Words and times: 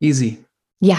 Easy. 0.00 0.44
Ja. 0.80 0.98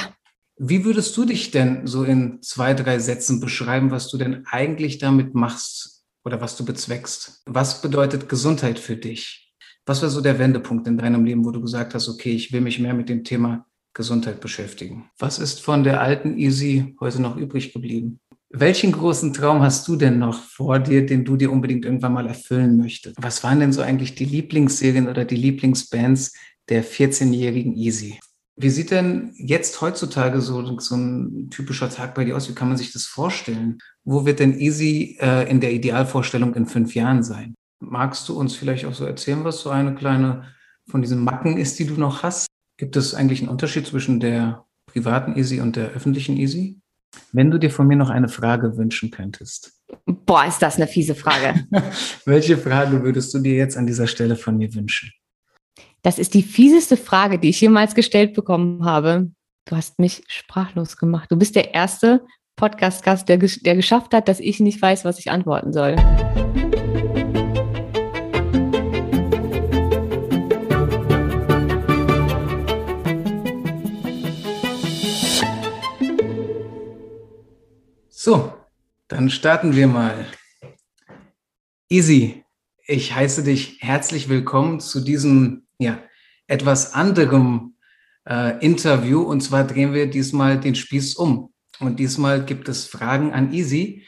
Wie 0.58 0.86
würdest 0.86 1.18
du 1.18 1.26
dich 1.26 1.50
denn 1.50 1.88
so 1.88 2.04
in 2.04 2.42
zwei, 2.44 2.76
drei 2.76 3.00
Sätzen 3.00 3.40
beschreiben, 3.40 3.90
was 3.90 4.10
du 4.10 4.18
denn 4.18 4.46
eigentlich 4.46 5.00
damit 5.00 5.34
machst 5.34 6.04
oder 6.24 6.40
was 6.40 6.56
du 6.56 6.64
bezweckst? 6.64 7.42
Was 7.48 7.82
bedeutet 7.82 8.30
Gesundheit 8.30 8.78
für 8.78 8.96
dich? 8.96 9.52
Was 9.88 10.04
war 10.04 10.10
so 10.10 10.22
der 10.22 10.38
Wendepunkt 10.38 10.88
in 10.88 11.00
deinem 11.00 11.26
Leben, 11.26 11.44
wo 11.44 11.50
du 11.50 11.62
gesagt 11.62 11.96
hast, 11.96 12.08
okay, 12.08 12.32
ich 12.32 12.54
will 12.54 12.62
mich 12.62 12.78
mehr 12.78 12.94
mit 12.94 13.10
dem 13.10 13.24
Thema 13.24 13.66
Gesundheit 13.96 14.40
beschäftigen? 14.40 15.10
Was 15.18 15.40
ist 15.40 15.62
von 15.62 15.84
der 15.84 16.00
alten 16.00 16.38
Easy 16.38 16.96
heute 17.00 17.22
noch 17.22 17.38
übrig 17.38 17.74
geblieben? 17.74 18.20
Welchen 18.52 18.92
großen 18.92 19.34
Traum 19.34 19.62
hast 19.62 19.88
du 19.88 19.96
denn 19.96 20.20
noch 20.20 20.44
vor 20.44 20.78
dir, 20.78 21.06
den 21.06 21.26
du 21.26 21.38
dir 21.38 21.52
unbedingt 21.52 21.86
irgendwann 21.86 22.14
mal 22.14 22.28
erfüllen 22.28 22.78
möchtest? 22.78 23.16
Was 23.20 23.44
waren 23.44 23.62
denn 23.62 23.74
so 23.74 23.82
eigentlich 23.82 24.14
die 24.14 24.26
Lieblingsserien 24.26 25.08
oder 25.08 25.26
die 25.26 25.38
Lieblingsbands 25.38 26.34
der 26.70 26.86
14-jährigen 26.86 27.76
Easy? 27.76 28.20
Wie 28.62 28.70
sieht 28.70 28.92
denn 28.92 29.34
jetzt 29.38 29.82
heutzutage 29.82 30.40
so, 30.40 30.80
so 30.80 30.96
ein 30.96 31.50
typischer 31.50 31.90
Tag 31.90 32.14
bei 32.14 32.26
dir 32.26 32.38
aus? 32.38 32.48
Wie 32.48 32.54
kann 32.54 32.68
man 32.68 32.78
sich 32.78 32.94
das 32.94 33.06
vorstellen? 33.06 33.80
Wo 34.04 34.24
wird 34.26 34.40
denn 34.40 34.60
Easy 34.60 35.18
äh, 35.20 35.50
in 35.50 35.62
der 35.62 35.74
Idealvorstellung 35.74 36.54
in 36.54 36.68
fünf 36.68 36.94
Jahren 36.94 37.24
sein? 37.24 37.56
Magst 37.80 38.30
du 38.30 38.38
uns 38.38 38.56
vielleicht 38.56 38.86
auch 38.86 38.94
so 38.94 39.06
erzählen, 39.06 39.44
was 39.44 39.62
so 39.62 39.72
eine 39.72 39.96
kleine 39.96 40.44
von 40.88 41.02
diesen 41.02 41.24
Macken 41.24 41.58
ist, 41.58 41.80
die 41.80 41.88
du 41.88 41.96
noch 41.96 42.22
hast? 42.22 42.46
Gibt 42.78 42.96
es 42.98 43.16
eigentlich 43.16 43.42
einen 43.42 43.50
Unterschied 43.50 43.88
zwischen 43.88 44.20
der 44.20 44.66
privaten 44.86 45.36
Easy 45.36 45.60
und 45.60 45.76
der 45.76 45.90
öffentlichen 45.90 46.38
Easy? 46.38 46.80
Wenn 47.32 47.50
du 47.50 47.58
dir 47.58 47.72
von 47.72 47.88
mir 47.88 47.98
noch 47.98 48.12
eine 48.12 48.30
Frage 48.30 48.78
wünschen 48.78 49.10
könntest. 49.10 49.74
Boah, 50.06 50.46
ist 50.46 50.62
das 50.62 50.76
eine 50.76 50.86
fiese 50.86 51.16
Frage. 51.16 51.68
Welche 52.26 52.58
Frage 52.60 53.02
würdest 53.02 53.34
du 53.34 53.40
dir 53.40 53.56
jetzt 53.56 53.76
an 53.76 53.88
dieser 53.88 54.06
Stelle 54.06 54.36
von 54.36 54.58
mir 54.58 54.74
wünschen? 54.76 55.12
Das 56.04 56.18
ist 56.18 56.34
die 56.34 56.42
fieseste 56.42 56.98
Frage, 56.98 57.38
die 57.38 57.50
ich 57.50 57.62
jemals 57.62 57.94
gestellt 57.94 58.34
bekommen 58.34 58.86
habe. 58.86 59.30
Du 59.66 59.76
hast 59.76 60.00
mich 60.00 60.24
sprachlos 60.28 60.98
gemacht. 60.98 61.32
Du 61.32 61.38
bist 61.38 61.56
der 61.56 61.76
erste 61.76 62.26
Podcast-Gast, 62.56 63.30
der, 63.30 63.38
der 63.38 63.76
geschafft 63.76 64.16
hat, 64.16 64.28
dass 64.28 64.40
ich 64.40 64.60
nicht 64.60 64.82
weiß, 64.82 65.06
was 65.06 65.20
ich 65.20 65.30
antworten 65.30 65.72
soll. 65.72 65.96
So, 78.10 78.52
dann 79.08 79.30
starten 79.30 79.76
wir 79.76 79.86
mal. 79.86 80.26
Easy, 81.90 82.44
ich 82.88 83.14
heiße 83.14 83.44
dich 83.44 83.78
herzlich 83.82 84.30
willkommen 84.30 84.80
zu 84.80 85.02
diesem 85.02 85.68
ja, 85.82 86.00
etwas 86.48 86.94
anderem 86.94 87.76
äh, 88.28 88.64
Interview. 88.64 89.22
Und 89.22 89.42
zwar 89.42 89.66
drehen 89.66 89.94
wir 89.94 90.10
diesmal 90.10 90.60
den 90.60 90.76
Spieß 90.76 91.16
um. 91.16 91.52
Und 91.80 92.00
diesmal 92.00 92.46
gibt 92.46 92.70
es 92.70 92.86
Fragen 92.86 93.34
an 93.34 93.52
Easy. 93.54 94.06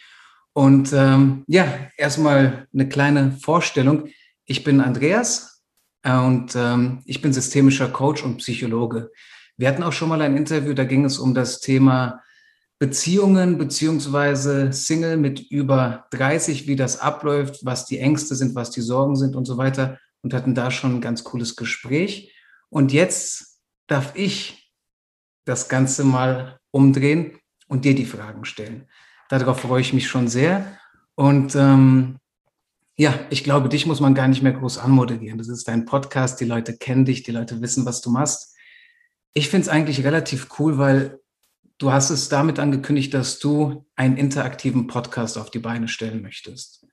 Und 0.53 0.93
ähm, 0.93 1.43
ja, 1.47 1.65
erstmal 1.97 2.67
eine 2.73 2.87
kleine 2.87 3.31
Vorstellung. 3.41 4.09
Ich 4.45 4.63
bin 4.63 4.81
Andreas 4.81 5.63
äh, 6.03 6.15
und 6.15 6.55
ähm, 6.55 7.01
ich 7.05 7.21
bin 7.21 7.33
systemischer 7.33 7.89
Coach 7.89 8.23
und 8.23 8.37
Psychologe. 8.37 9.11
Wir 9.57 9.67
hatten 9.67 9.83
auch 9.83 9.93
schon 9.93 10.09
mal 10.09 10.21
ein 10.21 10.37
Interview, 10.37 10.73
da 10.73 10.83
ging 10.83 11.05
es 11.05 11.17
um 11.17 11.33
das 11.33 11.59
Thema 11.59 12.21
Beziehungen 12.79 13.57
beziehungsweise 13.57 14.73
Single 14.73 15.17
mit 15.17 15.39
über 15.51 16.05
30, 16.11 16.67
wie 16.67 16.75
das 16.75 16.99
abläuft, 16.99 17.63
was 17.63 17.85
die 17.85 17.99
Ängste 17.99 18.35
sind, 18.35 18.55
was 18.55 18.71
die 18.71 18.81
Sorgen 18.81 19.15
sind 19.15 19.35
und 19.35 19.45
so 19.45 19.57
weiter 19.57 19.99
und 20.23 20.33
hatten 20.33 20.55
da 20.55 20.71
schon 20.71 20.95
ein 20.95 21.01
ganz 21.01 21.23
cooles 21.23 21.55
Gespräch. 21.55 22.33
Und 22.69 22.91
jetzt 22.91 23.59
darf 23.85 24.15
ich 24.15 24.73
das 25.45 25.69
Ganze 25.69 26.03
mal 26.03 26.59
umdrehen 26.71 27.37
und 27.67 27.85
dir 27.85 27.93
die 27.93 28.05
Fragen 28.05 28.45
stellen. 28.45 28.87
Darauf 29.29 29.59
freue 29.59 29.81
ich 29.81 29.93
mich 29.93 30.07
schon 30.07 30.27
sehr. 30.27 30.79
Und 31.13 31.55
ähm, 31.55 32.17
ja, 32.95 33.13
ich 33.29 33.43
glaube, 33.43 33.69
dich 33.69 33.85
muss 33.85 33.99
man 33.99 34.15
gar 34.15 34.27
nicht 34.27 34.41
mehr 34.41 34.53
groß 34.53 34.79
anmoderieren. 34.79 35.37
Das 35.37 35.49
ist 35.49 35.67
dein 35.67 35.85
Podcast, 35.85 36.39
die 36.39 36.45
Leute 36.45 36.75
kennen 36.77 37.05
dich, 37.05 37.21
die 37.21 37.31
Leute 37.31 37.61
wissen, 37.61 37.85
was 37.85 38.01
du 38.01 38.09
machst. 38.09 38.55
Ich 39.35 39.49
finde 39.49 39.63
es 39.65 39.69
eigentlich 39.69 40.03
relativ 40.03 40.47
cool, 40.57 40.77
weil 40.79 41.19
Du 41.83 41.91
hast 41.91 42.11
es 42.11 42.29
damit 42.29 42.59
angekündigt, 42.59 43.13
dass 43.13 43.39
du 43.39 43.85
einen 43.97 44.15
interaktiven 44.15 44.87
Podcast 44.87 45.37
auf 45.37 45.49
die 45.49 45.59
Beine 45.59 45.89
stellen 45.89 46.21
möchtest. 46.21 46.87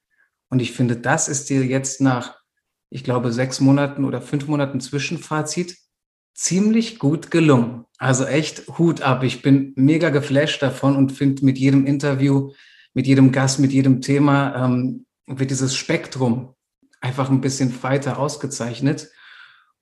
Und 0.48 0.60
ich 0.60 0.72
finde, 0.72 0.96
das 0.96 1.28
ist 1.28 1.48
dir 1.48 1.64
jetzt 1.64 2.00
nach, 2.00 2.39
ich 2.90 3.04
glaube, 3.04 3.32
sechs 3.32 3.60
Monaten 3.60 4.04
oder 4.04 4.20
fünf 4.20 4.46
Monaten 4.46 4.80
Zwischenfazit 4.80 5.78
ziemlich 6.34 6.98
gut 6.98 7.30
gelungen. 7.30 7.84
Also 7.98 8.24
echt 8.24 8.66
Hut 8.78 9.02
ab. 9.02 9.22
Ich 9.22 9.42
bin 9.42 9.72
mega 9.76 10.10
geflasht 10.10 10.62
davon 10.62 10.96
und 10.96 11.12
finde 11.12 11.44
mit 11.44 11.58
jedem 11.58 11.86
Interview, 11.86 12.52
mit 12.94 13.06
jedem 13.06 13.32
Gast, 13.32 13.58
mit 13.58 13.72
jedem 13.72 14.00
Thema 14.00 14.64
ähm, 14.64 15.06
wird 15.26 15.50
dieses 15.50 15.76
Spektrum 15.76 16.54
einfach 17.00 17.30
ein 17.30 17.40
bisschen 17.40 17.82
weiter 17.82 18.18
ausgezeichnet. 18.18 19.10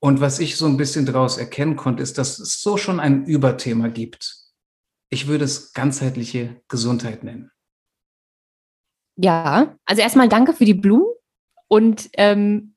Und 0.00 0.20
was 0.20 0.38
ich 0.38 0.56
so 0.56 0.66
ein 0.66 0.76
bisschen 0.76 1.06
daraus 1.06 1.38
erkennen 1.38 1.76
konnte, 1.76 2.02
ist, 2.02 2.18
dass 2.18 2.38
es 2.38 2.60
so 2.60 2.76
schon 2.76 3.00
ein 3.00 3.24
Überthema 3.24 3.88
gibt 3.88 4.48
ich 5.10 5.26
würde 5.26 5.44
es 5.44 5.72
ganzheitliche 5.72 6.60
Gesundheit 6.68 7.24
nennen. 7.24 7.50
Ja, 9.16 9.76
also 9.84 10.02
erstmal 10.02 10.28
danke 10.28 10.52
für 10.52 10.64
die 10.64 10.74
Blumen 10.74 11.12
und 11.66 12.08
ähm, 12.14 12.74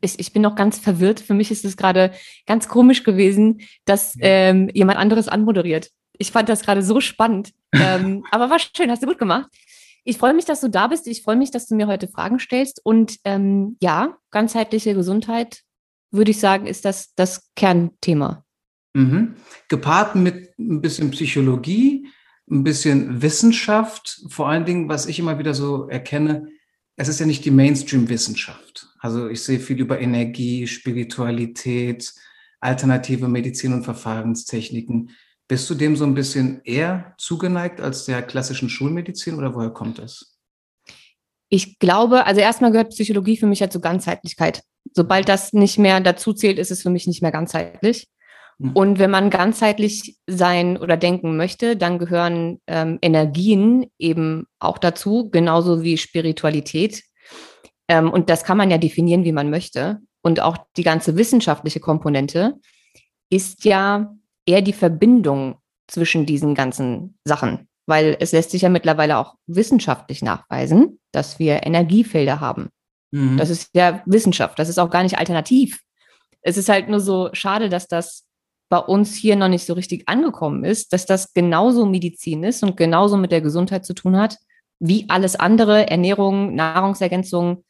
ich, 0.00 0.18
ich 0.18 0.32
bin 0.32 0.42
noch 0.42 0.54
ganz 0.54 0.78
verwirrt. 0.78 1.20
Für 1.20 1.34
mich 1.34 1.50
ist 1.50 1.64
es 1.64 1.76
gerade 1.76 2.12
ganz 2.46 2.68
komisch 2.68 3.04
gewesen, 3.04 3.60
dass 3.84 4.16
ähm, 4.20 4.70
jemand 4.72 4.98
anderes 4.98 5.28
anmoderiert. 5.28 5.90
Ich 6.18 6.32
fand 6.32 6.48
das 6.48 6.62
gerade 6.62 6.82
so 6.82 7.00
spannend. 7.00 7.52
ähm, 7.72 8.24
aber 8.30 8.50
war 8.50 8.58
schön, 8.58 8.90
hast 8.90 9.02
du 9.02 9.06
gut 9.06 9.18
gemacht. 9.18 9.48
Ich 10.04 10.18
freue 10.18 10.34
mich, 10.34 10.46
dass 10.46 10.60
du 10.60 10.68
da 10.68 10.86
bist. 10.86 11.06
Ich 11.06 11.22
freue 11.22 11.36
mich, 11.36 11.50
dass 11.50 11.66
du 11.66 11.74
mir 11.74 11.86
heute 11.86 12.08
Fragen 12.08 12.38
stellst. 12.38 12.80
Und 12.84 13.18
ähm, 13.24 13.76
ja, 13.82 14.16
ganzheitliche 14.30 14.94
Gesundheit, 14.94 15.62
würde 16.10 16.30
ich 16.30 16.40
sagen, 16.40 16.66
ist 16.66 16.84
das 16.84 17.14
das 17.14 17.50
Kernthema. 17.54 18.44
Mhm. 18.94 19.34
Gepaart 19.68 20.14
mit 20.14 20.58
ein 20.58 20.80
bisschen 20.80 21.10
Psychologie, 21.10 22.08
ein 22.50 22.64
bisschen 22.64 23.20
Wissenschaft, 23.20 24.22
vor 24.28 24.48
allen 24.48 24.64
Dingen, 24.64 24.88
was 24.88 25.06
ich 25.06 25.18
immer 25.18 25.38
wieder 25.38 25.52
so 25.52 25.88
erkenne, 25.88 26.48
es 26.96 27.08
ist 27.08 27.20
ja 27.20 27.26
nicht 27.26 27.44
die 27.44 27.50
Mainstream-Wissenschaft. 27.50 28.87
Also 28.98 29.28
ich 29.28 29.42
sehe 29.42 29.60
viel 29.60 29.78
über 29.78 30.00
Energie, 30.00 30.66
Spiritualität, 30.66 32.12
alternative 32.60 33.28
Medizin 33.28 33.72
und 33.72 33.84
Verfahrenstechniken. 33.84 35.10
Bist 35.46 35.68
du 35.70 35.74
dem 35.74 35.96
so 35.96 36.04
ein 36.04 36.14
bisschen 36.14 36.60
eher 36.64 37.14
zugeneigt 37.16 37.80
als 37.80 38.04
der 38.04 38.22
klassischen 38.22 38.68
Schulmedizin 38.68 39.36
oder 39.36 39.54
woher 39.54 39.70
kommt 39.70 39.98
das? 39.98 40.38
Ich 41.48 41.78
glaube, 41.78 42.26
also 42.26 42.40
erstmal 42.40 42.72
gehört 42.72 42.90
Psychologie 42.90 43.38
für 43.38 43.46
mich 43.46 43.60
ja 43.60 43.70
zur 43.70 43.80
Ganzheitlichkeit. 43.80 44.62
Sobald 44.92 45.28
das 45.28 45.52
nicht 45.52 45.78
mehr 45.78 46.00
dazu 46.00 46.34
zählt, 46.34 46.58
ist 46.58 46.70
es 46.70 46.82
für 46.82 46.90
mich 46.90 47.06
nicht 47.06 47.22
mehr 47.22 47.32
ganzheitlich. 47.32 48.08
Mhm. 48.58 48.72
Und 48.72 48.98
wenn 48.98 49.10
man 49.10 49.30
ganzheitlich 49.30 50.18
sein 50.26 50.76
oder 50.76 50.96
denken 50.96 51.36
möchte, 51.36 51.76
dann 51.76 51.98
gehören 51.98 52.60
ähm, 52.66 52.98
Energien 53.00 53.86
eben 53.98 54.46
auch 54.58 54.78
dazu, 54.78 55.30
genauso 55.30 55.82
wie 55.82 55.96
Spiritualität. 55.96 57.04
Ähm, 57.88 58.10
und 58.10 58.30
das 58.30 58.44
kann 58.44 58.58
man 58.58 58.70
ja 58.70 58.78
definieren, 58.78 59.24
wie 59.24 59.32
man 59.32 59.50
möchte. 59.50 60.00
Und 60.22 60.40
auch 60.40 60.58
die 60.76 60.82
ganze 60.82 61.16
wissenschaftliche 61.16 61.80
Komponente 61.80 62.54
ist 63.30 63.64
ja 63.64 64.14
eher 64.46 64.62
die 64.62 64.72
Verbindung 64.72 65.56
zwischen 65.86 66.26
diesen 66.26 66.54
ganzen 66.54 67.18
Sachen, 67.24 67.68
weil 67.86 68.16
es 68.20 68.32
lässt 68.32 68.50
sich 68.50 68.62
ja 68.62 68.68
mittlerweile 68.68 69.18
auch 69.18 69.34
wissenschaftlich 69.46 70.22
nachweisen, 70.22 71.00
dass 71.12 71.38
wir 71.38 71.66
Energiefelder 71.66 72.40
haben. 72.40 72.68
Mhm. 73.10 73.36
Das 73.36 73.50
ist 73.50 73.70
ja 73.74 74.02
Wissenschaft, 74.06 74.58
das 74.58 74.68
ist 74.68 74.78
auch 74.78 74.90
gar 74.90 75.02
nicht 75.02 75.18
alternativ. 75.18 75.80
Es 76.42 76.56
ist 76.56 76.68
halt 76.68 76.88
nur 76.88 77.00
so 77.00 77.30
schade, 77.32 77.68
dass 77.68 77.88
das 77.88 78.24
bei 78.68 78.78
uns 78.78 79.14
hier 79.14 79.36
noch 79.36 79.48
nicht 79.48 79.64
so 79.64 79.72
richtig 79.72 80.08
angekommen 80.08 80.64
ist, 80.64 80.92
dass 80.92 81.06
das 81.06 81.32
genauso 81.32 81.86
Medizin 81.86 82.44
ist 82.44 82.62
und 82.62 82.76
genauso 82.76 83.16
mit 83.16 83.32
der 83.32 83.40
Gesundheit 83.40 83.86
zu 83.86 83.94
tun 83.94 84.16
hat, 84.16 84.36
wie 84.78 85.06
alles 85.08 85.36
andere, 85.36 85.90
Ernährung, 85.90 86.54
Nahrungsergänzung, 86.54 87.64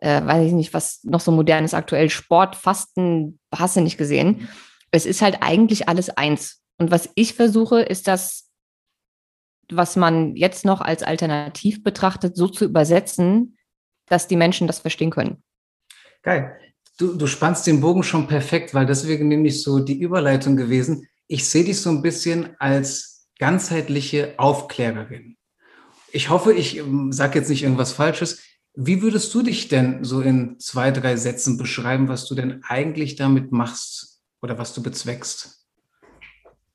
äh, 0.00 0.24
weiß 0.24 0.46
ich 0.46 0.52
nicht, 0.52 0.74
was 0.74 1.02
noch 1.04 1.20
so 1.20 1.30
modern 1.30 1.64
ist 1.64 1.74
aktuell, 1.74 2.10
Sport, 2.10 2.56
Fasten, 2.56 3.38
hast 3.54 3.76
du 3.76 3.80
nicht 3.80 3.98
gesehen. 3.98 4.48
Es 4.90 5.06
ist 5.06 5.22
halt 5.22 5.38
eigentlich 5.40 5.88
alles 5.88 6.10
eins. 6.10 6.62
Und 6.78 6.90
was 6.90 7.10
ich 7.14 7.34
versuche, 7.34 7.80
ist 7.80 8.08
das, 8.08 8.48
was 9.70 9.96
man 9.96 10.34
jetzt 10.36 10.64
noch 10.64 10.80
als 10.80 11.02
alternativ 11.02 11.82
betrachtet, 11.82 12.36
so 12.36 12.48
zu 12.48 12.64
übersetzen, 12.64 13.56
dass 14.06 14.26
die 14.26 14.36
Menschen 14.36 14.66
das 14.66 14.80
verstehen 14.80 15.10
können. 15.10 15.42
Geil. 16.22 16.56
Du, 16.98 17.14
du 17.14 17.26
spannst 17.26 17.66
den 17.66 17.80
Bogen 17.80 18.02
schon 18.02 18.26
perfekt, 18.26 18.74
weil 18.74 18.86
das 18.86 19.06
wäre 19.06 19.24
nämlich 19.24 19.62
so 19.62 19.78
die 19.78 19.98
Überleitung 19.98 20.56
gewesen. 20.56 21.06
Ich 21.28 21.48
sehe 21.48 21.64
dich 21.64 21.80
so 21.80 21.90
ein 21.90 22.02
bisschen 22.02 22.56
als 22.58 23.28
ganzheitliche 23.38 24.34
Aufklärerin. 24.38 25.36
Ich 26.12 26.28
hoffe, 26.28 26.52
ich 26.52 26.76
ähm, 26.76 27.12
sage 27.12 27.38
jetzt 27.38 27.48
nicht 27.48 27.62
irgendwas 27.62 27.92
Falsches. 27.92 28.42
Wie 28.74 29.02
würdest 29.02 29.34
du 29.34 29.42
dich 29.42 29.68
denn 29.68 30.04
so 30.04 30.20
in 30.20 30.58
zwei, 30.60 30.90
drei 30.90 31.16
Sätzen 31.16 31.58
beschreiben, 31.58 32.08
was 32.08 32.26
du 32.26 32.34
denn 32.34 32.62
eigentlich 32.68 33.16
damit 33.16 33.50
machst 33.50 34.20
oder 34.42 34.58
was 34.58 34.74
du 34.74 34.82
bezweckst? 34.82 35.66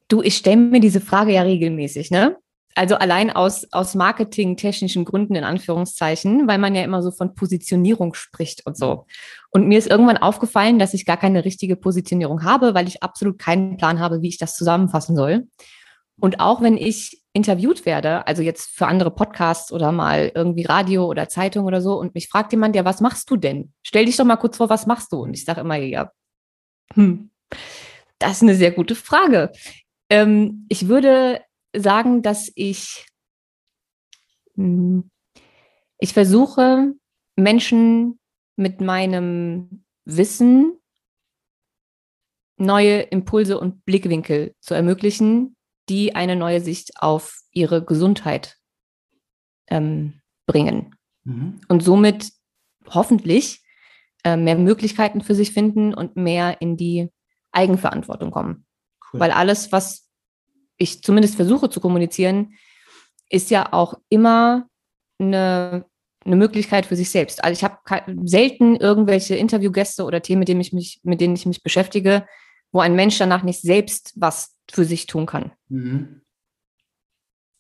Du, 0.10 0.22
ich 0.22 0.38
stelle 0.38 0.58
mir 0.58 0.82
diese 0.82 1.02
Frage 1.02 1.34
ja 1.34 1.42
regelmäßig, 1.42 2.12
ne? 2.12 2.38
Also 2.78 2.96
allein 2.96 3.32
aus, 3.32 3.66
aus 3.72 3.96
marketingtechnischen 3.96 5.06
Gründen 5.06 5.36
in 5.36 5.46
Anführungszeichen, 5.46 6.46
weil 6.46 6.58
man 6.58 6.76
ja 6.76 6.84
immer 6.84 7.02
so 7.02 7.10
von 7.12 7.34
Positionierung 7.34 8.14
spricht 8.14 8.66
und 8.66 8.76
so. 8.78 9.06
Und 9.50 9.66
mir 9.66 9.80
ist 9.80 9.88
irgendwann 9.88 10.18
aufgefallen, 10.18 10.78
dass 10.78 10.94
ich 10.94 11.06
gar 11.06 11.16
keine 11.16 11.46
richtige 11.46 11.78
Positionierung 11.78 12.44
habe, 12.44 12.74
weil 12.74 12.90
ich 12.90 13.02
absolut 13.02 13.40
keinen 13.40 13.78
Plan 13.78 14.02
habe, 14.02 14.22
wie 14.22 14.28
ich 14.28 14.38
das 14.38 14.58
zusammenfassen 14.58 15.16
soll. 15.16 15.48
Und 16.20 16.42
auch 16.42 16.62
wenn 16.62 16.76
ich 16.76 17.24
interviewt 17.36 17.86
werde, 17.86 18.26
also 18.28 18.42
jetzt 18.42 18.70
für 18.70 18.88
andere 18.88 19.12
Podcasts 19.12 19.74
oder 19.74 19.92
mal 19.92 20.32
irgendwie 20.34 20.64
Radio 20.64 21.06
oder 21.06 21.28
Zeitung 21.28 21.66
oder 21.66 21.82
so, 21.82 22.00
und 22.00 22.16
mich 22.16 22.30
fragt 22.30 22.54
jemand, 22.54 22.78
ja, 22.78 22.86
was 22.86 23.02
machst 23.02 23.30
du 23.30 23.36
denn? 23.36 23.74
Stell 23.84 24.06
dich 24.06 24.16
doch 24.16 24.24
mal 24.24 24.38
kurz 24.38 24.56
vor, 24.56 24.70
was 24.70 24.86
machst 24.86 25.12
du? 25.12 25.18
Und 25.24 25.34
ich 25.34 25.44
sage 25.44 25.60
immer, 25.62 25.76
ja, 25.76 26.12
hm, 26.94 27.30
das 28.20 28.38
ist 28.38 28.44
eine 28.44 28.56
sehr 28.56 28.72
gute 28.72 28.96
Frage. 28.96 29.52
Ähm, 30.10 30.66
ich 30.70 30.88
würde 30.88 31.42
sagen, 31.76 32.22
dass 32.22 32.50
ich, 32.56 33.06
hm, 34.56 35.12
ich 36.00 36.14
versuche, 36.14 36.94
Menschen 37.36 38.18
mit 38.56 38.80
meinem 38.80 39.84
Wissen 40.06 40.80
neue 42.58 43.02
Impulse 43.02 43.60
und 43.60 43.84
Blickwinkel 43.84 44.56
zu 44.62 44.74
ermöglichen, 44.74 45.58
die 45.90 46.16
eine 46.16 46.36
neue 46.36 46.62
Sicht 46.62 46.94
auf 47.02 47.42
ihre 47.52 47.84
Gesundheit 47.84 48.58
ähm, 49.68 50.22
bringen. 50.46 50.96
Mhm. 51.24 51.62
Und 51.68 51.84
somit 51.84 52.32
hoffentlich 52.88 53.64
äh, 54.24 54.38
mehr 54.38 54.58
Möglichkeiten 54.58 55.22
für 55.22 55.36
sich 55.36 55.52
finden 55.52 55.94
und 55.94 56.16
mehr 56.16 56.62
in 56.62 56.78
die 56.78 57.12
Eigenverantwortung 57.52 58.32
kommen. 58.32 58.66
Cool. 59.12 59.20
Weil 59.20 59.32
alles, 59.32 59.72
was 59.72 60.10
ich 60.78 61.04
zumindest 61.04 61.36
versuche 61.36 61.70
zu 61.70 61.80
kommunizieren, 61.80 62.54
ist 63.30 63.50
ja 63.50 63.72
auch 63.72 63.96
immer 64.10 64.68
eine, 65.20 65.86
eine 66.26 66.36
Möglichkeit 66.36 66.86
für 66.86 66.96
sich 66.96 67.10
selbst. 67.10 67.44
Also 67.44 67.54
ich 67.54 67.64
habe 67.64 68.18
selten 68.28 68.76
irgendwelche 68.76 69.36
Interviewgäste 69.36 70.04
oder 70.04 70.22
Themen, 70.22 70.40
mit 70.40 70.48
denen 70.48 70.62
ich 70.62 70.74
mich, 70.74 71.00
mit 71.04 71.22
denen 71.22 71.36
ich 71.36 71.46
mich 71.46 71.64
beschäftige, 71.64 72.28
wo 72.72 72.80
ein 72.80 72.96
Mensch 72.96 73.18
danach 73.18 73.44
nicht 73.44 73.62
selbst 73.62 74.14
was 74.16 74.55
für 74.72 74.86
sich 74.86 75.06
tun 75.08 75.26
kann. 75.26 75.52
Mhm. 75.70 76.22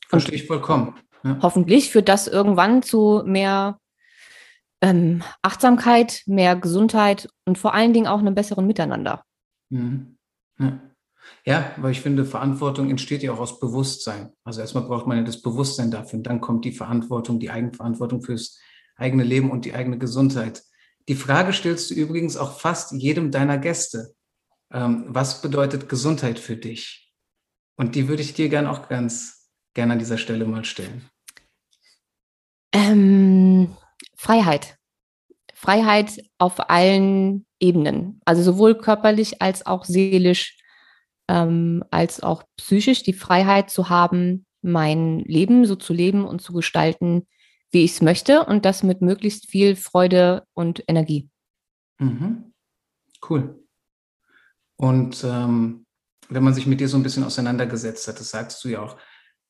Verstehe 0.08 0.36
ich 0.36 0.48
vollkommen. 0.48 0.96
Ja. 1.24 1.40
Hoffentlich 1.42 1.90
führt 1.92 2.10
das 2.10 2.28
irgendwann 2.28 2.84
zu 2.84 3.24
mehr 3.26 3.80
ähm, 4.82 5.24
Achtsamkeit, 5.42 6.22
mehr 6.28 6.56
Gesundheit 6.56 7.28
und 7.46 7.58
vor 7.58 7.74
allen 7.74 7.94
Dingen 7.94 8.08
auch 8.08 8.20
einem 8.20 8.36
besseren 8.36 8.68
Miteinander. 8.68 9.24
Mhm. 9.70 10.18
Ja. 10.60 10.80
Ja, 11.44 11.72
weil 11.78 11.92
ich 11.92 12.02
finde, 12.02 12.24
Verantwortung 12.24 12.90
entsteht 12.92 13.24
ja 13.24 13.34
auch 13.34 13.40
aus 13.40 13.60
Bewusstsein. 13.60 14.32
Also 14.44 14.62
erstmal 14.62 14.84
braucht 14.84 15.08
man 15.08 15.18
ja 15.18 15.24
das 15.24 15.42
Bewusstsein 15.42 15.90
dafür 15.90 16.18
und 16.18 16.28
dann 16.28 16.40
kommt 16.40 16.66
die 16.66 16.72
Verantwortung, 16.72 17.40
die 17.40 17.50
Eigenverantwortung 17.50 18.22
fürs 18.22 18.60
eigene 18.96 19.24
Leben 19.24 19.50
und 19.50 19.66
die 19.66 19.74
eigene 19.74 19.98
Gesundheit. 19.98 20.64
Die 21.08 21.16
Frage 21.16 21.54
stellst 21.54 21.90
du 21.90 21.96
übrigens 21.96 22.38
auch 22.38 22.60
fast 22.60 22.92
jedem 22.92 23.32
deiner 23.32 23.58
Gäste. 23.58 24.14
Ähm, 24.72 25.06
was 25.08 25.42
bedeutet 25.42 25.90
Gesundheit 25.90 26.40
für 26.40 26.56
dich? 26.56 27.14
Und 27.78 27.96
die 27.96 28.08
würde 28.08 28.22
ich 28.22 28.34
dir 28.34 28.50
gern 28.50 28.68
auch 28.68 28.88
ganz 28.90 29.52
gerne 29.74 29.94
an 29.94 30.00
dieser 30.00 30.18
Stelle 30.18 30.46
mal 30.46 30.66
stellen. 30.66 31.10
Ähm, 32.74 33.76
Freiheit. 34.16 34.78
Freiheit 35.54 36.22
auf 36.38 36.70
allen 36.70 37.46
Ebenen, 37.60 38.22
also 38.26 38.44
sowohl 38.44 38.76
körperlich 38.76 39.42
als 39.42 39.66
auch 39.66 39.86
seelisch 39.86 40.58
ähm, 41.28 41.84
als 41.92 42.22
auch 42.22 42.44
psychisch 42.58 43.04
die 43.04 43.14
Freiheit 43.14 43.70
zu 43.70 43.90
haben, 43.90 44.46
mein 44.62 45.20
Leben 45.20 45.66
so 45.66 45.76
zu 45.76 45.94
leben 45.94 46.26
und 46.26 46.42
zu 46.42 46.54
gestalten, 46.54 47.28
wie 47.72 47.84
ich 47.84 47.94
es 47.94 48.02
möchte 48.02 48.46
und 48.46 48.66
das 48.66 48.84
mit 48.84 49.02
möglichst 49.02 49.50
viel 49.50 49.76
Freude 49.76 50.44
und 50.54 50.84
Energie. 50.88 51.30
Mhm. 52.00 52.54
Cool. 53.28 53.65
Und 54.78 55.24
ähm, 55.24 55.86
wenn 56.30 56.44
man 56.44 56.54
sich 56.54 56.68
mit 56.68 56.80
dir 56.80 56.88
so 56.88 56.98
ein 56.98 57.04
bisschen 57.04 57.24
auseinandergesetzt 57.24 58.08
hat, 58.08 58.20
das 58.20 58.32
sagst 58.32 58.64
du 58.64 58.70
ja 58.70 58.82
auch, 58.82 58.98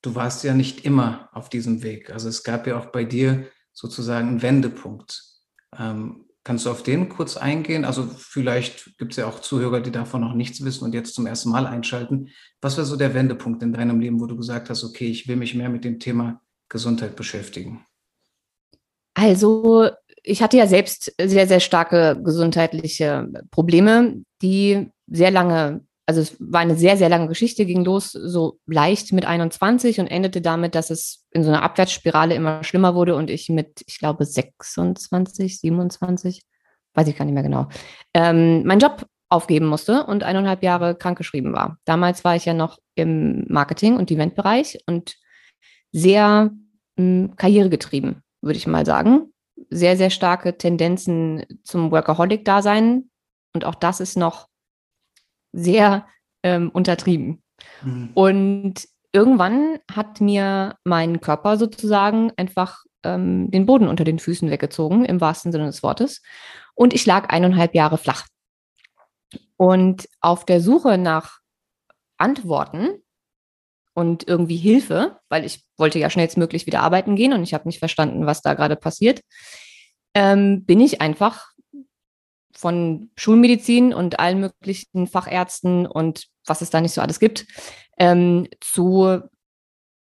du 0.02 0.16
warst 0.16 0.44
ja 0.44 0.54
nicht 0.54 0.86
immer 0.86 1.30
auf 1.34 1.50
diesem 1.50 1.84
Weg. 1.84 2.12
Also 2.12 2.30
es 2.30 2.44
gab 2.44 2.68
ja 2.68 2.78
auch 2.78 2.88
bei 2.88 3.04
dir 3.04 3.48
sozusagen 3.74 4.28
einen 4.28 4.42
Wendepunkt. 4.42 5.24
Ähm, 5.78 6.26
Kannst 6.46 6.68
du 6.68 6.70
auf 6.70 6.84
den 6.84 7.10
kurz 7.10 7.38
eingehen? 7.38 7.86
Also 7.86 8.04
vielleicht 8.06 9.00
gibt 9.00 9.14
es 9.14 9.18
ja 9.18 9.26
auch 9.26 9.40
Zuhörer, 9.40 9.82
die 9.82 9.90
davon 9.92 10.22
noch 10.22 10.36
nichts 10.36 10.64
wissen 10.64 10.84
und 10.84 10.94
jetzt 10.94 11.16
zum 11.16 11.26
ersten 11.26 11.50
Mal 11.50 11.66
einschalten. 11.66 12.30
Was 12.62 12.78
war 12.78 12.86
so 12.86 12.98
der 12.98 13.16
Wendepunkt 13.16 13.64
in 13.64 13.74
deinem 13.74 14.00
Leben, 14.00 14.22
wo 14.22 14.28
du 14.28 14.38
gesagt 14.38 14.70
hast, 14.70 14.84
okay, 14.84 15.08
ich 15.08 15.28
will 15.28 15.38
mich 15.38 15.56
mehr 15.56 15.70
mit 15.70 15.84
dem 15.84 16.00
Thema 16.00 16.40
Gesundheit 16.70 17.16
beschäftigen? 17.16 17.84
Also 19.16 19.90
ich 20.26 20.42
hatte 20.42 20.58
ja 20.58 20.68
selbst 20.68 21.14
sehr, 21.22 21.48
sehr 21.48 21.60
starke 21.60 22.20
gesundheitliche 22.24 23.28
Probleme, 23.52 24.24
die 24.42 24.92
sehr 25.08 25.32
lange 25.32 25.82
also 26.08 26.22
es 26.22 26.36
war 26.40 26.62
eine 26.62 26.76
sehr, 26.76 26.98
sehr 26.98 27.10
lange 27.10 27.28
Geschichte, 27.28 27.66
ging 27.66 27.84
los 27.84 28.12
so 28.12 28.60
leicht 28.68 29.12
mit 29.12 29.26
21 29.26 30.00
und 30.00 30.08
endete 30.08 30.40
damit, 30.40 30.76
dass 30.76 30.92
es 30.92 31.26
in 31.32 31.44
so 31.44 31.50
einer 31.50 31.64
Abwärtsspirale 31.64 32.36
immer 32.36 32.64
schlimmer 32.64 32.94
wurde 32.94 33.16
und 33.16 33.30
ich 33.30 33.50
mit, 33.50 33.84
ich 33.88 33.98
glaube, 33.98 34.24
26, 34.24 35.60
27, 35.60 36.44
weiß 36.94 37.08
ich 37.08 37.18
gar 37.18 37.26
nicht 37.26 37.34
mehr 37.34 37.44
genau, 37.44 37.68
ähm, 38.14 38.64
meinen 38.66 38.80
Job 38.80 39.08
aufgeben 39.30 39.66
musste 39.66 40.06
und 40.06 40.24
eineinhalb 40.24 40.62
Jahre 40.62 40.96
krankgeschrieben 40.96 41.54
war. 41.54 41.80
Damals 41.86 42.24
war 42.24 42.36
ich 42.36 42.46
ja 42.46 42.54
noch 42.54 42.78
im 42.94 43.44
Marketing- 43.48 43.98
und 43.98 44.12
Eventbereich 44.12 44.78
und 44.86 45.16
sehr 45.92 46.52
mh, 46.98 47.04
hm, 47.04 47.36
karrieregetrieben, 47.36 48.22
würde 48.42 48.58
ich 48.58 48.68
mal 48.68 48.86
sagen. 48.86 49.34
Sehr, 49.70 49.98
sehr 49.98 50.10
starke 50.10 50.58
Tendenzen 50.58 51.46
zum 51.64 51.92
Workaholic-Dasein. 51.92 53.10
Und 53.54 53.66
auch 53.66 53.76
das 53.76 54.00
ist 54.00 54.18
noch 54.18 54.48
sehr 55.52 56.08
ähm, 56.44 56.70
untertrieben. 56.72 57.44
Mhm. 57.84 58.12
Und 58.14 58.88
irgendwann 59.12 59.80
hat 59.92 60.22
mir 60.22 60.78
mein 60.84 61.22
Körper 61.22 61.58
sozusagen 61.58 62.32
einfach 62.36 62.84
ähm, 63.04 63.50
den 63.52 63.66
Boden 63.66 63.88
unter 63.88 64.04
den 64.04 64.20
Füßen 64.20 64.50
weggezogen, 64.50 65.06
im 65.06 65.22
wahrsten 65.22 65.52
Sinne 65.52 65.68
des 65.68 65.84
Wortes. 65.84 66.22
Und 66.74 66.94
ich 66.94 67.06
lag 67.06 67.30
eineinhalb 67.30 67.74
Jahre 67.74 67.98
flach. 67.98 68.28
Und 69.58 70.10
auf 70.20 70.46
der 70.46 70.60
Suche 70.60 70.98
nach 70.98 71.40
Antworten 72.18 73.02
und 73.96 74.28
irgendwie 74.28 74.58
Hilfe, 74.58 75.20
weil 75.30 75.46
ich 75.46 75.64
wollte 75.78 75.98
ja 75.98 76.10
schnellstmöglich 76.10 76.68
wieder 76.68 76.82
arbeiten 76.82 77.16
gehen 77.16 77.34
und 77.34 77.42
ich 77.44 77.54
habe 77.54 77.68
nicht 77.68 77.80
verstanden, 77.80 78.26
was 78.26 78.42
da 78.42 78.54
gerade 78.54 78.76
passiert, 78.76 79.22
ähm, 80.14 80.66
bin 80.66 80.82
ich 80.82 81.02
einfach 81.02 81.48
von 82.54 83.10
Schulmedizin 83.16 83.94
und 83.94 84.20
allen 84.20 84.42
möglichen 84.42 85.08
Fachärzten 85.08 85.88
und 85.88 86.28
was 86.46 86.62
es 86.62 86.70
da 86.70 86.82
nicht 86.82 86.94
so 86.94 87.02
alles 87.02 87.20
gibt, 87.20 87.48
ähm, 87.98 88.48
zu 88.62 89.22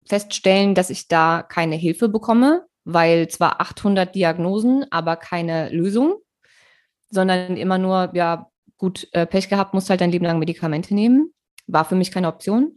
feststellen, 0.06 0.74
dass 0.74 0.90
ich 0.90 1.08
da 1.08 1.42
keine 1.42 1.76
Hilfe 1.76 2.08
bekomme, 2.08 2.64
weil 2.84 3.28
zwar 3.28 3.60
800 3.60 4.14
Diagnosen, 4.14 4.86
aber 4.90 5.16
keine 5.16 5.70
Lösung, 5.70 6.16
sondern 7.10 7.56
immer 7.56 7.78
nur, 7.78 8.10
ja, 8.14 8.48
gut, 8.78 9.08
äh, 9.12 9.26
Pech 9.26 9.48
gehabt, 9.48 9.74
musst 9.74 9.90
halt 9.90 10.00
dein 10.00 10.10
Leben 10.10 10.24
lang 10.24 10.38
Medikamente 10.38 10.94
nehmen. 10.94 11.32
War 11.66 11.84
für 11.84 11.94
mich 11.94 12.10
keine 12.10 12.28
Option. 12.28 12.76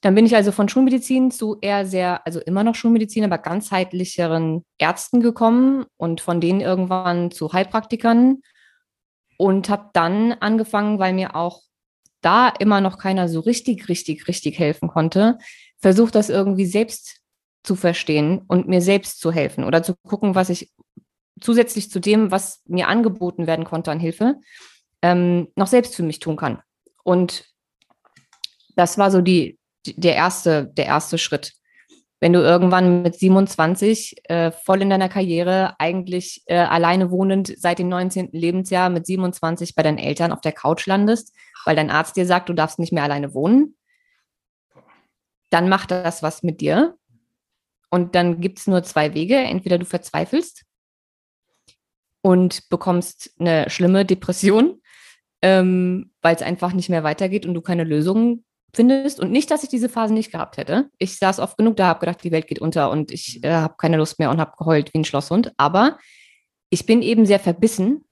Dann 0.00 0.14
bin 0.14 0.26
ich 0.26 0.36
also 0.36 0.52
von 0.52 0.68
Schulmedizin 0.68 1.30
zu 1.30 1.58
eher 1.60 1.84
sehr, 1.84 2.24
also 2.24 2.40
immer 2.40 2.62
noch 2.62 2.76
Schulmedizin, 2.76 3.24
aber 3.24 3.38
ganzheitlicheren 3.38 4.64
Ärzten 4.78 5.20
gekommen 5.20 5.86
und 5.96 6.20
von 6.20 6.40
denen 6.40 6.60
irgendwann 6.60 7.30
zu 7.32 7.52
Heilpraktikern 7.52 8.42
und 9.38 9.68
habe 9.68 9.90
dann 9.94 10.32
angefangen, 10.34 10.98
weil 10.98 11.12
mir 11.14 11.34
auch 11.34 11.62
da 12.20 12.48
immer 12.48 12.80
noch 12.80 12.98
keiner 12.98 13.28
so 13.28 13.40
richtig, 13.40 13.88
richtig, 13.88 14.28
richtig 14.28 14.58
helfen 14.58 14.88
konnte, 14.88 15.38
versucht 15.78 16.14
das 16.14 16.28
irgendwie 16.28 16.66
selbst 16.66 17.20
zu 17.62 17.76
verstehen 17.76 18.42
und 18.46 18.68
mir 18.68 18.80
selbst 18.80 19.20
zu 19.20 19.32
helfen 19.32 19.64
oder 19.64 19.82
zu 19.82 19.94
gucken, 20.06 20.34
was 20.34 20.48
ich 20.48 20.72
zusätzlich 21.40 21.90
zu 21.90 22.00
dem, 22.00 22.30
was 22.30 22.62
mir 22.66 22.88
angeboten 22.88 23.46
werden 23.46 23.64
konnte 23.64 23.90
an 23.90 24.00
Hilfe, 24.00 24.36
ähm, 25.02 25.48
noch 25.56 25.66
selbst 25.66 25.94
für 25.94 26.02
mich 26.02 26.18
tun 26.18 26.36
kann. 26.36 26.60
Und 27.04 27.44
das 28.74 28.98
war 28.98 29.10
so 29.10 29.20
die, 29.20 29.57
der 29.96 30.14
erste, 30.14 30.66
der 30.66 30.86
erste 30.86 31.18
Schritt 31.18 31.52
wenn 32.20 32.32
du 32.32 32.40
irgendwann 32.40 33.02
mit 33.02 33.14
27 33.14 34.28
äh, 34.28 34.50
voll 34.50 34.82
in 34.82 34.90
deiner 34.90 35.08
Karriere 35.08 35.78
eigentlich 35.78 36.42
äh, 36.46 36.56
alleine 36.56 37.10
wohnend 37.10 37.52
seit 37.56 37.78
dem 37.78 37.88
19. 37.88 38.30
Lebensjahr 38.32 38.90
mit 38.90 39.06
27 39.06 39.74
bei 39.74 39.82
deinen 39.82 39.98
Eltern 39.98 40.32
auf 40.32 40.40
der 40.40 40.52
Couch 40.52 40.86
landest, 40.86 41.34
weil 41.64 41.76
dein 41.76 41.90
Arzt 41.90 42.16
dir 42.16 42.26
sagt, 42.26 42.48
du 42.48 42.54
darfst 42.54 42.78
nicht 42.78 42.92
mehr 42.92 43.04
alleine 43.04 43.34
wohnen, 43.34 43.76
dann 45.50 45.68
macht 45.68 45.90
das 45.90 46.22
was 46.22 46.42
mit 46.42 46.60
dir. 46.60 46.96
Und 47.90 48.14
dann 48.14 48.40
gibt 48.40 48.58
es 48.58 48.66
nur 48.66 48.82
zwei 48.82 49.14
Wege. 49.14 49.36
Entweder 49.36 49.78
du 49.78 49.86
verzweifelst 49.86 50.64
und 52.20 52.68
bekommst 52.68 53.32
eine 53.38 53.70
schlimme 53.70 54.04
Depression, 54.04 54.82
ähm, 55.40 56.10
weil 56.20 56.34
es 56.34 56.42
einfach 56.42 56.74
nicht 56.74 56.90
mehr 56.90 57.04
weitergeht 57.04 57.46
und 57.46 57.54
du 57.54 57.62
keine 57.62 57.84
Lösung 57.84 58.44
findest. 58.74 59.20
Und 59.20 59.30
nicht, 59.30 59.50
dass 59.50 59.62
ich 59.62 59.68
diese 59.68 59.88
Phase 59.88 60.14
nicht 60.14 60.32
gehabt 60.32 60.56
hätte. 60.56 60.90
Ich 60.98 61.16
saß 61.16 61.40
oft 61.40 61.56
genug 61.56 61.76
da, 61.76 61.86
habe 61.86 62.00
gedacht, 62.00 62.22
die 62.22 62.32
Welt 62.32 62.46
geht 62.46 62.60
unter 62.60 62.90
und 62.90 63.10
ich 63.10 63.42
äh, 63.44 63.50
habe 63.50 63.74
keine 63.78 63.96
Lust 63.96 64.18
mehr 64.18 64.30
und 64.30 64.40
habe 64.40 64.56
geheult 64.58 64.92
wie 64.92 64.98
ein 64.98 65.04
Schlosshund. 65.04 65.52
Aber 65.56 65.98
ich 66.70 66.86
bin 66.86 67.02
eben 67.02 67.26
sehr 67.26 67.40
verbissen 67.40 68.04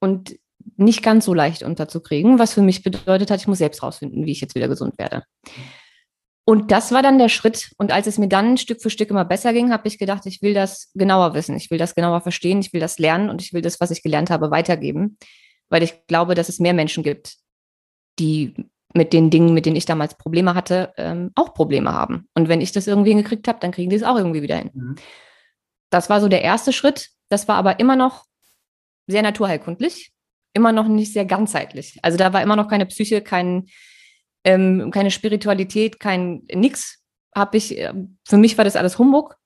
und 0.00 0.36
nicht 0.76 1.02
ganz 1.02 1.24
so 1.24 1.34
leicht 1.34 1.62
unterzukriegen, 1.62 2.38
was 2.38 2.54
für 2.54 2.62
mich 2.62 2.82
bedeutet 2.82 3.30
hat, 3.30 3.40
ich 3.40 3.46
muss 3.46 3.58
selbst 3.58 3.82
rausfinden, 3.82 4.26
wie 4.26 4.32
ich 4.32 4.40
jetzt 4.40 4.54
wieder 4.54 4.68
gesund 4.68 4.98
werde. 4.98 5.24
Und 6.44 6.72
das 6.72 6.90
war 6.90 7.02
dann 7.02 7.18
der 7.18 7.28
Schritt. 7.28 7.70
Und 7.78 7.92
als 7.92 8.06
es 8.06 8.18
mir 8.18 8.28
dann 8.28 8.56
Stück 8.56 8.82
für 8.82 8.90
Stück 8.90 9.10
immer 9.10 9.24
besser 9.24 9.52
ging, 9.52 9.70
habe 9.70 9.86
ich 9.86 9.98
gedacht, 9.98 10.26
ich 10.26 10.42
will 10.42 10.54
das 10.54 10.90
genauer 10.94 11.34
wissen, 11.34 11.56
ich 11.56 11.70
will 11.70 11.78
das 11.78 11.94
genauer 11.94 12.22
verstehen, 12.22 12.60
ich 12.60 12.72
will 12.72 12.80
das 12.80 12.98
lernen 12.98 13.30
und 13.30 13.40
ich 13.40 13.52
will 13.52 13.62
das, 13.62 13.80
was 13.80 13.90
ich 13.90 14.02
gelernt 14.02 14.30
habe, 14.30 14.50
weitergeben, 14.50 15.16
weil 15.68 15.82
ich 15.82 16.06
glaube, 16.06 16.34
dass 16.34 16.48
es 16.48 16.58
mehr 16.58 16.74
Menschen 16.74 17.04
gibt, 17.04 17.36
die 18.18 18.54
mit 18.94 19.12
den 19.12 19.30
Dingen, 19.30 19.54
mit 19.54 19.66
denen 19.66 19.76
ich 19.76 19.86
damals 19.86 20.16
Probleme 20.16 20.54
hatte, 20.54 20.92
ähm, 20.96 21.30
auch 21.34 21.54
Probleme 21.54 21.92
haben. 21.92 22.28
Und 22.34 22.48
wenn 22.48 22.60
ich 22.60 22.72
das 22.72 22.86
irgendwie 22.86 23.10
hingekriegt 23.10 23.46
habe, 23.46 23.60
dann 23.60 23.70
kriegen 23.70 23.90
die 23.90 23.96
es 23.96 24.02
auch 24.02 24.16
irgendwie 24.16 24.42
wieder 24.42 24.56
hin. 24.56 24.70
Mhm. 24.72 24.94
Das 25.90 26.10
war 26.10 26.20
so 26.20 26.28
der 26.28 26.42
erste 26.42 26.72
Schritt. 26.72 27.10
Das 27.28 27.46
war 27.48 27.56
aber 27.56 27.78
immer 27.78 27.96
noch 27.96 28.24
sehr 29.06 29.22
naturheilkundlich, 29.22 30.12
immer 30.54 30.72
noch 30.72 30.88
nicht 30.88 31.12
sehr 31.12 31.24
ganzheitlich. 31.24 31.98
Also 32.02 32.18
da 32.18 32.32
war 32.32 32.42
immer 32.42 32.56
noch 32.56 32.68
keine 32.68 32.86
Psyche, 32.86 33.22
kein, 33.22 33.66
ähm, 34.44 34.90
keine 34.90 35.10
Spiritualität, 35.10 36.00
kein 36.00 36.42
nix. 36.52 36.98
Habe 37.34 37.56
ich, 37.58 37.78
äh, 37.78 37.92
für 38.26 38.36
mich 38.36 38.58
war 38.58 38.64
das 38.64 38.76
alles 38.76 38.98
Humbug. 38.98 39.36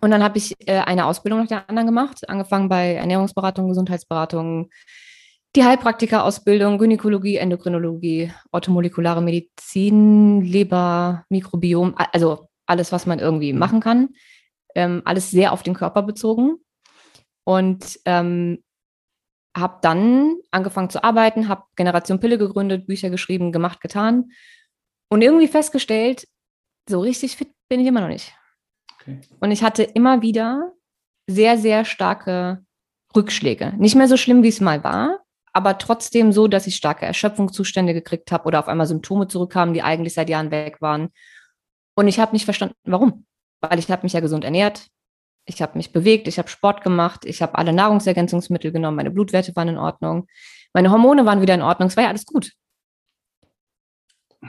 Und 0.00 0.10
dann 0.10 0.24
habe 0.24 0.38
ich 0.38 0.54
äh, 0.66 0.78
eine 0.78 1.04
Ausbildung 1.04 1.40
nach 1.40 1.48
der 1.48 1.68
anderen 1.68 1.86
gemacht, 1.86 2.28
angefangen 2.28 2.68
bei 2.68 2.94
Ernährungsberatung, 2.94 3.68
Gesundheitsberatung, 3.68 4.70
die 5.56 5.64
Heilpraktika-Ausbildung, 5.64 6.78
Gynäkologie, 6.78 7.36
Endokrinologie, 7.36 8.32
orthomolekulare 8.52 9.20
Medizin, 9.20 10.42
Leber, 10.42 11.24
Mikrobiom, 11.28 11.94
also 11.96 12.48
alles, 12.66 12.92
was 12.92 13.06
man 13.06 13.18
irgendwie 13.18 13.52
machen 13.52 13.80
kann. 13.80 14.10
Ähm, 14.74 15.02
alles 15.04 15.30
sehr 15.30 15.52
auf 15.52 15.62
den 15.62 15.74
Körper 15.74 16.02
bezogen. 16.02 16.56
Und 17.44 17.98
ähm, 18.04 18.62
habe 19.56 19.78
dann 19.82 20.36
angefangen 20.52 20.90
zu 20.90 21.02
arbeiten, 21.02 21.48
habe 21.48 21.64
Generation 21.74 22.20
Pille 22.20 22.38
gegründet, 22.38 22.86
Bücher 22.86 23.10
geschrieben, 23.10 23.50
gemacht, 23.50 23.80
getan 23.80 24.30
und 25.08 25.22
irgendwie 25.22 25.48
festgestellt, 25.48 26.28
so 26.88 27.00
richtig 27.00 27.36
fit 27.36 27.50
bin 27.68 27.80
ich 27.80 27.86
immer 27.86 28.00
noch 28.00 28.08
nicht. 28.08 28.32
Okay. 29.00 29.20
Und 29.40 29.50
ich 29.50 29.62
hatte 29.62 29.82
immer 29.82 30.22
wieder 30.22 30.72
sehr, 31.26 31.58
sehr 31.58 31.84
starke 31.84 32.64
Rückschläge. 33.14 33.74
Nicht 33.78 33.96
mehr 33.96 34.08
so 34.08 34.16
schlimm, 34.16 34.42
wie 34.42 34.48
es 34.48 34.60
mal 34.60 34.84
war, 34.84 35.20
aber 35.52 35.78
trotzdem 35.78 36.32
so, 36.32 36.48
dass 36.48 36.66
ich 36.66 36.76
starke 36.76 37.06
Erschöpfungszustände 37.06 37.94
gekriegt 37.94 38.30
habe 38.32 38.44
oder 38.44 38.58
auf 38.60 38.68
einmal 38.68 38.86
Symptome 38.86 39.28
zurückkamen, 39.28 39.74
die 39.74 39.82
eigentlich 39.82 40.14
seit 40.14 40.28
Jahren 40.28 40.50
weg 40.50 40.80
waren. 40.80 41.08
Und 41.94 42.08
ich 42.08 42.20
habe 42.20 42.32
nicht 42.32 42.44
verstanden, 42.44 42.76
warum. 42.84 43.26
Weil 43.60 43.78
ich 43.78 43.90
habe 43.90 44.02
mich 44.04 44.12
ja 44.12 44.20
gesund 44.20 44.44
ernährt, 44.44 44.86
ich 45.46 45.60
habe 45.60 45.76
mich 45.76 45.92
bewegt, 45.92 46.28
ich 46.28 46.38
habe 46.38 46.48
Sport 46.48 46.82
gemacht, 46.82 47.24
ich 47.24 47.42
habe 47.42 47.56
alle 47.58 47.72
Nahrungsergänzungsmittel 47.72 48.72
genommen, 48.72 48.96
meine 48.96 49.10
Blutwerte 49.10 49.54
waren 49.56 49.68
in 49.68 49.78
Ordnung, 49.78 50.26
meine 50.72 50.90
Hormone 50.90 51.26
waren 51.26 51.42
wieder 51.42 51.54
in 51.54 51.62
Ordnung, 51.62 51.88
es 51.88 51.96
war 51.96 52.04
ja 52.04 52.10
alles 52.10 52.26
gut. 52.26 52.52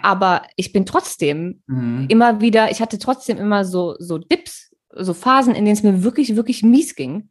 Aber 0.02 0.44
ich 0.56 0.72
bin 0.72 0.86
trotzdem 0.86 1.64
mhm. 1.68 2.06
immer 2.10 2.40
wieder, 2.40 2.72
ich 2.72 2.82
hatte 2.82 3.00
trotzdem 3.00 3.38
immer 3.38 3.66
so, 3.66 3.96
so 4.00 4.18
Dips, 4.18 4.74
so 4.94 5.14
Phasen, 5.14 5.56
in 5.56 5.66
denen 5.66 5.76
es 5.76 5.84
mir 5.84 6.04
wirklich, 6.04 6.36
wirklich 6.36 6.64
mies 6.64 6.96
ging 6.96 7.30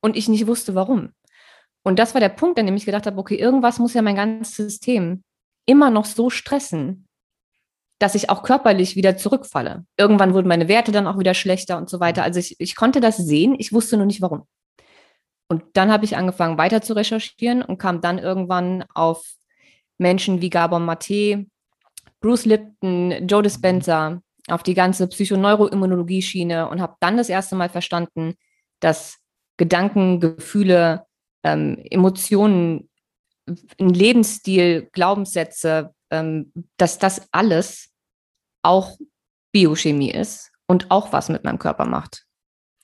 und 0.00 0.16
ich 0.16 0.28
nicht 0.28 0.46
wusste, 0.46 0.74
warum. 0.74 1.12
Und 1.82 1.98
das 1.98 2.14
war 2.14 2.20
der 2.20 2.28
Punkt, 2.28 2.58
an 2.58 2.66
dem 2.66 2.76
ich 2.76 2.86
gedacht 2.86 3.06
habe, 3.06 3.18
okay, 3.18 3.34
irgendwas 3.34 3.78
muss 3.78 3.94
ja 3.94 4.02
mein 4.02 4.16
ganzes 4.16 4.56
System 4.56 5.22
immer 5.66 5.90
noch 5.90 6.04
so 6.04 6.30
stressen, 6.30 7.08
dass 7.98 8.14
ich 8.14 8.30
auch 8.30 8.42
körperlich 8.42 8.96
wieder 8.96 9.16
zurückfalle. 9.16 9.84
Irgendwann 9.96 10.34
wurden 10.34 10.48
meine 10.48 10.68
Werte 10.68 10.92
dann 10.92 11.06
auch 11.06 11.18
wieder 11.18 11.34
schlechter 11.34 11.78
und 11.78 11.88
so 11.88 12.00
weiter. 12.00 12.22
Also 12.22 12.40
ich, 12.40 12.56
ich 12.58 12.76
konnte 12.76 13.00
das 13.00 13.16
sehen, 13.16 13.54
ich 13.58 13.72
wusste 13.72 13.96
nur 13.96 14.06
nicht 14.06 14.22
warum. 14.22 14.46
Und 15.48 15.62
dann 15.74 15.92
habe 15.92 16.04
ich 16.04 16.16
angefangen 16.16 16.58
weiter 16.58 16.82
zu 16.82 16.94
recherchieren 16.94 17.62
und 17.62 17.78
kam 17.78 18.00
dann 18.00 18.18
irgendwann 18.18 18.84
auf 18.94 19.24
Menschen 19.98 20.40
wie 20.40 20.50
Gabor 20.50 20.78
Mate, 20.78 21.46
Bruce 22.20 22.44
Lipton, 22.44 23.26
Joe 23.28 23.42
Dispenza, 23.42 24.20
auf 24.48 24.62
die 24.62 24.74
ganze 24.74 25.06
Psychoneuroimmunologie-Schiene 25.06 26.68
und 26.68 26.80
habe 26.80 26.96
dann 27.00 27.16
das 27.16 27.28
erste 27.28 27.54
Mal 27.54 27.68
verstanden, 27.68 28.34
dass 28.80 29.18
Gedanken, 29.56 30.20
Gefühle, 30.20 31.06
ähm, 31.44 31.78
Emotionen, 31.90 32.88
ein 33.46 33.90
Lebensstil, 33.90 34.88
Glaubenssätze, 34.92 35.94
ähm, 36.10 36.52
dass 36.76 36.98
das 36.98 37.28
alles 37.32 37.90
auch 38.62 38.98
Biochemie 39.52 40.10
ist 40.10 40.52
und 40.66 40.90
auch 40.90 41.12
was 41.12 41.28
mit 41.28 41.44
meinem 41.44 41.58
Körper 41.58 41.84
macht. 41.84 42.24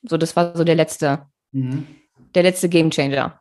So, 0.02 0.16
das 0.16 0.36
war 0.36 0.56
so 0.56 0.64
der 0.64 0.74
letzte, 0.74 1.26
mhm. 1.52 1.86
der 2.34 2.42
letzte 2.42 2.68
Gamechanger. 2.68 3.40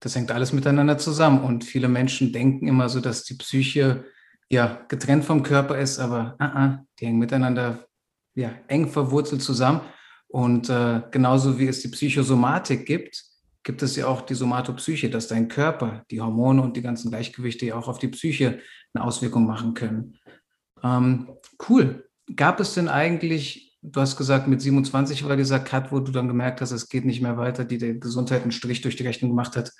Das 0.00 0.16
hängt 0.16 0.30
alles 0.30 0.52
miteinander 0.52 0.98
zusammen 0.98 1.42
und 1.42 1.64
viele 1.64 1.88
Menschen 1.88 2.32
denken 2.32 2.68
immer 2.68 2.88
so, 2.88 3.00
dass 3.00 3.24
die 3.24 3.34
Psyche 3.34 4.04
ja 4.50 4.84
getrennt 4.88 5.24
vom 5.24 5.42
Körper 5.42 5.78
ist, 5.78 5.98
aber 5.98 6.36
uh 6.40 6.44
-uh, 6.44 6.78
die 6.98 7.06
hängen 7.06 7.18
miteinander 7.18 7.86
ja 8.34 8.50
eng 8.68 8.88
verwurzelt 8.88 9.42
zusammen. 9.42 9.80
Und 10.28 10.68
äh, 10.68 11.02
genauso 11.10 11.58
wie 11.58 11.68
es 11.68 11.80
die 11.80 11.88
Psychosomatik 11.88 12.86
gibt, 12.86 13.24
gibt 13.64 13.82
es 13.82 13.96
ja 13.96 14.06
auch 14.06 14.20
die 14.20 14.34
Somatopsyche, 14.34 15.10
dass 15.10 15.26
dein 15.26 15.48
Körper, 15.48 16.04
die 16.10 16.20
Hormone 16.20 16.62
und 16.62 16.76
die 16.76 16.82
ganzen 16.82 17.10
Gleichgewichte 17.10 17.66
ja 17.66 17.76
auch 17.76 17.88
auf 17.88 17.98
die 17.98 18.08
Psyche 18.08 18.60
eine 18.92 19.04
Auswirkung 19.04 19.46
machen 19.46 19.74
können. 19.74 20.18
Ähm, 20.82 21.30
cool. 21.68 22.08
Gab 22.36 22.60
es 22.60 22.74
denn 22.74 22.88
eigentlich, 22.88 23.76
du 23.82 24.00
hast 24.00 24.16
gesagt, 24.16 24.46
mit 24.46 24.60
27 24.60 25.26
war 25.26 25.36
dieser 25.36 25.60
Cut, 25.60 25.92
wo 25.92 26.00
du 26.00 26.12
dann 26.12 26.28
gemerkt 26.28 26.60
hast, 26.60 26.70
es 26.70 26.88
geht 26.88 27.06
nicht 27.06 27.22
mehr 27.22 27.38
weiter, 27.38 27.64
die 27.64 27.78
der 27.78 27.94
Gesundheit 27.94 28.42
einen 28.42 28.52
Strich 28.52 28.82
durch 28.82 28.96
die 28.96 29.06
Rechnung 29.06 29.30
gemacht 29.30 29.56
hat. 29.56 29.72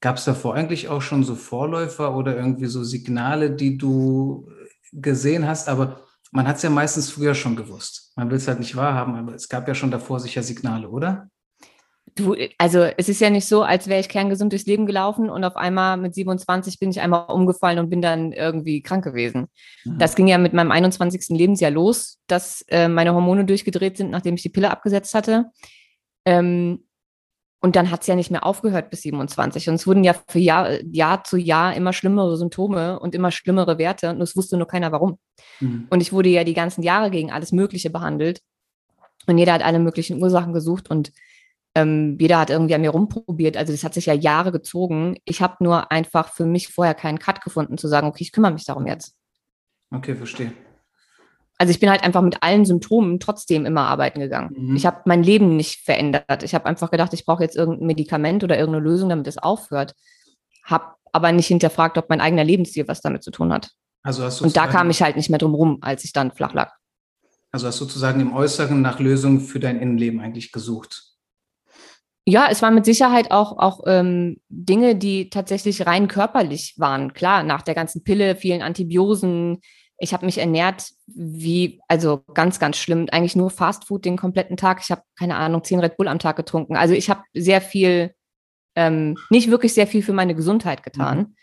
Gab 0.00 0.16
es 0.16 0.24
davor 0.24 0.54
eigentlich 0.54 0.88
auch 0.88 1.02
schon 1.02 1.22
so 1.22 1.36
Vorläufer 1.36 2.16
oder 2.16 2.36
irgendwie 2.36 2.66
so 2.66 2.82
Signale, 2.82 3.54
die 3.54 3.78
du 3.78 4.50
gesehen 4.90 5.46
hast? 5.46 5.68
Aber 5.68 6.04
man 6.32 6.48
hat 6.48 6.56
es 6.56 6.62
ja 6.62 6.70
meistens 6.70 7.10
früher 7.10 7.34
schon 7.34 7.56
gewusst. 7.56 8.12
Man 8.16 8.30
will 8.30 8.38
es 8.38 8.48
halt 8.48 8.58
nicht 8.58 8.74
wahrhaben, 8.74 9.14
aber 9.16 9.34
es 9.34 9.48
gab 9.48 9.68
ja 9.68 9.74
schon 9.74 9.90
davor 9.90 10.18
sicher 10.18 10.42
Signale, 10.42 10.88
oder? 10.88 11.28
Du, 12.14 12.36
also 12.58 12.80
es 12.80 13.08
ist 13.08 13.20
ja 13.20 13.30
nicht 13.30 13.46
so, 13.46 13.62
als 13.62 13.86
wäre 13.86 14.00
ich 14.00 14.08
kerngesund 14.08 14.52
durchs 14.52 14.66
Leben 14.66 14.84
gelaufen 14.84 15.30
und 15.30 15.44
auf 15.44 15.56
einmal 15.56 15.96
mit 15.96 16.14
27 16.14 16.78
bin 16.78 16.90
ich 16.90 17.00
einmal 17.00 17.24
umgefallen 17.30 17.78
und 17.78 17.88
bin 17.88 18.02
dann 18.02 18.32
irgendwie 18.32 18.82
krank 18.82 19.02
gewesen. 19.02 19.48
Mhm. 19.84 19.98
Das 19.98 20.14
ging 20.14 20.26
ja 20.26 20.36
mit 20.36 20.52
meinem 20.52 20.70
21. 20.70 21.28
Lebensjahr 21.30 21.70
los, 21.70 22.18
dass 22.26 22.62
äh, 22.68 22.88
meine 22.88 23.14
Hormone 23.14 23.46
durchgedreht 23.46 23.96
sind, 23.96 24.10
nachdem 24.10 24.34
ich 24.34 24.42
die 24.42 24.50
Pille 24.50 24.70
abgesetzt 24.70 25.14
hatte. 25.14 25.46
Ähm, 26.26 26.84
und 27.64 27.76
dann 27.76 27.92
hat 27.92 28.00
es 28.00 28.08
ja 28.08 28.16
nicht 28.16 28.32
mehr 28.32 28.44
aufgehört 28.44 28.90
bis 28.90 29.02
27. 29.02 29.68
Und 29.68 29.76
es 29.76 29.86
wurden 29.86 30.02
ja 30.02 30.16
für 30.28 30.40
Jahr, 30.40 30.82
Jahr 30.84 31.22
zu 31.22 31.36
Jahr 31.36 31.74
immer 31.74 31.92
schlimmere 31.92 32.36
Symptome 32.36 32.98
und 32.98 33.14
immer 33.14 33.30
schlimmere 33.30 33.78
Werte. 33.78 34.10
Und 34.10 34.20
es 34.20 34.36
wusste 34.36 34.56
nur 34.56 34.66
keiner 34.66 34.90
warum. 34.90 35.18
Mhm. 35.60 35.86
Und 35.88 36.00
ich 36.00 36.12
wurde 36.12 36.28
ja 36.28 36.42
die 36.42 36.54
ganzen 36.54 36.82
Jahre 36.82 37.10
gegen 37.12 37.30
alles 37.30 37.52
Mögliche 37.52 37.88
behandelt. 37.88 38.40
Und 39.26 39.38
jeder 39.38 39.52
hat 39.52 39.62
alle 39.62 39.78
möglichen 39.78 40.20
Ursachen 40.20 40.52
gesucht. 40.52 40.90
Und 40.90 41.12
ähm, 41.74 42.18
jeder 42.20 42.38
hat 42.38 42.50
irgendwie 42.50 42.74
an 42.74 42.80
mir 42.82 42.90
rumprobiert. 42.90 43.56
Also 43.56 43.72
das 43.72 43.84
hat 43.84 43.94
sich 43.94 44.06
ja 44.06 44.14
Jahre 44.14 44.52
gezogen. 44.52 45.16
Ich 45.24 45.40
habe 45.40 45.56
nur 45.60 45.90
einfach 45.90 46.32
für 46.32 46.44
mich 46.44 46.68
vorher 46.68 46.94
keinen 46.94 47.18
Cut 47.18 47.42
gefunden, 47.42 47.78
zu 47.78 47.88
sagen, 47.88 48.06
okay, 48.06 48.22
ich 48.22 48.32
kümmere 48.32 48.52
mich 48.52 48.64
darum 48.64 48.86
jetzt. 48.86 49.14
Okay, 49.90 50.14
verstehe. 50.14 50.52
Also 51.58 51.70
ich 51.70 51.80
bin 51.80 51.90
halt 51.90 52.02
einfach 52.02 52.22
mit 52.22 52.42
allen 52.42 52.64
Symptomen 52.64 53.20
trotzdem 53.20 53.66
immer 53.66 53.82
arbeiten 53.82 54.20
gegangen. 54.20 54.50
Mhm. 54.56 54.76
Ich 54.76 54.84
habe 54.84 55.02
mein 55.04 55.22
Leben 55.22 55.56
nicht 55.56 55.84
verändert. 55.84 56.42
Ich 56.42 56.54
habe 56.54 56.66
einfach 56.66 56.90
gedacht, 56.90 57.12
ich 57.14 57.24
brauche 57.24 57.42
jetzt 57.42 57.56
irgendein 57.56 57.86
Medikament 57.86 58.42
oder 58.42 58.58
irgendeine 58.58 58.84
Lösung, 58.84 59.08
damit 59.08 59.26
es 59.26 59.38
aufhört. 59.38 59.94
Habe 60.64 60.94
aber 61.12 61.30
nicht 61.30 61.46
hinterfragt, 61.46 61.98
ob 61.98 62.08
mein 62.08 62.20
eigener 62.20 62.44
Lebensstil 62.44 62.88
was 62.88 63.00
damit 63.00 63.22
zu 63.22 63.30
tun 63.30 63.52
hat. 63.52 63.70
Also 64.02 64.24
hast 64.24 64.40
du 64.40 64.44
Und 64.44 64.56
da 64.56 64.66
kam 64.66 64.90
ich 64.90 65.02
halt 65.02 65.16
nicht 65.16 65.30
mehr 65.30 65.38
drum 65.38 65.54
rum, 65.54 65.78
als 65.82 66.04
ich 66.04 66.12
dann 66.12 66.32
flach 66.32 66.52
lag. 66.52 66.72
Also 67.52 67.66
hast 67.66 67.80
du 67.80 67.84
sozusagen 67.84 68.20
im 68.20 68.32
Äußeren 68.34 68.80
nach 68.80 68.98
Lösungen 68.98 69.40
für 69.40 69.60
dein 69.60 69.78
Innenleben 69.78 70.20
eigentlich 70.20 70.52
gesucht? 70.52 71.11
Ja, 72.24 72.46
es 72.50 72.62
waren 72.62 72.74
mit 72.74 72.84
Sicherheit 72.84 73.32
auch, 73.32 73.58
auch 73.58 73.80
ähm, 73.86 74.40
Dinge, 74.48 74.94
die 74.94 75.28
tatsächlich 75.28 75.86
rein 75.86 76.06
körperlich 76.06 76.74
waren. 76.78 77.14
Klar, 77.14 77.42
nach 77.42 77.62
der 77.62 77.74
ganzen 77.74 78.04
Pille, 78.04 78.36
vielen 78.36 78.62
Antibiosen. 78.62 79.60
Ich 79.98 80.12
habe 80.12 80.26
mich 80.26 80.38
ernährt 80.38 80.90
wie, 81.06 81.80
also 81.88 82.22
ganz, 82.34 82.60
ganz 82.60 82.76
schlimm. 82.76 83.08
Eigentlich 83.10 83.34
nur 83.34 83.50
Fastfood 83.50 84.04
den 84.04 84.16
kompletten 84.16 84.56
Tag. 84.56 84.80
Ich 84.82 84.90
habe, 84.90 85.02
keine 85.18 85.36
Ahnung, 85.36 85.64
zehn 85.64 85.80
Red 85.80 85.96
Bull 85.96 86.06
am 86.06 86.20
Tag 86.20 86.36
getrunken. 86.36 86.76
Also 86.76 86.94
ich 86.94 87.10
habe 87.10 87.22
sehr 87.34 87.60
viel, 87.60 88.14
ähm, 88.76 89.16
nicht 89.30 89.50
wirklich 89.50 89.74
sehr 89.74 89.88
viel 89.88 90.02
für 90.02 90.12
meine 90.12 90.36
Gesundheit 90.36 90.84
getan. 90.84 91.18
Mhm. 91.18 91.36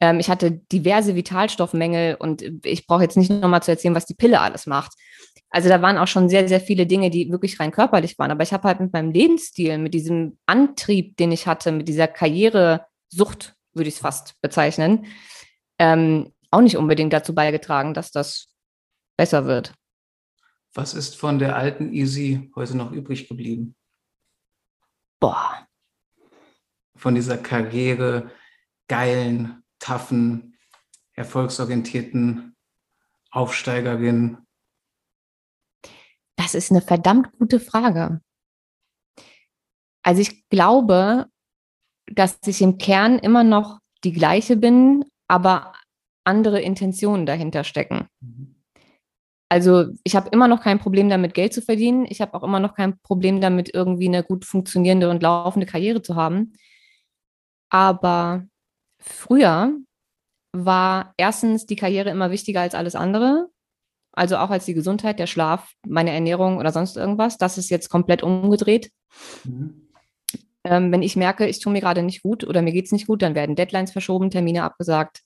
Ähm, 0.00 0.20
ich 0.20 0.28
hatte 0.28 0.50
diverse 0.52 1.14
Vitalstoffmängel 1.14 2.16
und 2.16 2.44
ich 2.64 2.86
brauche 2.86 3.02
jetzt 3.02 3.16
nicht 3.16 3.30
nochmal 3.30 3.62
zu 3.62 3.70
erzählen, 3.70 3.94
was 3.94 4.06
die 4.06 4.14
Pille 4.14 4.40
alles 4.40 4.66
macht. 4.66 4.92
Also 5.50 5.68
da 5.68 5.80
waren 5.82 5.98
auch 5.98 6.08
schon 6.08 6.28
sehr, 6.28 6.48
sehr 6.48 6.60
viele 6.60 6.86
Dinge, 6.86 7.10
die 7.10 7.30
wirklich 7.30 7.58
rein 7.60 7.70
körperlich 7.70 8.18
waren. 8.18 8.30
Aber 8.30 8.42
ich 8.42 8.52
habe 8.52 8.68
halt 8.68 8.80
mit 8.80 8.92
meinem 8.92 9.12
Lebensstil, 9.12 9.78
mit 9.78 9.94
diesem 9.94 10.38
Antrieb, 10.46 11.16
den 11.16 11.32
ich 11.32 11.46
hatte, 11.46 11.72
mit 11.72 11.88
dieser 11.88 12.08
Karrieresucht, 12.08 13.54
würde 13.72 13.88
ich 13.88 13.94
es 13.94 14.00
fast 14.00 14.40
bezeichnen, 14.40 15.06
ähm, 15.78 16.32
auch 16.50 16.60
nicht 16.60 16.76
unbedingt 16.76 17.12
dazu 17.12 17.34
beigetragen, 17.34 17.94
dass 17.94 18.10
das 18.10 18.48
besser 19.16 19.46
wird. 19.46 19.74
Was 20.74 20.94
ist 20.94 21.16
von 21.16 21.38
der 21.38 21.56
alten 21.56 21.92
Easy 21.92 22.50
heute 22.54 22.76
noch 22.76 22.92
übrig 22.92 23.28
geblieben? 23.28 23.74
Boah. 25.20 25.66
Von 26.94 27.14
dieser 27.14 27.38
Karriere, 27.38 28.30
geilen, 28.88 29.62
taffen, 29.78 30.58
erfolgsorientierten 31.14 32.56
Aufsteigerin? 33.30 34.45
Das 36.46 36.54
ist 36.54 36.70
eine 36.70 36.80
verdammt 36.80 37.32
gute 37.40 37.58
Frage. 37.58 38.20
Also 40.04 40.20
ich 40.22 40.48
glaube, 40.48 41.26
dass 42.06 42.38
ich 42.46 42.62
im 42.62 42.78
Kern 42.78 43.18
immer 43.18 43.42
noch 43.42 43.80
die 44.04 44.12
gleiche 44.12 44.56
bin, 44.56 45.04
aber 45.26 45.72
andere 46.22 46.60
Intentionen 46.60 47.26
dahinter 47.26 47.64
stecken. 47.64 48.06
Mhm. 48.20 48.54
Also 49.48 49.86
ich 50.04 50.14
habe 50.14 50.28
immer 50.28 50.46
noch 50.46 50.60
kein 50.60 50.78
Problem 50.78 51.08
damit, 51.08 51.34
Geld 51.34 51.52
zu 51.52 51.62
verdienen. 51.62 52.06
Ich 52.08 52.20
habe 52.20 52.34
auch 52.34 52.44
immer 52.44 52.60
noch 52.60 52.76
kein 52.76 52.96
Problem 53.00 53.40
damit, 53.40 53.74
irgendwie 53.74 54.06
eine 54.06 54.22
gut 54.22 54.44
funktionierende 54.44 55.10
und 55.10 55.24
laufende 55.24 55.66
Karriere 55.66 56.00
zu 56.00 56.14
haben. 56.14 56.52
Aber 57.70 58.46
früher 59.00 59.76
war 60.52 61.12
erstens 61.16 61.66
die 61.66 61.74
Karriere 61.74 62.10
immer 62.10 62.30
wichtiger 62.30 62.60
als 62.60 62.76
alles 62.76 62.94
andere. 62.94 63.50
Also 64.16 64.38
auch 64.38 64.50
als 64.50 64.64
die 64.64 64.74
Gesundheit, 64.74 65.18
der 65.18 65.26
Schlaf, 65.26 65.72
meine 65.86 66.10
Ernährung 66.10 66.56
oder 66.56 66.72
sonst 66.72 66.96
irgendwas. 66.96 67.36
Das 67.36 67.58
ist 67.58 67.68
jetzt 67.70 67.90
komplett 67.90 68.22
umgedreht. 68.22 68.90
Mhm. 69.44 69.88
Ähm, 70.64 70.90
wenn 70.90 71.02
ich 71.02 71.16
merke, 71.16 71.46
ich 71.46 71.60
tue 71.60 71.72
mir 71.72 71.80
gerade 71.80 72.02
nicht 72.02 72.22
gut 72.22 72.42
oder 72.42 72.62
mir 72.62 72.72
geht 72.72 72.86
es 72.86 72.92
nicht 72.92 73.06
gut, 73.06 73.22
dann 73.22 73.34
werden 73.34 73.54
Deadlines 73.54 73.92
verschoben, 73.92 74.30
Termine 74.30 74.64
abgesagt, 74.64 75.20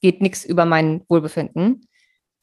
geht 0.00 0.20
nichts 0.20 0.44
über 0.44 0.66
mein 0.66 1.02
Wohlbefinden. 1.08 1.88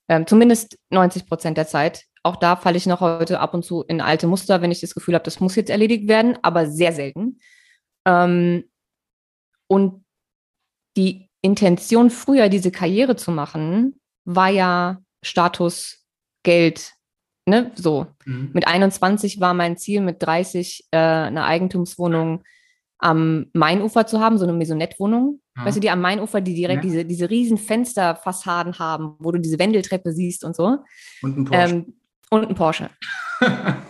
Ähm, 0.09 0.27
zumindest 0.27 0.77
90 0.89 1.27
Prozent 1.27 1.57
der 1.57 1.67
Zeit. 1.67 2.03
Auch 2.23 2.35
da 2.38 2.55
falle 2.55 2.77
ich 2.77 2.85
noch 2.85 3.01
heute 3.01 3.39
ab 3.39 3.53
und 3.53 3.63
zu 3.63 3.83
in 3.83 4.01
alte 4.01 4.27
Muster, 4.27 4.62
wenn 4.62 4.71
ich 4.71 4.81
das 4.81 4.95
Gefühl 4.95 5.13
habe, 5.13 5.23
das 5.23 5.39
muss 5.39 5.55
jetzt 5.55 5.69
erledigt 5.69 6.07
werden, 6.07 6.38
aber 6.41 6.67
sehr 6.67 6.91
selten. 6.91 7.39
Ähm, 8.05 8.65
und 9.67 10.03
die 10.97 11.29
Intention, 11.41 12.09
früher 12.09 12.50
diese 12.50 12.71
Karriere 12.71 13.15
zu 13.15 13.31
machen, 13.31 14.00
war 14.25 14.50
ja 14.50 15.02
Status, 15.24 16.06
Geld, 16.44 16.94
ne, 17.46 17.72
so. 17.75 18.08
Mhm. 18.25 18.51
Mit 18.53 18.68
21 18.68 19.39
war 19.39 19.53
mein 19.53 19.77
Ziel, 19.77 20.01
mit 20.01 20.22
30 20.22 20.88
äh, 20.92 20.98
eine 20.98 21.46
Eigentumswohnung 21.46 22.44
am 23.00 23.48
Mainufer 23.53 24.06
zu 24.08 24.20
haben, 24.20 24.38
so 24.38 24.46
eine 24.46 24.53
Maisonette-Wohnung. 24.53 25.42
Ja. 25.58 25.65
Weißt 25.65 25.77
du, 25.77 25.82
die 25.82 25.89
am 25.89 26.01
Mainufer, 26.01 26.42
die 26.42 26.56
direkt 26.56 26.84
ja. 26.84 26.89
diese, 26.89 27.06
diese 27.06 27.30
riesen 27.30 27.58
Fensterfassaden 27.58 28.80
haben, 28.80 29.15
wo 29.20 29.32
du 29.32 29.39
diese 29.39 29.60
Wendeltreppe 29.60 30.13
siehst 30.13 30.44
und 30.44 30.56
so. 30.56 30.77
Und 31.22 31.38
ein 31.38 31.46
Porsche. 31.46 31.74
Ähm, 31.75 31.94
und 32.30 32.50
ein 32.50 32.56
Porsche. 32.56 32.89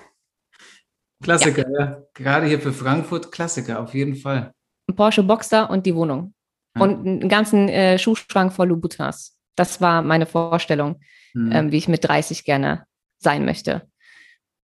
Klassiker, 1.23 1.69
ja. 1.71 1.79
ja. 1.79 2.03
Gerade 2.13 2.47
hier 2.47 2.59
für 2.59 2.73
Frankfurt, 2.73 3.31
Klassiker, 3.31 3.81
auf 3.81 3.93
jeden 3.93 4.15
Fall. 4.15 4.51
Ein 4.89 4.95
Porsche 4.95 5.23
Boxster 5.23 5.69
und 5.69 5.85
die 5.85 5.95
Wohnung. 5.95 6.33
Und 6.77 7.05
einen 7.05 7.29
ganzen 7.29 7.69
äh, 7.69 7.99
Schuhschrank 7.99 8.51
voll 8.51 8.69
Louboutins. 8.69 9.37
Das 9.55 9.79
war 9.79 10.01
meine 10.01 10.25
Vorstellung, 10.25 10.99
mhm. 11.33 11.51
ähm, 11.51 11.71
wie 11.71 11.77
ich 11.77 11.87
mit 11.87 12.03
30 12.03 12.43
gerne 12.43 12.85
sein 13.17 13.45
möchte. 13.45 13.87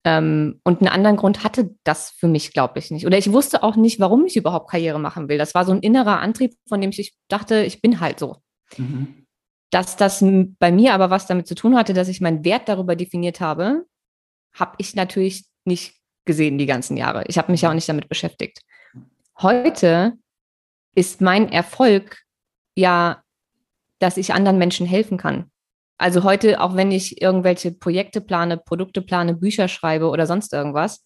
Ähm, 0.05 0.61
und 0.65 0.81
einen 0.81 0.89
anderen 0.89 1.17
Grund 1.17 1.45
hatte 1.45 1.75
das 1.85 2.11
für 2.11 2.29
mich, 2.29 2.53
glaube 2.53 2.79
ich, 2.79 2.91
nicht. 2.91 3.07
Oder 3.07 3.19
ich 3.19 3.33
wusste 3.33 3.63
auch 3.63 3.77
nicht, 3.77 4.01
warum 4.01 4.27
ich 4.27 4.37
überhaupt 4.37 4.71
Karriere 4.71 4.99
machen 4.99 5.29
will. 5.29 5.39
Das 5.39 5.55
war 5.55 5.65
so 5.65 5.73
ein 5.73 5.81
innerer 5.81 6.21
Antrieb, 6.21 6.55
von 6.69 6.81
dem 6.81 6.91
ich 6.91 7.15
dachte, 7.29 7.65
ich 7.65 7.81
bin 7.81 8.01
halt 8.01 8.19
so. 8.19 8.37
Mhm. 8.77 9.27
Dass 9.71 9.97
das 9.97 10.25
bei 10.59 10.73
mir 10.73 10.95
aber 10.95 11.11
was 11.11 11.27
damit 11.27 11.47
zu 11.47 11.55
tun 11.55 11.77
hatte, 11.77 11.93
dass 11.93 12.09
ich 12.09 12.21
meinen 12.21 12.45
Wert 12.45 12.69
darüber 12.69 12.97
definiert 12.97 13.41
habe, 13.41 13.85
habe 14.54 14.75
ich 14.78 14.95
natürlich 14.95 15.47
nicht 15.65 15.97
gesehen 16.25 16.59
die 16.59 16.67
ganzen 16.67 16.97
Jahre. 16.97 17.25
Ich 17.26 17.37
habe 17.37 17.52
mich 17.52 17.63
ja 17.63 17.71
auch 17.71 17.75
nicht 17.75 17.89
damit 17.89 18.09
beschäftigt. 18.09 18.63
Heute 19.41 20.15
ist 20.95 21.21
mein 21.21 21.50
Erfolg 21.50 22.25
ja, 22.76 23.23
dass 23.99 24.17
ich 24.17 24.33
anderen 24.33 24.59
Menschen 24.59 24.87
helfen 24.87 25.19
kann. 25.19 25.50
Also 25.99 26.23
heute, 26.23 26.61
auch 26.61 26.76
wenn 26.76 26.93
ich 26.93 27.21
irgendwelche 27.21 27.73
Projekte 27.73 28.21
plane, 28.21 28.56
Produkte 28.56 29.02
plane, 29.02 29.34
Bücher 29.34 29.69
schreibe 29.69 30.08
oder 30.08 30.26
sonst 30.26 30.52
irgendwas, 30.52 31.04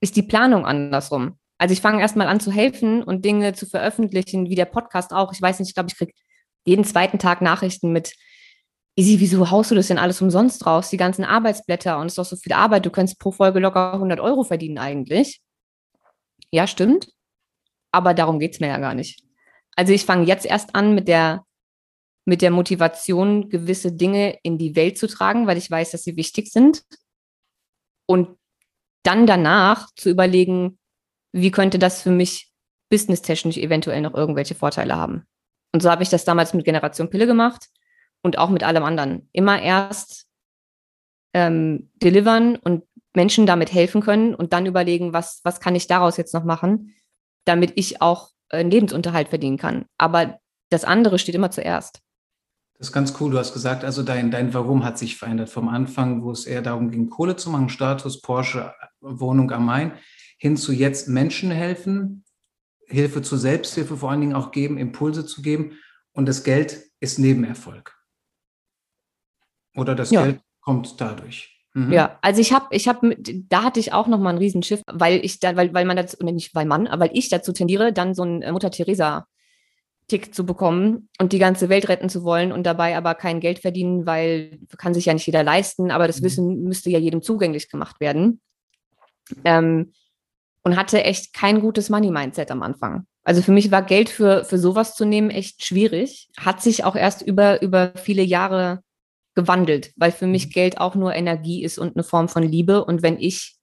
ist 0.00 0.16
die 0.16 0.22
Planung 0.22 0.66
andersrum. 0.66 1.38
Also 1.58 1.72
ich 1.72 1.80
fange 1.80 2.00
erstmal 2.00 2.26
an 2.26 2.40
zu 2.40 2.50
helfen 2.50 3.02
und 3.02 3.24
Dinge 3.24 3.52
zu 3.52 3.66
veröffentlichen, 3.66 4.48
wie 4.48 4.54
der 4.54 4.64
Podcast 4.64 5.12
auch. 5.12 5.32
Ich 5.32 5.40
weiß 5.40 5.60
nicht, 5.60 5.68
ich 5.68 5.74
glaube, 5.74 5.90
ich 5.90 5.96
kriege 5.96 6.12
jeden 6.66 6.84
zweiten 6.84 7.18
Tag 7.18 7.42
Nachrichten 7.42 7.92
mit, 7.92 8.14
Easy, 8.96 9.18
wieso 9.18 9.50
haust 9.50 9.72
du 9.72 9.74
das 9.74 9.88
denn 9.88 9.98
alles 9.98 10.22
umsonst 10.22 10.66
raus? 10.66 10.88
Die 10.88 10.96
ganzen 10.96 11.24
Arbeitsblätter 11.24 11.98
und 11.98 12.06
es 12.06 12.12
ist 12.12 12.18
doch 12.18 12.24
so 12.24 12.36
viel 12.36 12.52
Arbeit. 12.52 12.86
Du 12.86 12.90
könntest 12.90 13.18
pro 13.18 13.32
Folge 13.32 13.58
locker 13.58 13.94
100 13.94 14.20
Euro 14.20 14.44
verdienen 14.44 14.78
eigentlich. 14.78 15.40
Ja, 16.52 16.68
stimmt. 16.68 17.08
Aber 17.90 18.14
darum 18.14 18.38
geht 18.38 18.54
es 18.54 18.60
mir 18.60 18.68
ja 18.68 18.78
gar 18.78 18.94
nicht. 18.94 19.24
Also 19.74 19.92
ich 19.92 20.04
fange 20.04 20.26
jetzt 20.26 20.46
erst 20.46 20.76
an 20.76 20.94
mit 20.94 21.08
der 21.08 21.44
mit 22.24 22.42
der 22.42 22.50
Motivation, 22.50 23.50
gewisse 23.50 23.92
Dinge 23.92 24.38
in 24.42 24.58
die 24.58 24.76
Welt 24.76 24.98
zu 24.98 25.06
tragen, 25.06 25.46
weil 25.46 25.58
ich 25.58 25.70
weiß, 25.70 25.90
dass 25.90 26.04
sie 26.04 26.16
wichtig 26.16 26.50
sind. 26.50 26.82
Und 28.06 28.38
dann 29.02 29.26
danach 29.26 29.90
zu 29.96 30.10
überlegen, 30.10 30.78
wie 31.32 31.50
könnte 31.50 31.78
das 31.78 32.02
für 32.02 32.10
mich 32.10 32.50
businesstechnisch 32.90 33.56
eventuell 33.58 34.00
noch 34.00 34.14
irgendwelche 34.14 34.54
Vorteile 34.54 34.96
haben. 34.96 35.26
Und 35.72 35.82
so 35.82 35.90
habe 35.90 36.02
ich 36.02 36.08
das 36.08 36.24
damals 36.24 36.54
mit 36.54 36.64
Generation 36.64 37.10
Pille 37.10 37.26
gemacht 37.26 37.68
und 38.22 38.38
auch 38.38 38.50
mit 38.50 38.62
allem 38.62 38.84
anderen. 38.84 39.28
Immer 39.32 39.60
erst 39.60 40.26
ähm, 41.34 41.90
delivern 41.96 42.56
und 42.56 42.84
Menschen 43.14 43.46
damit 43.46 43.72
helfen 43.72 44.00
können 44.00 44.34
und 44.34 44.52
dann 44.52 44.66
überlegen, 44.66 45.12
was, 45.12 45.40
was 45.44 45.60
kann 45.60 45.74
ich 45.74 45.86
daraus 45.86 46.16
jetzt 46.16 46.34
noch 46.34 46.44
machen, 46.44 46.94
damit 47.44 47.72
ich 47.76 48.00
auch 48.00 48.30
einen 48.48 48.70
Lebensunterhalt 48.70 49.28
verdienen 49.28 49.58
kann. 49.58 49.86
Aber 49.98 50.38
das 50.70 50.84
andere 50.84 51.18
steht 51.18 51.34
immer 51.34 51.50
zuerst. 51.50 52.00
Das 52.78 52.88
ist 52.88 52.92
ganz 52.92 53.14
cool. 53.20 53.30
Du 53.30 53.38
hast 53.38 53.52
gesagt, 53.52 53.84
also 53.84 54.02
dein, 54.02 54.30
dein 54.30 54.52
Warum 54.52 54.84
hat 54.84 54.98
sich 54.98 55.16
verändert. 55.16 55.48
Vom 55.48 55.68
Anfang, 55.68 56.24
wo 56.24 56.32
es 56.32 56.44
eher 56.44 56.62
darum 56.62 56.90
ging, 56.90 57.08
Kohle 57.08 57.36
zu 57.36 57.50
machen, 57.50 57.68
Status, 57.68 58.20
Porsche, 58.20 58.74
Wohnung 59.00 59.50
am 59.52 59.66
Main, 59.66 59.92
hin 60.38 60.56
zu 60.56 60.72
jetzt 60.72 61.08
Menschen 61.08 61.50
helfen, 61.50 62.24
Hilfe 62.86 63.22
zur 63.22 63.38
Selbsthilfe 63.38 63.96
vor 63.96 64.10
allen 64.10 64.20
Dingen 64.20 64.34
auch 64.34 64.50
geben, 64.50 64.76
Impulse 64.76 65.24
zu 65.24 65.40
geben. 65.40 65.78
Und 66.12 66.26
das 66.26 66.44
Geld 66.44 66.90
ist 67.00 67.18
Nebenerfolg. 67.18 67.96
Oder 69.76 69.94
das 69.94 70.10
ja. 70.10 70.24
Geld 70.24 70.40
kommt 70.60 71.00
dadurch. 71.00 71.54
Mhm. 71.74 71.92
Ja, 71.92 72.18
also 72.22 72.40
ich 72.40 72.52
habe, 72.52 72.66
ich 72.70 72.86
habe, 72.86 73.16
da 73.18 73.64
hatte 73.64 73.80
ich 73.80 73.92
auch 73.92 74.06
noch 74.06 74.18
mal 74.18 74.30
einen 74.30 74.38
Riesenschiff, 74.38 74.82
weil 74.86 75.24
ich 75.24 75.40
da, 75.40 75.56
weil, 75.56 75.74
weil 75.74 75.84
man 75.84 75.96
das, 75.96 76.18
nicht 76.20 76.54
weil 76.54 76.66
man, 76.66 76.88
weil 76.92 77.10
ich 77.12 77.28
dazu 77.28 77.52
tendiere, 77.52 77.92
dann 77.92 78.14
so 78.14 78.22
ein 78.22 78.42
äh, 78.42 78.52
Mutter 78.52 78.70
Teresa 78.70 79.26
Tick 80.08 80.34
zu 80.34 80.44
bekommen 80.44 81.08
und 81.18 81.32
die 81.32 81.38
ganze 81.38 81.68
Welt 81.68 81.88
retten 81.88 82.08
zu 82.08 82.24
wollen 82.24 82.52
und 82.52 82.64
dabei 82.64 82.96
aber 82.96 83.14
kein 83.14 83.40
Geld 83.40 83.58
verdienen, 83.58 84.06
weil 84.06 84.58
kann 84.76 84.92
sich 84.92 85.06
ja 85.06 85.14
nicht 85.14 85.26
jeder 85.26 85.42
leisten, 85.42 85.90
aber 85.90 86.06
das 86.06 86.20
mhm. 86.20 86.24
Wissen 86.24 86.62
müsste 86.64 86.90
ja 86.90 86.98
jedem 86.98 87.22
zugänglich 87.22 87.70
gemacht 87.70 88.00
werden. 88.00 88.40
Ähm, 89.44 89.92
und 90.62 90.76
hatte 90.76 91.04
echt 91.04 91.34
kein 91.34 91.60
gutes 91.60 91.90
Money-Mindset 91.90 92.50
am 92.50 92.62
Anfang. 92.62 93.06
Also 93.22 93.42
für 93.42 93.52
mich 93.52 93.70
war 93.70 93.82
Geld 93.82 94.08
für, 94.08 94.44
für 94.44 94.58
sowas 94.58 94.94
zu 94.94 95.04
nehmen 95.04 95.30
echt 95.30 95.64
schwierig. 95.64 96.28
Hat 96.38 96.62
sich 96.62 96.84
auch 96.84 96.96
erst 96.96 97.22
über, 97.22 97.62
über 97.62 97.92
viele 97.96 98.22
Jahre 98.22 98.80
gewandelt, 99.34 99.92
weil 99.96 100.12
für 100.12 100.26
mich 100.26 100.46
mhm. 100.46 100.50
Geld 100.50 100.78
auch 100.78 100.94
nur 100.94 101.14
Energie 101.14 101.62
ist 101.62 101.78
und 101.78 101.96
eine 101.96 102.04
Form 102.04 102.28
von 102.28 102.42
Liebe. 102.42 102.84
Und 102.84 103.02
wenn 103.02 103.18
ich 103.18 103.56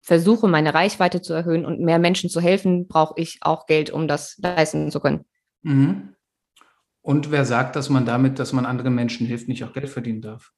versuche, 0.00 0.48
meine 0.48 0.74
Reichweite 0.74 1.20
zu 1.20 1.32
erhöhen 1.32 1.64
und 1.64 1.80
mehr 1.80 1.98
Menschen 1.98 2.28
zu 2.28 2.40
helfen, 2.40 2.88
brauche 2.88 3.14
ich 3.16 3.38
auch 3.40 3.66
Geld, 3.66 3.90
um 3.90 4.08
das 4.08 4.36
leisten 4.38 4.90
zu 4.90 5.00
können. 5.00 5.24
Mhm. 5.62 6.14
Und 7.02 7.30
wer 7.30 7.44
sagt, 7.44 7.74
dass 7.76 7.88
man 7.88 8.06
damit, 8.06 8.38
dass 8.38 8.52
man 8.52 8.66
anderen 8.66 8.94
Menschen 8.94 9.26
hilft, 9.26 9.48
nicht 9.48 9.64
auch 9.64 9.72
Geld 9.72 9.88
verdienen 9.88 10.22
darf? 10.22 10.52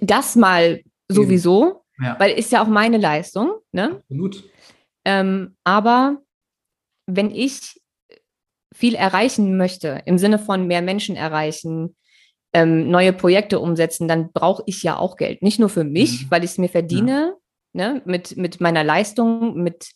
Das 0.00 0.34
mal 0.34 0.82
sowieso, 1.08 1.84
ja. 2.00 2.18
weil 2.18 2.36
ist 2.36 2.50
ja 2.50 2.62
auch 2.62 2.68
meine 2.68 2.98
Leistung. 2.98 3.52
Ne? 3.70 3.96
Absolut. 3.96 4.44
Ähm, 5.04 5.56
aber 5.62 6.22
wenn 7.06 7.30
ich 7.30 7.80
viel 8.74 8.94
erreichen 8.94 9.56
möchte, 9.56 10.02
im 10.06 10.18
Sinne 10.18 10.38
von 10.38 10.66
mehr 10.66 10.82
Menschen 10.82 11.16
erreichen, 11.16 11.96
ähm, 12.52 12.90
neue 12.90 13.12
Projekte 13.12 13.60
umsetzen, 13.60 14.08
dann 14.08 14.32
brauche 14.32 14.62
ich 14.66 14.82
ja 14.82 14.96
auch 14.96 15.16
Geld. 15.16 15.42
Nicht 15.42 15.60
nur 15.60 15.68
für 15.68 15.84
mich, 15.84 16.24
mhm. 16.24 16.30
weil 16.30 16.44
ich 16.44 16.52
es 16.52 16.58
mir 16.58 16.68
verdiene, 16.68 17.36
ja. 17.74 17.92
ne, 17.92 18.02
mit, 18.04 18.36
mit 18.36 18.60
meiner 18.60 18.82
Leistung, 18.82 19.62
mit, 19.62 19.90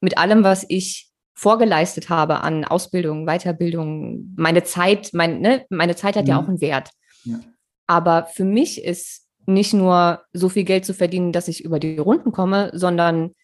mit 0.00 0.18
allem, 0.18 0.44
was 0.44 0.64
ich 0.68 1.11
vorgeleistet 1.34 2.08
habe 2.08 2.40
an 2.40 2.64
Ausbildung, 2.64 3.26
Weiterbildung, 3.26 4.34
meine 4.36 4.64
Zeit, 4.64 5.10
mein, 5.12 5.40
ne, 5.40 5.64
meine 5.70 5.96
Zeit 5.96 6.16
hat 6.16 6.24
mhm. 6.24 6.30
ja 6.30 6.40
auch 6.40 6.48
einen 6.48 6.60
Wert. 6.60 6.90
Ja. 7.24 7.40
Aber 7.86 8.26
für 8.26 8.44
mich 8.44 8.84
ist 8.84 9.28
nicht 9.46 9.72
nur 9.74 10.22
so 10.32 10.48
viel 10.48 10.64
Geld 10.64 10.84
zu 10.84 10.94
verdienen, 10.94 11.32
dass 11.32 11.48
ich 11.48 11.64
über 11.64 11.78
die 11.78 11.98
Runden 11.98 12.32
komme, 12.32 12.70
sondern 12.74 13.34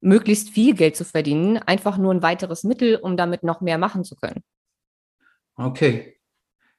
möglichst 0.00 0.50
viel 0.50 0.74
Geld 0.74 0.96
zu 0.96 1.04
verdienen, 1.04 1.58
einfach 1.58 1.98
nur 1.98 2.12
ein 2.12 2.22
weiteres 2.22 2.64
Mittel, 2.64 2.96
um 2.96 3.16
damit 3.16 3.42
noch 3.42 3.60
mehr 3.60 3.78
machen 3.78 4.04
zu 4.04 4.16
können. 4.16 4.42
Okay. 5.56 6.16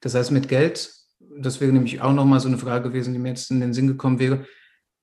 Das 0.02 0.16
heißt, 0.16 0.32
mit 0.32 0.48
Geld 0.48 1.00
das 1.38 1.62
wäre 1.62 1.72
nämlich 1.72 2.02
auch 2.02 2.14
nochmal 2.14 2.40
so 2.40 2.48
eine 2.48 2.58
Frage 2.58 2.90
gewesen, 2.90 3.14
die 3.14 3.20
mir 3.20 3.30
jetzt 3.30 3.52
in 3.52 3.60
den 3.60 3.74
Sinn 3.74 3.88
gekommen 3.88 4.20
wäre. 4.20 4.46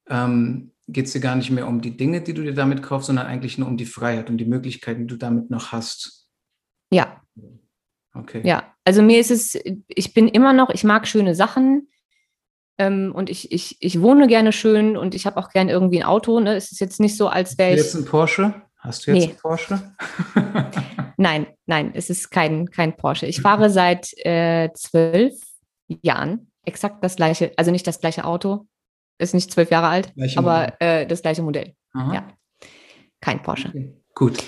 Ähm, 0.08 0.72
Geht 0.88 1.06
es 1.06 1.12
dir 1.12 1.20
gar 1.20 1.34
nicht 1.34 1.50
mehr 1.50 1.66
um 1.66 1.80
die 1.80 1.96
Dinge, 1.96 2.20
die 2.20 2.34
du 2.34 2.42
dir 2.42 2.54
damit 2.54 2.82
kaufst, 2.82 3.08
sondern 3.08 3.26
eigentlich 3.26 3.58
nur 3.58 3.68
um 3.68 3.76
die 3.76 3.86
Freiheit 3.86 4.30
und 4.30 4.38
die 4.38 4.44
Möglichkeiten, 4.44 5.00
die 5.00 5.06
du 5.06 5.16
damit 5.16 5.50
noch 5.50 5.72
hast? 5.72 6.28
Ja. 6.90 7.22
Okay. 8.14 8.42
Ja, 8.44 8.72
also 8.84 9.02
mir 9.02 9.18
ist 9.18 9.30
es, 9.30 9.58
ich 9.88 10.14
bin 10.14 10.28
immer 10.28 10.52
noch, 10.52 10.70
ich 10.70 10.84
mag 10.84 11.06
schöne 11.06 11.34
Sachen 11.34 11.88
ähm, 12.78 13.12
und 13.14 13.30
ich, 13.30 13.52
ich, 13.52 13.76
ich 13.80 14.00
wohne 14.00 14.26
gerne 14.26 14.52
schön 14.52 14.96
und 14.96 15.14
ich 15.14 15.26
habe 15.26 15.38
auch 15.38 15.50
gerne 15.50 15.72
irgendwie 15.72 16.02
ein 16.02 16.08
Auto. 16.08 16.40
Ne? 16.40 16.54
Es 16.56 16.72
ist 16.72 16.80
jetzt 16.80 17.00
nicht 17.00 17.16
so, 17.16 17.28
als 17.28 17.58
wäre 17.58 17.74
ich. 17.74 17.80
Hast 17.80 17.94
du 17.94 17.98
jetzt 17.98 18.06
ein 18.06 18.10
Porsche? 18.10 18.54
Hast 18.78 19.06
du 19.06 19.12
jetzt 19.12 19.26
nee. 19.26 19.32
ein 19.32 19.36
Porsche? 19.36 19.96
nein, 21.16 21.46
nein, 21.66 21.90
es 21.94 22.10
ist 22.10 22.30
kein, 22.30 22.70
kein 22.70 22.96
Porsche. 22.96 23.26
Ich 23.26 23.40
fahre 23.40 23.70
seit 23.70 24.12
äh, 24.24 24.70
zwölf 24.74 25.34
Jahren 26.02 26.50
exakt 26.64 27.02
das 27.02 27.16
gleiche, 27.16 27.52
also 27.56 27.70
nicht 27.70 27.86
das 27.86 28.00
gleiche 28.00 28.24
Auto, 28.24 28.66
ist 29.18 29.34
nicht 29.34 29.50
zwölf 29.50 29.70
Jahre 29.70 29.88
alt, 29.88 30.14
gleiche 30.14 30.38
aber 30.38 30.80
äh, 30.80 31.06
das 31.06 31.22
gleiche 31.22 31.42
Modell. 31.42 31.74
Aha. 31.92 32.14
Ja. 32.14 32.28
Kein 33.20 33.42
Porsche. 33.42 33.68
Okay. 33.68 33.96
Gut. 34.14 34.42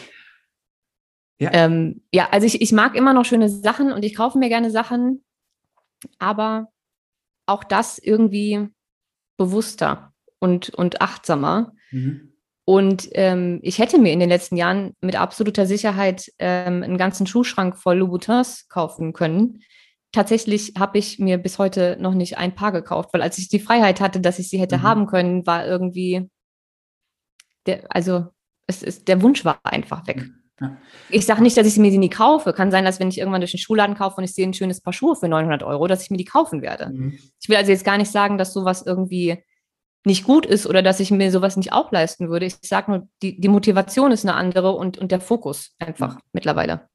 Ja. 1.41 1.51
Ähm, 1.53 2.03
ja, 2.13 2.29
also 2.31 2.47
ich, 2.47 2.61
ich 2.61 2.73
mag 2.73 2.97
immer 2.97 3.13
noch 3.13 3.25
schöne 3.25 3.49
Sachen 3.49 3.93
und 3.93 4.05
ich 4.05 4.15
kaufe 4.15 4.39
mir 4.39 4.49
gerne 4.49 4.71
Sachen, 4.71 5.25
aber 6.19 6.69
auch 7.47 7.65
das 7.65 7.99
irgendwie 7.99 8.69
bewusster 9.37 10.13
und, 10.41 10.71
und 10.71 11.01
achtsamer. 11.01 11.73
Mhm. 11.91 12.33
Und 12.65 13.09
ähm, 13.13 13.61
ich 13.63 13.79
hätte 13.79 13.99
mir 13.99 14.13
in 14.13 14.21
den 14.21 14.29
letzten 14.29 14.57
Jahren 14.57 14.95
mit 15.01 15.17
absoluter 15.17 15.65
Sicherheit 15.65 16.31
ähm, 16.39 16.83
einen 16.83 16.99
ganzen 16.99 17.27
Schuhschrank 17.27 17.79
voll 17.79 17.99
Louboutins 17.99 18.69
kaufen 18.69 19.15
können. 19.15 19.63
Tatsächlich 20.13 20.73
habe 20.79 20.99
ich 20.99 21.19
mir 21.19 21.39
bis 21.39 21.59
heute 21.59 21.97
noch 22.01 22.15
nicht 22.15 22.39
ein 22.39 22.55
Paar 22.55 22.73
gekauft, 22.73 23.11
weil 23.13 23.23
als 23.23 23.39
ich 23.39 23.49
die 23.49 23.61
Freiheit 23.61 24.01
hatte, 24.01 24.21
dass 24.21 24.39
ich 24.39 24.49
sie 24.49 24.59
hätte 24.59 24.79
mhm. 24.79 24.83
haben 24.83 25.07
können, 25.07 25.47
war 25.47 25.67
irgendwie, 25.67 26.29
der, 27.67 27.85
also 27.91 28.27
es 28.67 28.83
ist, 28.83 29.09
der 29.09 29.21
Wunsch 29.23 29.45
war 29.45 29.61
einfach 29.65 30.07
weg. 30.07 30.27
Ja. 30.61 30.77
Ich 31.09 31.25
sage 31.25 31.43
nicht, 31.43 31.57
dass 31.57 31.67
ich 31.67 31.77
mir 31.77 31.91
sie 31.91 31.99
nie 31.99 32.11
kaufe. 32.11 32.53
Kann 32.53 32.71
sein, 32.71 32.85
dass 32.85 32.99
wenn 32.99 33.09
ich 33.09 33.19
irgendwann 33.19 33.41
durch 33.41 33.53
den 33.53 33.61
Schuhladen 33.61 33.97
kaufe 33.97 34.17
und 34.17 34.25
ich 34.25 34.35
sehe 34.35 34.47
ein 34.47 34.55
schönes 34.55 34.81
Paar 34.81 34.93
Schuhe 34.93 35.15
für 35.15 35.29
900 35.29 35.63
Euro, 35.63 35.87
dass 35.87 36.03
ich 36.03 36.11
mir 36.11 36.17
die 36.17 36.25
kaufen 36.25 36.63
werde. 36.63 36.91
Mhm. 36.91 37.19
Ich 37.41 37.49
will 37.49 37.57
also 37.57 37.71
jetzt 37.71 37.85
gar 37.85 37.99
nicht 37.99 38.11
sagen, 38.11 38.39
dass 38.39 38.53
sowas 38.53 38.83
irgendwie 38.85 39.43
nicht 40.05 40.25
gut 40.25 40.47
ist 40.47 40.67
oder 40.67 40.83
dass 40.83 41.01
ich 41.01 41.11
mir 41.11 41.31
sowas 41.31 41.57
nicht 41.57 41.73
auch 41.73 41.93
leisten 41.93 42.29
würde. 42.29 42.47
Ich 42.47 42.57
sage 42.63 42.91
nur, 42.91 43.09
die, 43.23 43.41
die 43.41 43.49
Motivation 43.49 44.11
ist 44.11 44.25
eine 44.25 44.35
andere 44.35 44.73
und, 44.73 44.99
und 44.99 45.13
der 45.13 45.21
Fokus 45.21 45.75
einfach 45.79 46.17
mhm. 46.17 46.21
mittlerweile. 46.33 46.89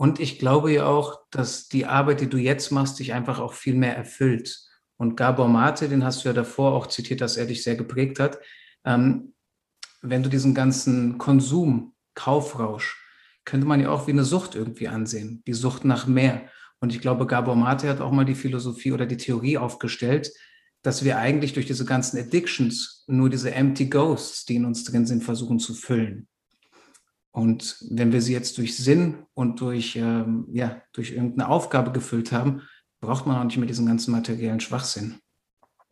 Und 0.00 0.20
ich 0.20 0.38
glaube 0.38 0.72
ja 0.72 0.86
auch, 0.86 1.18
dass 1.30 1.68
die 1.68 1.84
Arbeit, 1.84 2.20
die 2.20 2.28
du 2.28 2.38
jetzt 2.38 2.70
machst, 2.70 3.00
dich 3.00 3.12
einfach 3.12 3.40
auch 3.40 3.52
viel 3.52 3.74
mehr 3.74 3.96
erfüllt. 3.96 4.60
Und 4.96 5.16
Gabor 5.16 5.48
Mate, 5.48 5.88
den 5.88 6.04
hast 6.04 6.24
du 6.24 6.28
ja 6.28 6.32
davor 6.32 6.72
auch 6.72 6.86
zitiert, 6.86 7.20
dass 7.20 7.36
er 7.36 7.46
dich 7.46 7.64
sehr 7.64 7.74
geprägt 7.74 8.20
hat. 8.20 8.38
Ähm, 8.84 9.34
wenn 10.00 10.22
du 10.22 10.28
diesen 10.28 10.54
ganzen 10.54 11.18
Konsum, 11.18 11.94
Kaufrausch, 12.14 12.96
könnte 13.44 13.66
man 13.66 13.80
ja 13.80 13.90
auch 13.90 14.06
wie 14.06 14.12
eine 14.12 14.24
Sucht 14.24 14.54
irgendwie 14.54 14.86
ansehen, 14.86 15.42
die 15.48 15.52
Sucht 15.52 15.84
nach 15.84 16.06
mehr. 16.06 16.48
Und 16.80 16.94
ich 16.94 17.00
glaube, 17.00 17.26
Gabor 17.26 17.56
Mate 17.56 17.88
hat 17.88 18.00
auch 18.00 18.12
mal 18.12 18.24
die 18.24 18.36
Philosophie 18.36 18.92
oder 18.92 19.06
die 19.06 19.16
Theorie 19.16 19.58
aufgestellt, 19.58 20.32
dass 20.82 21.02
wir 21.02 21.18
eigentlich 21.18 21.54
durch 21.54 21.66
diese 21.66 21.84
ganzen 21.84 22.18
Addictions 22.18 23.04
nur 23.08 23.30
diese 23.30 23.52
empty 23.52 23.86
Ghosts, 23.86 24.44
die 24.44 24.56
in 24.56 24.64
uns 24.64 24.84
drin 24.84 25.06
sind, 25.06 25.24
versuchen 25.24 25.58
zu 25.58 25.74
füllen. 25.74 26.28
Und 27.38 27.76
wenn 27.88 28.10
wir 28.10 28.20
sie 28.20 28.32
jetzt 28.32 28.58
durch 28.58 28.76
Sinn 28.76 29.24
und 29.32 29.60
durch, 29.60 29.94
ähm, 29.94 30.48
ja, 30.50 30.82
durch 30.92 31.12
irgendeine 31.12 31.48
Aufgabe 31.48 31.92
gefüllt 31.92 32.32
haben, 32.32 32.62
braucht 33.00 33.26
man 33.26 33.36
auch 33.36 33.44
nicht 33.44 33.56
mehr 33.58 33.68
diesen 33.68 33.86
ganzen 33.86 34.10
materiellen 34.10 34.58
Schwachsinn. 34.58 35.20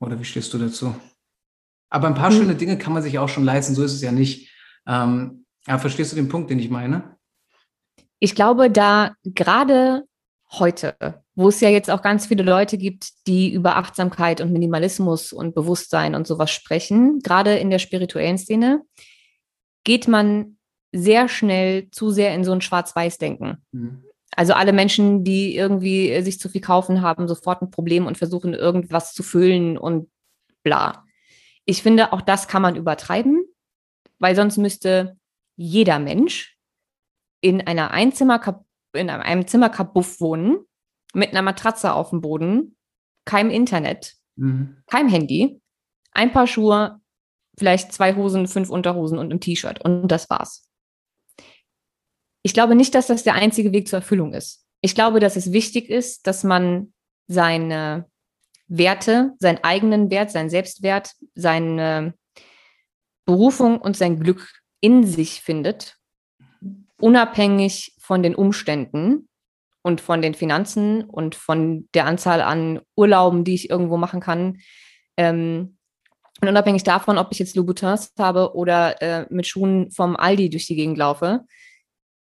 Oder 0.00 0.18
wie 0.18 0.24
stehst 0.24 0.52
du 0.52 0.58
dazu? 0.58 0.96
Aber 1.88 2.08
ein 2.08 2.16
paar 2.16 2.32
mhm. 2.32 2.38
schöne 2.38 2.54
Dinge 2.56 2.78
kann 2.78 2.92
man 2.92 3.02
sich 3.04 3.20
auch 3.20 3.28
schon 3.28 3.44
leisten, 3.44 3.76
so 3.76 3.84
ist 3.84 3.92
es 3.92 4.02
ja 4.02 4.10
nicht. 4.10 4.52
Ähm, 4.88 5.46
aber 5.66 5.78
verstehst 5.78 6.10
du 6.10 6.16
den 6.16 6.28
Punkt, 6.28 6.50
den 6.50 6.58
ich 6.58 6.68
meine? 6.68 7.16
Ich 8.18 8.34
glaube, 8.34 8.68
da 8.68 9.14
gerade 9.22 10.02
heute, 10.50 10.96
wo 11.36 11.46
es 11.46 11.60
ja 11.60 11.68
jetzt 11.68 11.92
auch 11.92 12.02
ganz 12.02 12.26
viele 12.26 12.42
Leute 12.42 12.76
gibt, 12.76 13.24
die 13.28 13.52
über 13.52 13.76
Achtsamkeit 13.76 14.40
und 14.40 14.52
Minimalismus 14.52 15.32
und 15.32 15.54
Bewusstsein 15.54 16.16
und 16.16 16.26
sowas 16.26 16.50
sprechen, 16.50 17.20
gerade 17.20 17.54
in 17.56 17.70
der 17.70 17.78
spirituellen 17.78 18.36
Szene, 18.36 18.82
geht 19.84 20.08
man 20.08 20.55
sehr 20.96 21.28
schnell 21.28 21.90
zu 21.90 22.10
sehr 22.10 22.34
in 22.34 22.44
so 22.44 22.52
ein 22.52 22.60
Schwarz-Weiß-Denken. 22.60 23.62
Mhm. 23.72 24.02
Also 24.34 24.52
alle 24.52 24.72
Menschen, 24.72 25.24
die 25.24 25.56
irgendwie 25.56 26.20
sich 26.22 26.38
zu 26.38 26.48
viel 26.48 26.60
kaufen, 26.60 27.00
haben 27.00 27.26
sofort 27.28 27.62
ein 27.62 27.70
Problem 27.70 28.06
und 28.06 28.18
versuchen 28.18 28.54
irgendwas 28.54 29.14
zu 29.14 29.22
füllen 29.22 29.78
und 29.78 30.10
bla. 30.62 31.04
Ich 31.64 31.82
finde, 31.82 32.12
auch 32.12 32.20
das 32.20 32.48
kann 32.48 32.62
man 32.62 32.76
übertreiben, 32.76 33.44
weil 34.18 34.36
sonst 34.36 34.56
müsste 34.58 35.16
jeder 35.56 35.98
Mensch 35.98 36.58
in 37.40 37.66
einer 37.66 37.92
Einzimmer 37.92 38.64
in 38.92 39.10
einem 39.10 39.46
Zimmerkabuff 39.46 40.20
wohnen, 40.20 40.58
mit 41.14 41.30
einer 41.30 41.42
Matratze 41.42 41.92
auf 41.92 42.10
dem 42.10 42.20
Boden, 42.20 42.76
kein 43.24 43.50
Internet, 43.50 44.14
mhm. 44.36 44.82
kein 44.86 45.08
Handy, 45.08 45.60
ein 46.12 46.32
paar 46.32 46.46
Schuhe, 46.46 47.00
vielleicht 47.58 47.92
zwei 47.92 48.14
Hosen, 48.14 48.48
fünf 48.48 48.70
Unterhosen 48.70 49.18
und 49.18 49.32
ein 49.32 49.40
T-Shirt. 49.40 49.82
Und 49.84 50.08
das 50.08 50.28
war's. 50.30 50.65
Ich 52.46 52.54
glaube 52.54 52.76
nicht, 52.76 52.94
dass 52.94 53.08
das 53.08 53.24
der 53.24 53.34
einzige 53.34 53.72
Weg 53.72 53.88
zur 53.88 53.98
Erfüllung 53.98 54.32
ist. 54.32 54.64
Ich 54.80 54.94
glaube, 54.94 55.18
dass 55.18 55.34
es 55.34 55.50
wichtig 55.50 55.90
ist, 55.90 56.28
dass 56.28 56.44
man 56.44 56.94
seine 57.26 58.08
Werte, 58.68 59.32
seinen 59.40 59.64
eigenen 59.64 60.12
Wert, 60.12 60.30
seinen 60.30 60.48
Selbstwert, 60.48 61.10
seine 61.34 62.14
Berufung 63.24 63.80
und 63.80 63.96
sein 63.96 64.20
Glück 64.20 64.62
in 64.80 65.02
sich 65.02 65.40
findet, 65.40 65.96
unabhängig 67.00 67.96
von 67.98 68.22
den 68.22 68.36
Umständen 68.36 69.28
und 69.82 70.00
von 70.00 70.22
den 70.22 70.34
Finanzen 70.34 71.02
und 71.02 71.34
von 71.34 71.88
der 71.94 72.06
Anzahl 72.06 72.42
an 72.42 72.80
Urlauben, 72.94 73.42
die 73.42 73.56
ich 73.56 73.70
irgendwo 73.70 73.96
machen 73.96 74.20
kann. 74.20 74.58
Ähm, 75.16 75.78
und 76.40 76.48
unabhängig 76.48 76.84
davon, 76.84 77.18
ob 77.18 77.32
ich 77.32 77.40
jetzt 77.40 77.56
Louboutins 77.56 78.12
habe 78.16 78.54
oder 78.54 79.02
äh, 79.02 79.26
mit 79.30 79.48
Schuhen 79.48 79.90
vom 79.90 80.14
Aldi 80.14 80.48
durch 80.48 80.68
die 80.68 80.76
Gegend 80.76 80.96
laufe. 80.96 81.44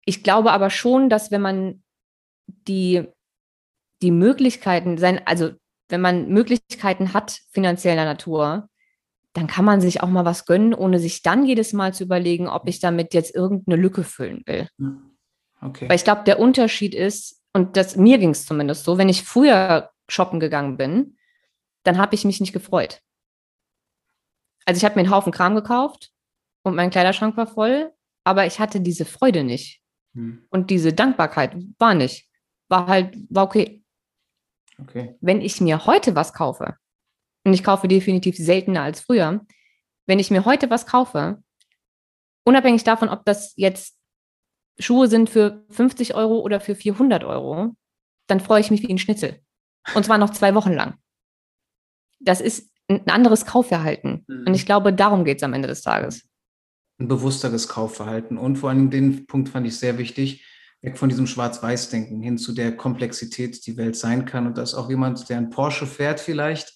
Ich 0.05 0.23
glaube 0.23 0.53
aber 0.53 0.71
schon, 0.71 1.09
dass 1.09 1.31
wenn 1.31 1.43
man 1.43 1.83
die, 2.47 3.05
die 4.03 4.11
Möglichkeiten, 4.11 4.99
sein, 4.99 5.21
also 5.27 5.53
wenn 5.89 6.01
man 6.01 6.29
Möglichkeiten 6.29 7.15
hat 7.15 7.41
finanzieller 7.51 8.05
Natur, 8.05 8.69
dann 9.33 9.47
kann 9.47 9.65
man 9.65 9.81
sich 9.81 10.03
auch 10.03 10.09
mal 10.09 10.25
was 10.25 10.47
gönnen, 10.47 10.75
ohne 10.75 10.99
sich 10.99 11.23
dann 11.23 11.45
jedes 11.45 11.73
Mal 11.73 11.93
zu 11.93 12.05
überlegen, 12.05 12.49
ob 12.49 12.69
ich 12.69 12.81
damit 12.81 13.15
jetzt 13.15 13.35
irgendeine 13.35 13.81
Lücke 13.81 14.05
füllen 14.05 14.43
will. 14.47 14.69
Okay. 15.61 15.89
Weil 15.89 15.97
ich 15.97 16.05
glaube, 16.05 16.23
der 16.25 16.39
Unterschied 16.39 16.95
ist, 16.95 17.43
und 17.53 17.77
das, 17.77 17.97
mir 17.97 18.19
ging 18.19 18.31
es 18.31 18.47
zumindest 18.47 18.85
so, 18.85 18.99
wenn 18.99 19.09
ich 19.09 19.25
früher 19.25 19.91
shoppen 20.09 20.39
gegangen 20.39 20.77
bin, 20.77 21.17
dann 21.83 21.99
habe 21.99 22.15
ich 22.15 22.25
mich 22.25 22.41
nicht 22.41 22.53
gefreut. 22.53 23.01
Also 24.67 24.79
ich 24.79 24.85
habe 24.85 24.95
mir 24.95 25.01
einen 25.01 25.15
Haufen 25.15 25.33
Kram 25.33 25.55
gekauft 25.55 26.11
und 26.63 26.75
mein 26.75 26.91
Kleiderschrank 26.91 27.37
war 27.37 27.47
voll, 27.47 27.93
aber 28.25 28.47
ich 28.47 28.61
hatte 28.61 28.81
diese 28.81 29.05
Freude 29.05 29.45
nicht. 29.45 29.84
Hm. 30.15 30.47
Und 30.51 30.71
diese 30.71 30.93
Dankbarkeit 30.93 31.57
war 31.79 31.95
nicht. 31.95 32.29
War 32.69 32.87
halt, 32.87 33.17
war 33.29 33.45
okay. 33.45 33.85
Okay. 34.81 35.17
Wenn 35.21 35.41
ich 35.41 35.61
mir 35.61 35.87
heute 35.87 36.15
was 36.17 36.33
kaufe, 36.33 36.77
und 37.45 37.53
ich 37.53 37.63
kaufe 37.63 37.89
definitiv 37.89 38.37
seltener 38.37 38.83
als 38.83 39.01
früher, 39.01 39.45
wenn 40.07 40.19
ich 40.19 40.31
mir 40.31 40.45
heute 40.45 40.71
was 40.71 40.87
kaufe, 40.87 41.43
unabhängig 42.45 42.85
davon, 42.85 43.09
ob 43.09 43.25
das 43.25 43.53
jetzt 43.57 43.99
Schuhe 44.79 45.09
sind 45.09 45.31
für 45.31 45.65
50 45.71 46.15
Euro 46.15 46.41
oder 46.41 46.61
für 46.61 46.75
400 46.75 47.23
Euro, 47.25 47.77
dann 48.27 48.41
freue 48.41 48.61
ich 48.61 48.71
mich 48.71 48.83
wie 48.83 48.93
ein 48.93 48.99
Schnitzel. 48.99 49.41
Und 49.95 50.05
zwar 50.05 50.19
noch 50.19 50.31
zwei 50.31 50.55
Wochen 50.55 50.73
lang. 50.73 50.95
Das 52.19 52.41
ist 52.41 52.71
ein 52.89 53.09
anderes 53.09 53.47
Kaufverhalten. 53.47 54.25
Mhm. 54.27 54.47
Und 54.47 54.55
ich 54.55 54.67
glaube, 54.67 54.93
darum 54.93 55.25
geht 55.25 55.39
es 55.39 55.43
am 55.43 55.53
Ende 55.53 55.69
des 55.69 55.83
Tages. 55.83 56.29
Ein 56.99 57.09
bewussteres 57.09 57.69
Kaufverhalten. 57.69 58.39
Und 58.39 58.57
vor 58.57 58.71
allem 58.71 58.91
den 58.91 59.27
Punkt 59.27 59.49
fand 59.49 59.67
ich 59.67 59.79
sehr 59.79 59.99
wichtig, 59.99 60.45
weg 60.81 60.99
von 60.99 61.09
diesem 61.09 61.27
Schwarz-Weiß-Denken 61.27 62.21
hin 62.21 62.39
zu 62.39 62.53
der 62.53 62.77
Komplexität, 62.77 63.67
die 63.67 63.77
Welt 63.77 63.97
sein 63.97 64.27
kann. 64.27 64.47
Und 64.47 64.59
dass 64.59 64.75
auch 64.75 64.89
jemand, 64.89 65.29
der 65.29 65.39
ein 65.39 65.51
Porsche 65.51 65.87
fährt 65.87 66.21
vielleicht, 66.21 66.73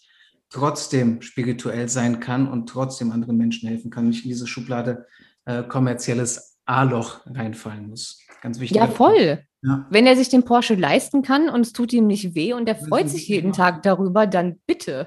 trotzdem 0.50 1.20
spirituell 1.22 1.88
sein 1.88 2.20
kann 2.20 2.48
und 2.48 2.68
trotzdem 2.68 3.12
anderen 3.12 3.36
Menschen 3.36 3.68
helfen 3.68 3.90
kann, 3.90 4.08
nicht 4.08 4.24
in 4.24 4.30
diese 4.30 4.46
Schublade 4.46 5.06
äh, 5.44 5.62
kommerzielles 5.62 6.58
A-Loch 6.64 7.20
reinfallen 7.26 7.88
muss. 7.88 8.20
Ganz 8.42 8.60
wichtig. 8.60 8.76
Ja, 8.76 8.86
voll. 8.86 9.44
Ja. 9.62 9.86
Wenn 9.90 10.06
er 10.06 10.16
sich 10.16 10.28
den 10.28 10.44
Porsche 10.44 10.74
leisten 10.74 11.22
kann 11.22 11.48
und 11.48 11.62
es 11.62 11.72
tut 11.72 11.92
ihm 11.92 12.06
nicht 12.06 12.34
weh 12.34 12.52
und 12.52 12.68
er 12.68 12.76
freut 12.76 13.08
sich 13.08 13.28
jeden 13.28 13.52
Tag 13.52 13.82
darüber, 13.82 14.26
dann 14.26 14.60
bitte. 14.66 15.06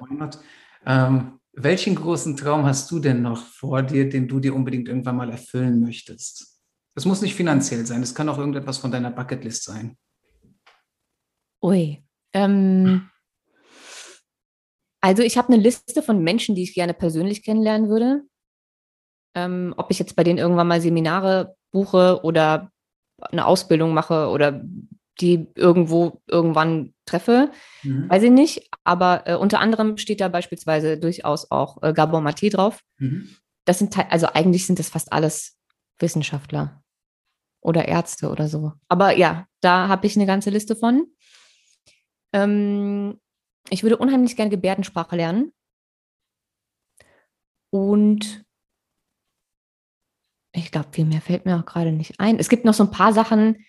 Ähm, 0.85 1.39
welchen 1.53 1.95
großen 1.95 2.37
Traum 2.37 2.65
hast 2.65 2.89
du 2.91 2.99
denn 2.99 3.21
noch 3.21 3.45
vor 3.45 3.81
dir, 3.83 4.09
den 4.09 4.27
du 4.27 4.39
dir 4.39 4.55
unbedingt 4.55 4.87
irgendwann 4.87 5.17
mal 5.17 5.29
erfüllen 5.29 5.79
möchtest? 5.79 6.59
Das 6.95 7.05
muss 7.05 7.21
nicht 7.21 7.35
finanziell 7.35 7.85
sein, 7.85 8.01
das 8.01 8.15
kann 8.15 8.29
auch 8.29 8.37
irgendetwas 8.37 8.77
von 8.77 8.91
deiner 8.91 9.11
Bucketlist 9.11 9.63
sein. 9.63 9.97
Ui. 11.61 12.03
Ähm, 12.33 13.11
Also 15.01 15.23
ich 15.23 15.35
habe 15.35 15.51
eine 15.51 15.61
Liste 15.61 16.03
von 16.03 16.23
Menschen, 16.23 16.53
die 16.53 16.61
ich 16.61 16.75
gerne 16.75 16.93
persönlich 16.93 17.43
kennenlernen 17.43 17.89
würde. 17.89 18.21
Ähm, 19.35 19.73
ob 19.77 19.89
ich 19.89 19.97
jetzt 19.97 20.15
bei 20.15 20.23
denen 20.23 20.37
irgendwann 20.37 20.67
mal 20.67 20.79
Seminare 20.79 21.55
buche 21.71 22.19
oder 22.23 22.71
eine 23.19 23.47
Ausbildung 23.47 23.93
mache 23.93 24.27
oder 24.27 24.63
die 25.19 25.47
irgendwo 25.55 26.21
irgendwann 26.27 26.93
treffe, 27.05 27.51
mhm. 27.83 28.09
weiß 28.09 28.23
ich 28.23 28.31
nicht. 28.31 28.69
Aber 28.83 29.23
äh, 29.25 29.35
unter 29.35 29.59
anderem 29.59 29.97
steht 29.97 30.21
da 30.21 30.29
beispielsweise 30.29 30.97
durchaus 30.97 31.51
auch 31.51 31.81
äh, 31.83 31.93
Gabor 31.93 32.21
Maté 32.21 32.51
drauf. 32.51 32.81
Mhm. 32.97 33.35
Das 33.65 33.79
sind 33.79 33.95
also 34.11 34.27
eigentlich 34.27 34.65
sind 34.65 34.79
das 34.79 34.89
fast 34.89 35.11
alles 35.13 35.57
Wissenschaftler 35.99 36.81
oder 37.61 37.87
Ärzte 37.87 38.29
oder 38.29 38.47
so. 38.47 38.73
Aber 38.87 39.15
ja, 39.15 39.45
da 39.61 39.87
habe 39.87 40.07
ich 40.07 40.15
eine 40.15 40.25
ganze 40.25 40.49
Liste 40.49 40.75
von. 40.75 41.05
Ähm, 42.33 43.19
ich 43.69 43.83
würde 43.83 43.97
unheimlich 43.97 44.35
gerne 44.35 44.49
Gebärdensprache 44.49 45.15
lernen. 45.15 45.51
Und 47.69 48.43
ich 50.53 50.71
glaube, 50.71 50.89
viel 50.91 51.05
mehr 51.05 51.21
fällt 51.21 51.45
mir 51.45 51.57
auch 51.57 51.65
gerade 51.65 51.91
nicht 51.91 52.19
ein. 52.19 52.37
Es 52.39 52.49
gibt 52.49 52.65
noch 52.65 52.73
so 52.73 52.83
ein 52.83 52.91
paar 52.91 53.13
Sachen. 53.13 53.65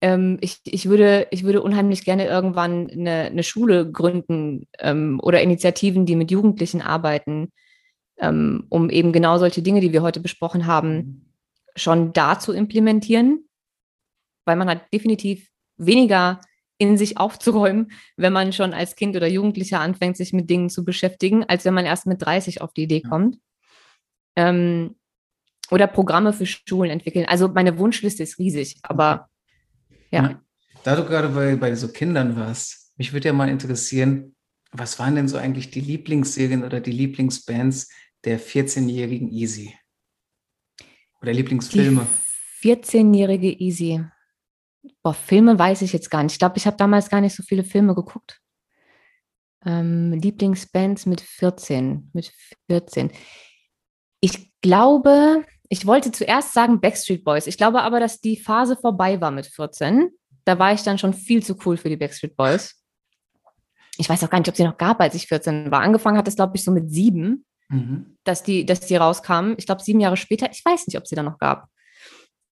Ähm, 0.00 0.38
ich, 0.40 0.60
ich, 0.64 0.88
würde, 0.88 1.26
ich 1.30 1.44
würde 1.44 1.62
unheimlich 1.62 2.04
gerne 2.04 2.26
irgendwann 2.26 2.88
eine, 2.90 3.26
eine 3.26 3.42
Schule 3.42 3.90
gründen 3.90 4.66
ähm, 4.78 5.20
oder 5.22 5.42
Initiativen, 5.42 6.06
die 6.06 6.16
mit 6.16 6.30
Jugendlichen 6.30 6.80
arbeiten, 6.80 7.52
ähm, 8.18 8.66
um 8.70 8.88
eben 8.90 9.12
genau 9.12 9.38
solche 9.38 9.62
Dinge, 9.62 9.80
die 9.80 9.92
wir 9.92 10.02
heute 10.02 10.20
besprochen 10.20 10.66
haben, 10.66 10.94
mhm. 10.94 11.32
schon 11.76 12.12
da 12.12 12.38
zu 12.38 12.52
implementieren. 12.52 13.46
Weil 14.46 14.56
man 14.56 14.70
hat 14.70 14.92
definitiv 14.92 15.48
weniger 15.76 16.40
in 16.78 16.96
sich 16.96 17.18
aufzuräumen, 17.18 17.92
wenn 18.16 18.32
man 18.32 18.54
schon 18.54 18.72
als 18.72 18.96
Kind 18.96 19.14
oder 19.14 19.26
Jugendlicher 19.26 19.80
anfängt, 19.80 20.16
sich 20.16 20.32
mit 20.32 20.48
Dingen 20.48 20.70
zu 20.70 20.82
beschäftigen, 20.82 21.44
als 21.44 21.66
wenn 21.66 21.74
man 21.74 21.84
erst 21.84 22.06
mit 22.06 22.22
30 22.22 22.62
auf 22.62 22.72
die 22.72 22.84
Idee 22.84 23.02
kommt. 23.02 23.36
Ähm, 24.34 24.96
oder 25.70 25.86
Programme 25.86 26.32
für 26.32 26.46
Schulen 26.46 26.90
entwickeln. 26.90 27.26
Also 27.26 27.48
meine 27.48 27.78
Wunschliste 27.78 28.22
ist 28.22 28.38
riesig, 28.38 28.78
aber 28.82 29.29
ja. 30.10 30.40
Da 30.84 30.96
du 30.96 31.04
gerade 31.04 31.28
bei, 31.28 31.56
bei 31.56 31.74
so 31.74 31.88
Kindern 31.88 32.36
warst, 32.36 32.92
mich 32.96 33.12
würde 33.12 33.28
ja 33.28 33.32
mal 33.32 33.48
interessieren, 33.48 34.34
was 34.72 34.98
waren 34.98 35.16
denn 35.16 35.28
so 35.28 35.36
eigentlich 35.36 35.70
die 35.70 35.80
Lieblingsserien 35.80 36.64
oder 36.64 36.80
die 36.80 36.92
Lieblingsbands 36.92 37.90
der 38.24 38.40
14-jährigen 38.40 39.30
Easy? 39.30 39.74
Oder 41.20 41.32
Lieblingsfilme? 41.32 42.06
14-jährige 42.62 43.52
Easy. 43.60 44.04
Boah, 45.02 45.14
Filme 45.14 45.58
weiß 45.58 45.82
ich 45.82 45.92
jetzt 45.92 46.10
gar 46.10 46.22
nicht. 46.22 46.32
Ich 46.32 46.38
glaube, 46.38 46.56
ich 46.56 46.66
habe 46.66 46.76
damals 46.76 47.10
gar 47.10 47.20
nicht 47.20 47.34
so 47.34 47.42
viele 47.42 47.64
Filme 47.64 47.94
geguckt. 47.94 48.40
Ähm, 49.64 50.12
Lieblingsbands 50.12 51.06
mit 51.06 51.20
14. 51.20 52.10
Mit 52.14 52.32
14. 52.68 53.10
Ich 54.20 54.52
glaube, 54.60 55.44
ich 55.70 55.86
wollte 55.86 56.12
zuerst 56.12 56.52
sagen 56.52 56.80
Backstreet 56.80 57.24
Boys. 57.24 57.46
Ich 57.46 57.56
glaube 57.56 57.80
aber, 57.80 57.98
dass 57.98 58.20
die 58.20 58.36
Phase 58.36 58.76
vorbei 58.76 59.20
war 59.20 59.30
mit 59.30 59.46
14. 59.46 60.10
Da 60.44 60.58
war 60.58 60.74
ich 60.74 60.82
dann 60.82 60.98
schon 60.98 61.14
viel 61.14 61.42
zu 61.42 61.56
cool 61.64 61.78
für 61.78 61.88
die 61.88 61.96
Backstreet 61.96 62.36
Boys. 62.36 62.84
Ich 63.96 64.08
weiß 64.08 64.22
auch 64.22 64.30
gar 64.30 64.38
nicht, 64.38 64.48
ob 64.48 64.56
sie 64.56 64.64
noch 64.64 64.76
gab, 64.76 65.00
als 65.00 65.14
ich 65.14 65.26
14 65.26 65.70
war. 65.70 65.80
Angefangen 65.80 66.18
hat 66.18 66.28
es, 66.28 66.36
glaube 66.36 66.56
ich, 66.56 66.64
so 66.64 66.70
mit 66.70 66.90
sieben, 66.90 67.46
mhm. 67.68 68.18
dass, 68.24 68.42
die, 68.42 68.66
dass 68.66 68.80
die 68.80 68.96
rauskamen. 68.96 69.54
Ich 69.58 69.66
glaube, 69.66 69.82
sieben 69.82 70.00
Jahre 70.00 70.16
später. 70.16 70.50
Ich 70.50 70.64
weiß 70.64 70.86
nicht, 70.86 70.98
ob 70.98 71.06
sie 71.06 71.14
da 71.14 71.22
noch 71.22 71.38
gab. 71.38 71.68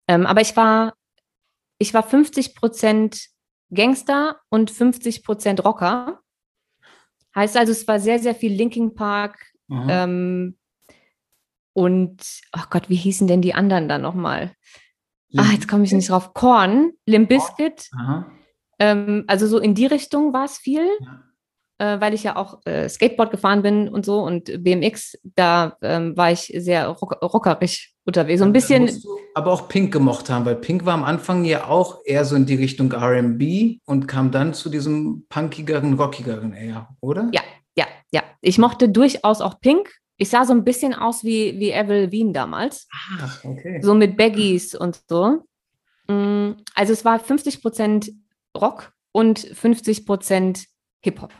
Ähm, 0.08 0.26
aber 0.26 0.40
ich 0.40 0.56
war 0.56 0.94
ich 1.82 1.92
war 1.92 2.04
50 2.04 2.54
Prozent 2.54 3.26
Gangster 3.70 4.40
und 4.50 4.70
50 4.70 5.24
Prozent 5.24 5.64
Rocker. 5.64 6.20
Heißt 7.34 7.56
also, 7.56 7.72
es 7.72 7.88
war 7.88 7.98
sehr, 7.98 8.20
sehr 8.20 8.36
viel 8.36 8.52
Linking 8.52 8.94
Park. 8.94 9.52
Ähm, 9.68 10.58
und, 11.72 12.22
oh 12.56 12.64
Gott, 12.70 12.88
wie 12.88 12.96
hießen 12.96 13.26
denn 13.26 13.42
die 13.42 13.54
anderen 13.54 13.88
dann 13.88 14.02
nochmal? 14.02 14.52
Ah, 15.36 15.50
jetzt 15.52 15.68
komme 15.68 15.84
ich 15.84 15.92
nicht 15.92 16.10
drauf. 16.10 16.34
Korn, 16.34 16.92
Limp 17.06 17.30
Bizkit. 17.30 17.88
Ähm, 18.78 19.24
also 19.26 19.46
so 19.46 19.58
in 19.58 19.74
die 19.74 19.86
Richtung 19.86 20.32
war 20.32 20.44
es 20.44 20.58
viel. 20.58 20.86
Ja 21.00 21.22
äh, 21.82 22.00
weil 22.00 22.14
ich 22.14 22.22
ja 22.22 22.36
auch 22.36 22.60
äh, 22.64 22.88
Skateboard 22.88 23.32
gefahren 23.32 23.62
bin 23.62 23.88
und 23.88 24.06
so 24.06 24.22
und 24.22 24.62
BMX, 24.62 25.18
da 25.34 25.76
ähm, 25.82 26.16
war 26.16 26.30
ich 26.30 26.52
sehr 26.56 26.86
rock 26.86 27.20
rockerig 27.22 27.92
unterwegs. 28.04 28.38
So 28.38 28.44
ein 28.44 28.52
bisschen. 28.52 28.88
aber 29.34 29.52
auch 29.52 29.68
Pink 29.68 29.92
gemocht 29.92 30.30
haben, 30.30 30.44
weil 30.44 30.56
Pink 30.56 30.86
war 30.86 30.94
am 30.94 31.02
Anfang 31.02 31.44
ja 31.44 31.66
auch 31.66 32.00
eher 32.04 32.24
so 32.24 32.36
in 32.36 32.46
die 32.46 32.54
Richtung 32.54 32.92
RB 32.92 33.80
und 33.84 34.06
kam 34.06 34.30
dann 34.30 34.54
zu 34.54 34.68
diesem 34.68 35.26
punkigeren, 35.28 35.94
rockigeren 35.94 36.52
eher, 36.52 36.88
oder? 37.00 37.28
Ja, 37.32 37.42
ja, 37.76 37.86
ja. 38.12 38.22
Ich 38.40 38.58
mochte 38.58 38.88
durchaus 38.88 39.40
auch 39.40 39.60
Pink. 39.60 39.90
Ich 40.16 40.28
sah 40.28 40.44
so 40.44 40.52
ein 40.52 40.64
bisschen 40.64 40.94
aus 40.94 41.24
wie, 41.24 41.58
wie 41.58 41.74
Avril 41.74 42.12
Wien 42.12 42.32
damals. 42.32 42.86
Ah, 42.92 43.30
okay. 43.44 43.80
So 43.82 43.94
mit 43.94 44.16
Baggies 44.16 44.74
und 44.74 45.00
so. 45.08 45.44
Mm, 46.08 46.52
also 46.74 46.92
es 46.92 47.04
war 47.04 47.18
50 47.18 47.62
Prozent 47.62 48.12
Rock 48.56 48.92
und 49.12 49.38
50 49.38 50.06
Prozent 50.06 50.66
Hip-Hop. 51.00 51.32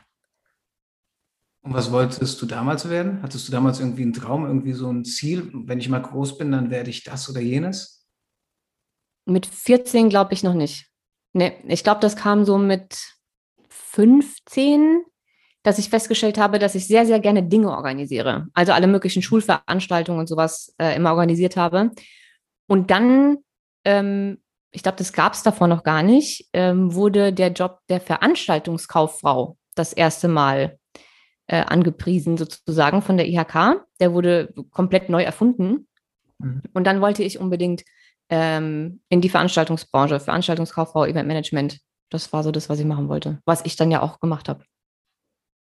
Und 1.62 1.74
was 1.74 1.92
wolltest 1.92 2.42
du 2.42 2.46
damals 2.46 2.88
werden? 2.88 3.22
Hattest 3.22 3.46
du 3.46 3.52
damals 3.52 3.78
irgendwie 3.78 4.02
einen 4.02 4.12
Traum, 4.12 4.44
irgendwie 4.44 4.72
so 4.72 4.90
ein 4.90 5.04
Ziel? 5.04 5.50
Wenn 5.54 5.78
ich 5.78 5.88
mal 5.88 6.02
groß 6.02 6.36
bin, 6.36 6.50
dann 6.50 6.70
werde 6.70 6.90
ich 6.90 7.04
das 7.04 7.30
oder 7.30 7.40
jenes? 7.40 8.08
Mit 9.26 9.46
14 9.46 10.08
glaube 10.08 10.34
ich 10.34 10.42
noch 10.42 10.54
nicht. 10.54 10.90
Nee, 11.32 11.56
ich 11.68 11.84
glaube, 11.84 12.00
das 12.00 12.16
kam 12.16 12.44
so 12.44 12.58
mit 12.58 12.98
15, 13.68 15.04
dass 15.62 15.78
ich 15.78 15.90
festgestellt 15.90 16.38
habe, 16.38 16.58
dass 16.58 16.74
ich 16.74 16.86
sehr, 16.86 17.06
sehr 17.06 17.20
gerne 17.20 17.42
Dinge 17.42 17.70
organisiere. 17.70 18.48
Also 18.52 18.72
alle 18.72 18.86
möglichen 18.86 19.22
Schulveranstaltungen 19.22 20.20
und 20.20 20.28
sowas 20.28 20.74
äh, 20.78 20.96
immer 20.96 21.10
organisiert 21.10 21.56
habe. 21.56 21.90
Und 22.66 22.90
dann, 22.90 23.38
ähm, 23.84 24.38
ich 24.72 24.82
glaube, 24.82 24.98
das 24.98 25.12
gab 25.12 25.34
es 25.34 25.42
davor 25.42 25.68
noch 25.68 25.84
gar 25.84 26.02
nicht, 26.02 26.48
ähm, 26.52 26.94
wurde 26.94 27.32
der 27.32 27.52
Job 27.52 27.78
der 27.88 28.00
Veranstaltungskauffrau 28.00 29.56
das 29.74 29.92
erste 29.92 30.28
Mal 30.28 30.78
äh, 31.46 31.62
angepriesen 31.62 32.36
sozusagen 32.36 33.02
von 33.02 33.16
der 33.16 33.28
IHK. 33.28 33.84
Der 34.00 34.12
wurde 34.12 34.52
komplett 34.70 35.08
neu 35.08 35.22
erfunden. 35.22 35.86
Mhm. 36.38 36.62
Und 36.72 36.84
dann 36.84 37.00
wollte 37.00 37.22
ich 37.22 37.38
unbedingt 37.38 37.84
ähm, 38.30 39.00
in 39.08 39.20
die 39.20 39.28
Veranstaltungsbranche, 39.28 40.18
Veranstaltungskauffrau, 40.18 41.04
Eventmanagement. 41.04 41.78
Das 42.10 42.32
war 42.32 42.42
so 42.42 42.50
das, 42.50 42.68
was 42.68 42.80
ich 42.80 42.86
machen 42.86 43.08
wollte, 43.08 43.40
was 43.44 43.64
ich 43.64 43.76
dann 43.76 43.90
ja 43.90 44.02
auch 44.02 44.20
gemacht 44.20 44.48
habe. 44.48 44.64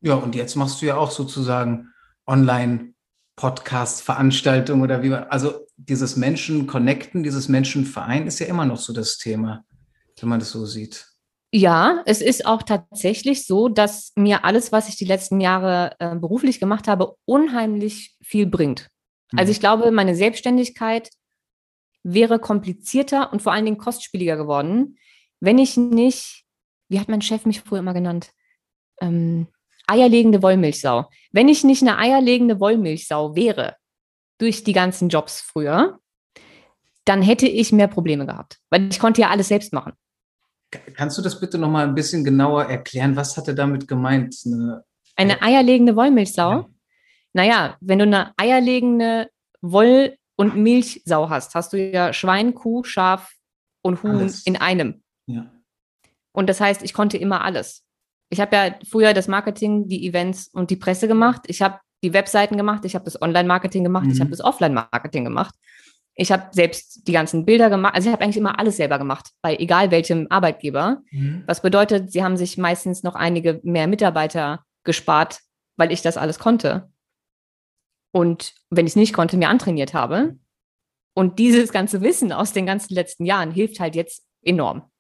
Ja, 0.01 0.15
und 0.15 0.35
jetzt 0.35 0.57
machst 0.57 0.83
du 0.83 0.87
ja 0.87 0.97
auch 0.97 1.11
sozusagen 1.11 1.89
online 2.27 2.95
Podcast, 3.37 4.03
Veranstaltung 4.03 4.81
oder 4.81 5.03
wie 5.03 5.11
man, 5.11 5.25
also 5.25 5.67
dieses 5.77 6.17
Menschen 6.17 6.67
connecten, 6.67 7.23
dieses 7.23 7.49
Menschen 7.49 7.85
vereinen 7.85 8.27
ist 8.27 8.39
ja 8.39 8.47
immer 8.47 8.65
noch 8.65 8.79
so 8.79 8.93
das 8.93 9.19
Thema, 9.19 9.65
wenn 10.19 10.29
man 10.29 10.41
das 10.41 10.51
so 10.51 10.65
sieht. 10.65 11.07
Ja, 11.53 12.03
es 12.07 12.21
ist 12.23 12.47
auch 12.47 12.63
tatsächlich 12.63 13.47
so, 13.47 13.69
dass 13.69 14.13
mir 14.17 14.45
alles, 14.45 14.73
was 14.73 14.89
ich 14.89 14.97
die 14.97 15.05
letzten 15.05 15.41
Jahre 15.41 15.95
äh, 15.99 16.15
beruflich 16.17 16.61
gemacht 16.61 16.89
habe, 16.89 17.15
unheimlich 17.25 18.17
viel 18.23 18.47
bringt. 18.47 18.89
Mhm. 19.33 19.39
Also 19.39 19.53
ich 19.53 19.61
glaube, 19.61 19.91
meine 19.91 20.17
Selbstständigkeit 20.17 21.11
wäre 22.03 22.39
komplizierter 22.39 23.33
und 23.33 23.43
vor 23.43 23.53
allen 23.53 23.65
Dingen 23.65 23.79
kostspieliger 23.79 24.37
geworden, 24.37 24.99
wenn 25.41 25.59
ich 25.59 25.77
nicht, 25.77 26.45
wie 26.89 27.01
hat 27.01 27.09
mein 27.09 27.23
Chef 27.23 27.45
mich 27.45 27.61
früher 27.61 27.81
immer 27.81 27.95
genannt, 27.95 28.33
ähm, 29.01 29.49
eierlegende 29.87 30.43
Wollmilchsau. 30.43 31.09
Wenn 31.33 31.49
ich 31.49 31.65
nicht 31.65 31.83
eine 31.83 31.99
eierlegende 31.99 32.61
Wollmilchsau 32.61 33.35
wäre 33.35 33.77
durch 34.39 34.65
die 34.65 34.73
ganzen 34.73 35.09
Jobs 35.09 35.41
früher, 35.41 35.99
dann 37.05 37.23
hätte 37.23 37.47
ich 37.47 37.73
mehr 37.73 37.89
Probleme 37.89 38.27
gehabt, 38.27 38.59
weil 38.71 38.89
ich 38.91 38.99
konnte 38.99 39.21
ja 39.21 39.31
alles 39.31 39.49
selbst 39.49 39.73
machen. 39.73 39.93
Kannst 40.95 41.17
du 41.17 41.23
das 41.23 41.39
bitte 41.39 41.59
noch 41.59 41.71
mal 41.71 41.87
ein 41.87 41.95
bisschen 41.95 42.25
genauer 42.25 42.65
erklären? 42.65 43.17
Was 43.17 43.37
hat 43.37 43.49
er 43.49 43.55
damit 43.55 43.87
gemeint? 43.87 44.37
Eine, 44.45 44.85
eine 45.15 45.41
eierlegende 45.41 45.95
Wollmilchsau? 45.95 46.51
Ja. 46.51 46.67
Naja, 47.33 47.77
wenn 47.81 47.99
du 47.99 48.05
eine 48.05 48.33
eierlegende 48.37 49.31
Woll- 49.61 50.17
und 50.37 50.57
Milchsau 50.57 51.31
hast, 51.31 51.55
hast 51.55 51.73
du 51.73 51.79
ja 51.79 52.13
Schwein, 52.13 52.55
Kuh, 52.55 52.83
Schaf 52.83 53.33
und 53.83 54.03
Huhn 54.03 54.17
alles. 54.17 54.45
in 54.45 54.57
einem. 54.57 55.03
Ja. 55.27 55.51
Und 56.33 56.49
das 56.49 56.61
heißt, 56.61 56.83
ich 56.83 56.93
konnte 56.93 57.17
immer 57.17 57.45
alles. 57.45 57.86
Ich 58.29 58.41
habe 58.41 58.57
ja 58.57 58.75
früher 58.89 59.15
das 59.15 59.29
Marketing, 59.29 59.89
die 59.89 60.07
Events 60.07 60.49
und 60.49 60.71
die 60.71 60.77
Presse 60.77 61.09
gemacht. 61.09 61.43
Ich 61.47 61.63
habe 61.63 61.79
die 62.03 62.13
Webseiten 62.13 62.57
gemacht, 62.57 62.85
ich 62.85 62.95
habe 62.95 63.05
das 63.05 63.21
Online-Marketing 63.21 63.85
gemacht, 63.85 64.07
mhm. 64.07 64.13
ich 64.13 64.21
habe 64.21 64.31
das 64.31 64.41
Offline-Marketing 64.41 65.25
gemacht. 65.25 65.55
Ich 66.15 66.33
habe 66.33 66.49
selbst 66.51 67.07
die 67.07 67.13
ganzen 67.13 67.45
Bilder 67.45 67.69
gemacht. 67.69 67.95
Also 67.95 68.09
ich 68.09 68.13
habe 68.13 68.25
eigentlich 68.25 68.39
immer 68.39 68.59
alles 68.59 68.79
selber 68.79 68.99
gemacht, 68.99 69.31
bei 69.43 69.57
egal 69.57 69.91
welchem 69.91 70.27
Arbeitgeber. 70.31 71.03
Mhm. 71.11 71.45
Was 71.47 71.61
bedeutet, 71.61 72.11
sie 72.11 72.25
haben 72.25 72.37
sich 72.37 72.57
meistens 72.57 73.03
noch 73.03 73.15
einige 73.15 73.61
mehr 73.63 73.87
Mitarbeiter 73.87 74.65
gespart, 74.85 75.41
weil 75.77 75.93
ich 75.93 76.01
das 76.01 76.17
alles 76.17 76.39
konnte. 76.39 76.91
Und 78.13 78.55
wenn 78.71 78.87
ich 78.87 78.93
es 78.93 78.97
nicht 78.97 79.13
konnte, 79.13 79.37
mir 79.37 79.51
antrainiert 79.51 79.93
habe. 79.93 80.39
Und 81.15 81.39
dieses 81.39 81.71
ganze 81.71 82.01
Wissen 82.01 82.33
aus 82.33 82.53
den 82.53 82.65
ganzen 82.65 82.95
letzten 82.95 83.27
Jahren 83.27 83.51
hilft 83.51 83.79
halt 83.79 83.95
jetzt 83.95 84.25
enorm. 84.43 84.91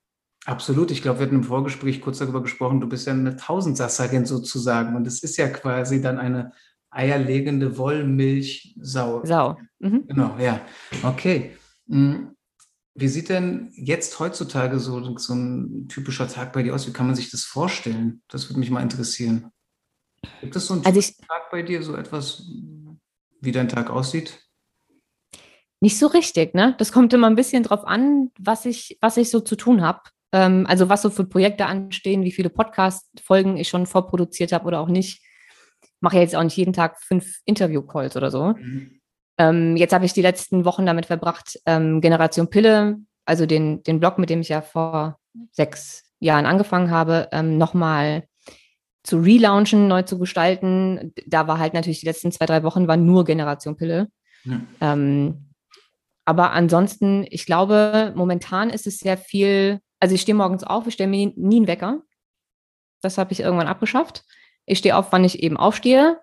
Absolut. 0.46 0.92
Ich 0.92 1.02
glaube, 1.02 1.18
wir 1.18 1.26
hatten 1.26 1.34
im 1.34 1.44
Vorgespräch 1.44 2.00
kurz 2.00 2.18
darüber 2.18 2.40
gesprochen, 2.40 2.80
du 2.80 2.88
bist 2.88 3.06
ja 3.08 3.12
eine 3.12 3.36
Tausendsasserin 3.36 4.26
sozusagen. 4.26 4.94
Und 4.94 5.04
es 5.06 5.22
ist 5.24 5.36
ja 5.36 5.48
quasi 5.48 6.00
dann 6.00 6.18
eine 6.18 6.52
eierlegende 6.88 7.76
Wollmilchsau. 7.76 9.24
Sau. 9.24 9.58
Mhm. 9.80 10.06
Genau, 10.06 10.36
ja. 10.38 10.60
Okay. 11.02 11.56
Hm. 11.88 12.30
Wie 12.94 13.08
sieht 13.08 13.28
denn 13.28 13.72
jetzt 13.74 14.18
heutzutage 14.20 14.78
so, 14.78 15.18
so 15.18 15.34
ein 15.34 15.88
typischer 15.88 16.28
Tag 16.28 16.52
bei 16.52 16.62
dir 16.62 16.74
aus? 16.74 16.86
Wie 16.86 16.92
kann 16.92 17.06
man 17.06 17.16
sich 17.16 17.30
das 17.30 17.42
vorstellen? 17.42 18.22
Das 18.28 18.48
würde 18.48 18.60
mich 18.60 18.70
mal 18.70 18.82
interessieren. 18.82 19.50
Gibt 20.40 20.54
es 20.54 20.66
so 20.66 20.74
einen 20.74 20.86
also 20.86 20.98
ich, 20.98 21.16
Tag 21.16 21.50
bei 21.50 21.62
dir, 21.62 21.82
so 21.82 21.94
etwas, 21.96 22.48
wie 23.40 23.52
dein 23.52 23.68
Tag 23.68 23.90
aussieht? 23.90 24.40
Nicht 25.80 25.98
so 25.98 26.06
richtig, 26.06 26.54
ne? 26.54 26.74
Das 26.78 26.90
kommt 26.90 27.12
immer 27.12 27.26
ein 27.26 27.36
bisschen 27.36 27.64
drauf 27.64 27.84
an, 27.84 28.30
was 28.38 28.64
ich, 28.64 28.96
was 29.02 29.18
ich 29.18 29.28
so 29.28 29.40
zu 29.40 29.56
tun 29.56 29.82
habe. 29.82 30.00
Ähm, 30.36 30.66
also 30.66 30.90
was 30.90 31.00
so 31.00 31.08
für 31.08 31.24
Projekte 31.24 31.64
anstehen, 31.64 32.22
wie 32.22 32.30
viele 32.30 32.50
Podcast-Folgen 32.50 33.56
ich 33.56 33.68
schon 33.68 33.86
vorproduziert 33.86 34.52
habe 34.52 34.66
oder 34.66 34.80
auch 34.80 34.88
nicht. 34.88 35.22
Mache 36.00 36.16
ja 36.16 36.22
jetzt 36.22 36.36
auch 36.36 36.42
nicht 36.42 36.56
jeden 36.58 36.74
Tag 36.74 37.00
fünf 37.00 37.40
Interview-Calls 37.46 38.18
oder 38.18 38.30
so. 38.30 38.48
Mhm. 38.48 39.00
Ähm, 39.38 39.76
jetzt 39.78 39.94
habe 39.94 40.04
ich 40.04 40.12
die 40.12 40.20
letzten 40.20 40.66
Wochen 40.66 40.84
damit 40.84 41.06
verbracht, 41.06 41.58
ähm, 41.64 42.02
Generation 42.02 42.50
Pille, 42.50 42.98
also 43.24 43.46
den, 43.46 43.82
den 43.82 43.98
Blog, 43.98 44.18
mit 44.18 44.28
dem 44.28 44.42
ich 44.42 44.50
ja 44.50 44.60
vor 44.60 45.18
sechs 45.52 46.04
Jahren 46.20 46.44
angefangen 46.44 46.90
habe, 46.90 47.28
ähm, 47.32 47.56
nochmal 47.56 48.24
zu 49.02 49.18
relaunchen, 49.18 49.88
neu 49.88 50.02
zu 50.02 50.18
gestalten. 50.18 51.14
Da 51.26 51.46
war 51.46 51.58
halt 51.58 51.72
natürlich 51.72 52.00
die 52.00 52.06
letzten 52.06 52.30
zwei, 52.30 52.44
drei 52.44 52.62
Wochen 52.62 52.88
war 52.88 52.98
nur 52.98 53.24
Generation 53.24 53.76
Pille. 53.76 54.08
Ja. 54.44 54.60
Ähm, 54.82 55.46
aber 56.26 56.50
ansonsten, 56.52 57.24
ich 57.30 57.46
glaube, 57.46 58.12
momentan 58.14 58.68
ist 58.68 58.86
es 58.86 58.98
sehr 58.98 59.16
viel, 59.16 59.80
also 60.00 60.14
ich 60.14 60.20
stehe 60.20 60.34
morgens 60.34 60.64
auf, 60.64 60.86
ich 60.86 60.94
stelle 60.94 61.10
mir 61.10 61.32
nie 61.36 61.56
einen 61.56 61.66
Wecker. 61.66 62.02
Das 63.02 63.18
habe 63.18 63.32
ich 63.32 63.40
irgendwann 63.40 63.68
abgeschafft. 63.68 64.24
Ich 64.66 64.78
stehe 64.78 64.96
auf, 64.96 65.12
wann 65.12 65.24
ich 65.24 65.42
eben 65.42 65.56
aufstehe, 65.56 66.20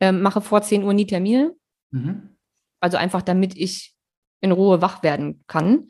äh, 0.00 0.12
mache 0.12 0.40
vor 0.40 0.62
10 0.62 0.82
Uhr 0.84 0.92
nie 0.92 1.06
Termine. 1.06 1.54
Mhm. 1.90 2.36
Also 2.80 2.96
einfach, 2.96 3.22
damit 3.22 3.56
ich 3.56 3.94
in 4.40 4.52
Ruhe 4.52 4.82
wach 4.82 5.02
werden 5.02 5.42
kann. 5.46 5.88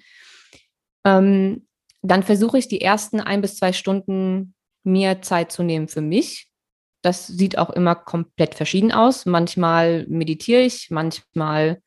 Ähm, 1.04 1.66
dann 2.02 2.22
versuche 2.22 2.58
ich 2.58 2.68
die 2.68 2.80
ersten 2.80 3.20
ein 3.20 3.40
bis 3.40 3.56
zwei 3.56 3.72
Stunden 3.72 4.54
mir 4.84 5.22
Zeit 5.22 5.50
zu 5.50 5.62
nehmen 5.62 5.88
für 5.88 6.00
mich. 6.00 6.48
Das 7.02 7.26
sieht 7.26 7.58
auch 7.58 7.70
immer 7.70 7.94
komplett 7.94 8.54
verschieden 8.54 8.92
aus. 8.92 9.26
Manchmal 9.26 10.06
meditiere 10.08 10.62
ich, 10.62 10.90
manchmal 10.90 11.82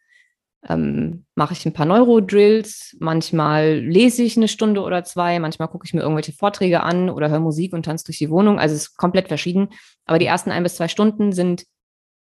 ähm, 0.67 1.25
mache 1.35 1.53
ich 1.53 1.65
ein 1.65 1.73
paar 1.73 1.85
Neurodrills, 1.85 2.97
manchmal 2.99 3.79
lese 3.79 4.23
ich 4.23 4.35
eine 4.35 4.47
Stunde 4.47 4.81
oder 4.81 5.03
zwei, 5.03 5.39
manchmal 5.39 5.69
gucke 5.69 5.85
ich 5.85 5.93
mir 5.93 6.01
irgendwelche 6.01 6.33
Vorträge 6.33 6.83
an 6.83 7.09
oder 7.09 7.29
höre 7.29 7.39
Musik 7.39 7.73
und 7.73 7.83
tanze 7.83 8.05
durch 8.05 8.17
die 8.17 8.29
Wohnung. 8.29 8.59
Also 8.59 8.75
es 8.75 8.83
ist 8.83 8.97
komplett 8.97 9.29
verschieden. 9.29 9.69
Aber 10.05 10.19
die 10.19 10.25
ersten 10.25 10.51
ein 10.51 10.63
bis 10.63 10.75
zwei 10.75 10.87
Stunden 10.87 11.31
sind 11.31 11.65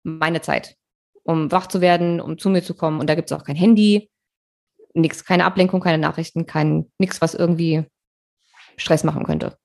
meine 0.03 0.43
Zeit 0.43 0.77
um 1.27 1.51
wach 1.51 1.67
zu 1.67 1.81
werden, 1.81 2.21
um 2.21 2.39
zu 2.39 2.49
mir 2.49 2.63
zu 2.63 2.75
kommen. 2.75 3.01
Und 3.01 3.11
da 3.11 3.15
gibt 3.15 3.31
es 3.31 3.37
auch 3.37 3.45
kein 3.45 3.57
Handy, 3.57 4.11
nichts, 4.95 5.25
keine 5.25 5.45
Ablenkung, 5.45 5.81
keine 5.81 5.99
Nachrichten, 5.99 6.47
kein 6.47 6.91
nichts, 6.99 7.21
was 7.21 7.35
irgendwie 7.35 7.85
Stress 8.77 9.05
machen 9.05 9.25
könnte. 9.25 9.59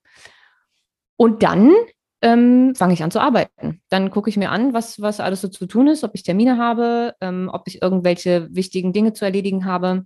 Und 1.17 1.43
dann 1.43 1.73
ähm, 2.21 2.75
fange 2.75 2.93
ich 2.93 3.03
an 3.03 3.11
zu 3.11 3.19
arbeiten. 3.19 3.81
Dann 3.89 4.11
gucke 4.11 4.29
ich 4.29 4.37
mir 4.37 4.51
an, 4.51 4.73
was, 4.73 5.01
was 5.01 5.19
alles 5.19 5.41
so 5.41 5.47
zu 5.47 5.65
tun 5.65 5.87
ist, 5.87 6.03
ob 6.03 6.11
ich 6.13 6.23
Termine 6.23 6.57
habe, 6.57 7.15
ähm, 7.19 7.49
ob 7.51 7.67
ich 7.67 7.81
irgendwelche 7.81 8.47
wichtigen 8.51 8.93
Dinge 8.93 9.13
zu 9.13 9.25
erledigen 9.25 9.65
habe. 9.65 10.05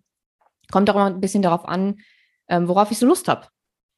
Kommt 0.72 0.90
auch 0.90 0.96
immer 0.96 1.08
ein 1.08 1.22
bisschen 1.22 1.42
darauf 1.42 1.68
an, 1.68 1.98
ähm, 2.48 2.68
worauf 2.68 2.92
ich 2.92 2.98
so 2.98 3.06
Lust 3.06 3.28
habe. 3.28 3.48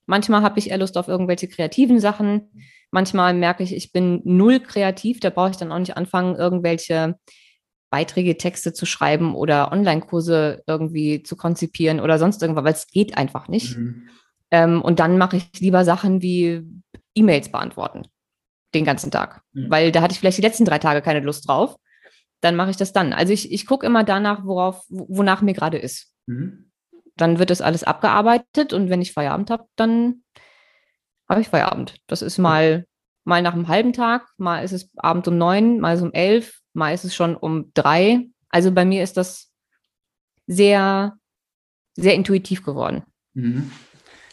Manchmal 0.08 0.41
habe 0.41 0.58
ich 0.58 0.71
eher 0.71 0.77
Lust 0.77 0.97
auf 0.97 1.08
irgendwelche 1.08 1.47
kreativen 1.47 1.99
Sachen. 1.99 2.49
Manchmal 2.91 3.34
merke 3.34 3.63
ich, 3.63 3.75
ich 3.75 3.91
bin 3.91 4.21
null 4.23 4.62
kreativ. 4.62 5.19
Da 5.19 5.30
brauche 5.30 5.51
ich 5.51 5.58
dann 5.58 5.71
auch 5.71 5.80
nicht 5.80 5.97
anfangen, 5.97 6.36
irgendwelche 6.36 7.19
Beiträge, 7.89 8.38
Texte 8.38 8.73
zu 8.73 8.86
schreiben 8.86 9.36
oder 9.36 9.71
Online-Kurse 9.71 10.63
irgendwie 10.65 11.23
zu 11.23 11.36
konzipieren 11.36 11.99
oder 11.99 12.19
sonst 12.19 12.41
irgendwas, 12.41 12.63
weil 12.63 12.73
es 12.73 12.88
geht 12.88 13.17
einfach 13.17 13.47
nicht. 13.47 13.77
Mhm. 13.77 14.10
Ähm, 14.49 14.82
und 14.82 14.99
dann 14.99 15.17
mache 15.17 15.38
ich 15.38 15.60
lieber 15.60 15.84
Sachen 15.84 16.21
wie 16.21 16.63
E-Mails 17.17 17.51
beantworten 17.51 18.08
den 18.73 18.86
ganzen 18.86 19.12
Tag, 19.12 19.41
mhm. 19.53 19.69
weil 19.69 19.91
da 19.91 20.01
hatte 20.01 20.13
ich 20.13 20.19
vielleicht 20.19 20.38
die 20.38 20.43
letzten 20.43 20.65
drei 20.65 20.80
Tage 20.80 21.01
keine 21.01 21.21
Lust 21.21 21.47
drauf. 21.47 21.77
Dann 22.41 22.56
mache 22.56 22.69
ich 22.69 22.77
das 22.77 22.93
dann. 22.93 23.13
Also 23.13 23.34
ich, 23.34 23.51
ich 23.51 23.65
gucke 23.65 23.86
immer 23.86 24.03
danach, 24.03 24.45
worauf, 24.45 24.86
wonach 24.89 25.41
mir 25.41 25.53
gerade 25.53 25.77
ist. 25.77 26.13
Mhm. 26.27 26.71
Dann 27.15 27.39
wird 27.39 27.49
das 27.49 27.62
alles 27.62 27.84
abgearbeitet 27.84 28.73
und 28.73 28.89
wenn 28.89 29.01
ich 29.01 29.13
Feierabend 29.13 29.49
habe, 29.49 29.65
dann 29.75 30.23
habe 31.27 31.41
ich 31.41 31.47
Feierabend. 31.47 31.95
Das 32.08 32.21
ist 32.21 32.38
mal, 32.38 32.86
mal 33.23 33.41
nach 33.41 33.53
einem 33.53 33.67
halben 33.67 33.93
Tag, 33.93 34.27
mal 34.38 34.63
ist 34.63 34.71
es 34.71 34.91
abends 34.97 35.27
um 35.27 35.38
neun, 35.38 35.80
mal 35.80 35.93
ist 35.93 36.01
es 36.01 36.06
um 36.06 36.13
elf, 36.13 36.62
mal 36.73 36.93
ist 36.93 37.06
es 37.06 37.15
schon 37.15 37.36
um 37.36 37.71
drei. 37.73 38.27
Also 38.49 38.71
bei 38.71 38.86
mir 38.86 39.03
ist 39.03 39.17
das 39.17 39.51
sehr, 40.45 41.17
sehr 41.95 42.13
intuitiv 42.13 42.63
geworden. 42.63 43.03
Mhm. 43.34 43.71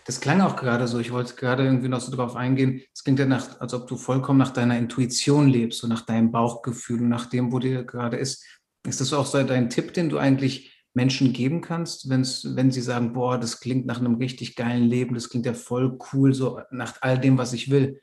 Das 0.05 0.21
klang 0.21 0.43
auch 0.43 0.57
gerade 0.57 0.87
so. 0.87 0.99
Ich 0.99 1.13
wollte 1.13 1.35
gerade 1.35 1.65
irgendwie 1.65 1.89
noch 1.89 2.01
so 2.01 2.15
drauf 2.15 2.37
eingehen. 2.37 2.83
Es 2.93 3.05
klingt 3.05 3.19
ja 3.19 3.27
nach, 3.27 3.61
als 3.61 3.73
ob 3.73 3.87
du 3.87 3.97
vollkommen 3.97 4.39
nach 4.39 4.53
deiner 4.53 4.79
Intuition 4.79 5.49
lebst, 5.49 5.81
so 5.81 5.87
nach 5.87 6.03
deinem 6.03 6.31
Bauchgefühl 6.31 7.01
und 7.01 7.09
nach 7.09 7.27
dem, 7.27 7.53
wo 7.53 7.59
dir 7.59 7.85
gerade 7.85 8.19
ist. 8.19 8.45
Ist 8.87 9.01
das 9.01 9.15
auch 9.15 9.25
so 9.25 9.43
dein 9.43 9.71
Tipp, 9.71 9.95
den 9.95 10.11
du 10.11 10.19
eigentlich 10.19 10.75
Menschen 10.93 11.33
geben 11.33 11.61
kannst, 11.61 12.09
wenn's, 12.09 12.55
wenn 12.55 12.71
sie 12.71 12.81
sagen, 12.81 13.15
boah, 13.15 13.39
das 13.39 13.61
klingt 13.61 13.87
nach 13.87 13.99
einem 13.99 14.15
richtig 14.15 14.55
geilen 14.55 14.85
Leben, 14.85 15.15
das 15.15 15.29
klingt 15.29 15.45
ja 15.47 15.55
voll 15.55 15.99
cool, 16.13 16.33
so 16.35 16.61
nach 16.71 16.95
all 17.01 17.19
dem, 17.19 17.37
was 17.37 17.53
ich 17.53 17.71
will. 17.71 18.01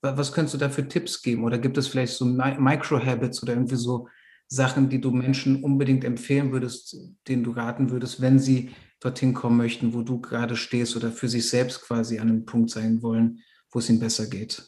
Was 0.00 0.32
könntest 0.32 0.54
du 0.54 0.58
da 0.58 0.68
für 0.68 0.88
Tipps 0.88 1.22
geben? 1.22 1.44
Oder 1.44 1.58
gibt 1.58 1.78
es 1.78 1.86
vielleicht 1.86 2.14
so 2.14 2.24
Micro-Habits 2.24 3.42
oder 3.44 3.52
irgendwie 3.52 3.76
so 3.76 4.08
Sachen, 4.48 4.88
die 4.88 5.00
du 5.00 5.12
Menschen 5.12 5.62
unbedingt 5.62 6.04
empfehlen 6.04 6.50
würdest, 6.50 6.96
denen 7.28 7.44
du 7.44 7.52
raten 7.52 7.90
würdest, 7.90 8.20
wenn 8.20 8.40
sie 8.40 8.72
dorthin 9.02 9.34
kommen 9.34 9.56
möchten, 9.56 9.94
wo 9.94 10.02
du 10.02 10.20
gerade 10.20 10.56
stehst 10.56 10.96
oder 10.96 11.10
für 11.10 11.28
sich 11.28 11.48
selbst 11.48 11.82
quasi 11.82 12.18
an 12.18 12.28
einem 12.28 12.44
Punkt 12.44 12.70
sein 12.70 13.02
wollen, 13.02 13.40
wo 13.70 13.80
es 13.80 13.90
ihnen 13.90 13.98
besser 13.98 14.28
geht? 14.28 14.62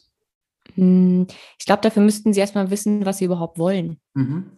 Hm, 0.75 1.27
ich 1.59 1.65
glaube, 1.65 1.81
dafür 1.81 2.03
müssten 2.03 2.33
sie 2.33 2.39
erstmal 2.39 2.69
wissen, 2.69 3.05
was 3.05 3.19
sie 3.19 3.25
überhaupt 3.25 3.57
wollen. 3.57 3.99
Mhm. 4.13 4.51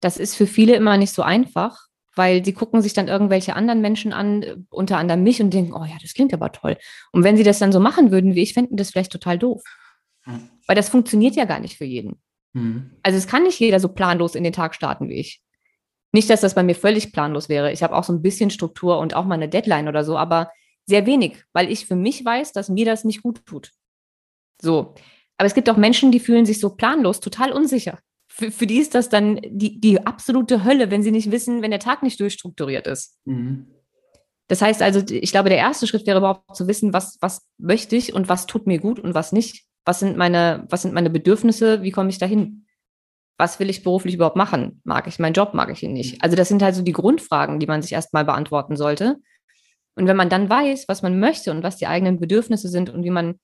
Das 0.00 0.16
ist 0.16 0.34
für 0.34 0.46
viele 0.46 0.74
immer 0.74 0.96
nicht 0.96 1.12
so 1.12 1.22
einfach, 1.22 1.86
weil 2.16 2.44
sie 2.44 2.52
gucken 2.52 2.82
sich 2.82 2.92
dann 2.92 3.08
irgendwelche 3.08 3.54
anderen 3.54 3.80
Menschen 3.80 4.12
an, 4.12 4.66
unter 4.70 4.98
anderem 4.98 5.22
mich, 5.22 5.40
und 5.40 5.54
denken, 5.54 5.72
oh 5.72 5.84
ja, 5.84 5.96
das 6.00 6.14
klingt 6.14 6.34
aber 6.34 6.50
toll. 6.52 6.76
Und 7.12 7.24
wenn 7.24 7.36
sie 7.36 7.44
das 7.44 7.58
dann 7.58 7.72
so 7.72 7.80
machen 7.80 8.10
würden 8.10 8.34
wie 8.34 8.42
ich, 8.42 8.54
fänden 8.54 8.76
das 8.76 8.90
vielleicht 8.90 9.12
total 9.12 9.38
doof. 9.38 9.62
Mhm. 10.26 10.50
Weil 10.66 10.76
das 10.76 10.88
funktioniert 10.88 11.36
ja 11.36 11.44
gar 11.44 11.60
nicht 11.60 11.76
für 11.76 11.84
jeden. 11.84 12.20
Mhm. 12.52 12.90
Also 13.02 13.16
es 13.16 13.26
kann 13.26 13.44
nicht 13.44 13.60
jeder 13.60 13.80
so 13.80 13.88
planlos 13.88 14.34
in 14.34 14.44
den 14.44 14.52
Tag 14.52 14.74
starten 14.74 15.08
wie 15.08 15.20
ich. 15.20 15.42
Nicht, 16.12 16.28
dass 16.30 16.42
das 16.42 16.54
bei 16.54 16.62
mir 16.62 16.74
völlig 16.74 17.12
planlos 17.12 17.48
wäre. 17.48 17.72
Ich 17.72 17.82
habe 17.82 17.96
auch 17.96 18.04
so 18.04 18.12
ein 18.12 18.22
bisschen 18.22 18.50
Struktur 18.50 18.98
und 18.98 19.14
auch 19.14 19.24
mal 19.24 19.34
eine 19.34 19.48
Deadline 19.48 19.88
oder 19.88 20.04
so, 20.04 20.16
aber 20.16 20.50
sehr 20.86 21.06
wenig, 21.06 21.44
weil 21.52 21.70
ich 21.70 21.86
für 21.86 21.96
mich 21.96 22.24
weiß, 22.24 22.52
dass 22.52 22.68
mir 22.68 22.84
das 22.84 23.04
nicht 23.04 23.22
gut 23.22 23.44
tut. 23.46 23.70
So. 24.60 24.94
Aber 25.38 25.46
es 25.46 25.54
gibt 25.54 25.70
auch 25.70 25.76
Menschen, 25.76 26.12
die 26.12 26.20
fühlen 26.20 26.44
sich 26.44 26.60
so 26.60 26.76
planlos, 26.76 27.20
total 27.20 27.52
unsicher 27.52 27.98
für, 28.34 28.50
für 28.50 28.66
die 28.66 28.78
ist 28.78 28.94
das 28.94 29.10
dann 29.10 29.40
die, 29.44 29.78
die 29.78 30.06
absolute 30.06 30.64
Hölle, 30.64 30.90
wenn 30.90 31.02
sie 31.02 31.10
nicht 31.10 31.30
wissen, 31.30 31.60
wenn 31.60 31.70
der 31.70 31.80
Tag 31.80 32.02
nicht 32.02 32.18
durchstrukturiert 32.18 32.86
ist. 32.86 33.18
Mhm. 33.26 33.66
Das 34.48 34.62
heißt 34.62 34.80
also, 34.80 35.02
ich 35.08 35.30
glaube, 35.32 35.50
der 35.50 35.58
erste 35.58 35.86
Schritt 35.86 36.06
wäre 36.06 36.18
überhaupt 36.18 36.56
zu 36.56 36.66
wissen, 36.66 36.94
was, 36.94 37.18
was 37.20 37.46
möchte 37.58 37.94
ich 37.94 38.14
und 38.14 38.28
was 38.30 38.46
tut 38.46 38.66
mir 38.66 38.78
gut 38.78 38.98
und 38.98 39.14
was 39.14 39.32
nicht. 39.32 39.66
Was 39.84 40.00
sind 40.00 40.16
meine, 40.16 40.66
was 40.70 40.82
sind 40.82 40.94
meine 40.94 41.10
Bedürfnisse? 41.10 41.82
Wie 41.82 41.90
komme 41.90 42.08
ich 42.08 42.18
dahin? 42.18 42.61
Was 43.38 43.58
will 43.58 43.70
ich 43.70 43.82
beruflich 43.82 44.14
überhaupt 44.14 44.36
machen? 44.36 44.80
Mag 44.84 45.06
ich 45.06 45.18
meinen 45.18 45.32
Job? 45.32 45.54
Mag 45.54 45.70
ich 45.70 45.82
ihn 45.82 45.92
nicht? 45.92 46.22
Also, 46.22 46.36
das 46.36 46.48
sind 46.48 46.62
halt 46.62 46.74
so 46.74 46.82
die 46.82 46.92
Grundfragen, 46.92 47.58
die 47.58 47.66
man 47.66 47.82
sich 47.82 47.92
erstmal 47.92 48.24
beantworten 48.24 48.76
sollte. 48.76 49.16
Und 49.94 50.06
wenn 50.06 50.16
man 50.16 50.28
dann 50.30 50.48
weiß, 50.48 50.86
was 50.88 51.02
man 51.02 51.20
möchte 51.20 51.50
und 51.50 51.62
was 51.62 51.76
die 51.76 51.86
eigenen 51.86 52.18
Bedürfnisse 52.18 52.68
sind 52.68 52.90
und 52.90 53.04
wie 53.04 53.10
man, 53.10 53.38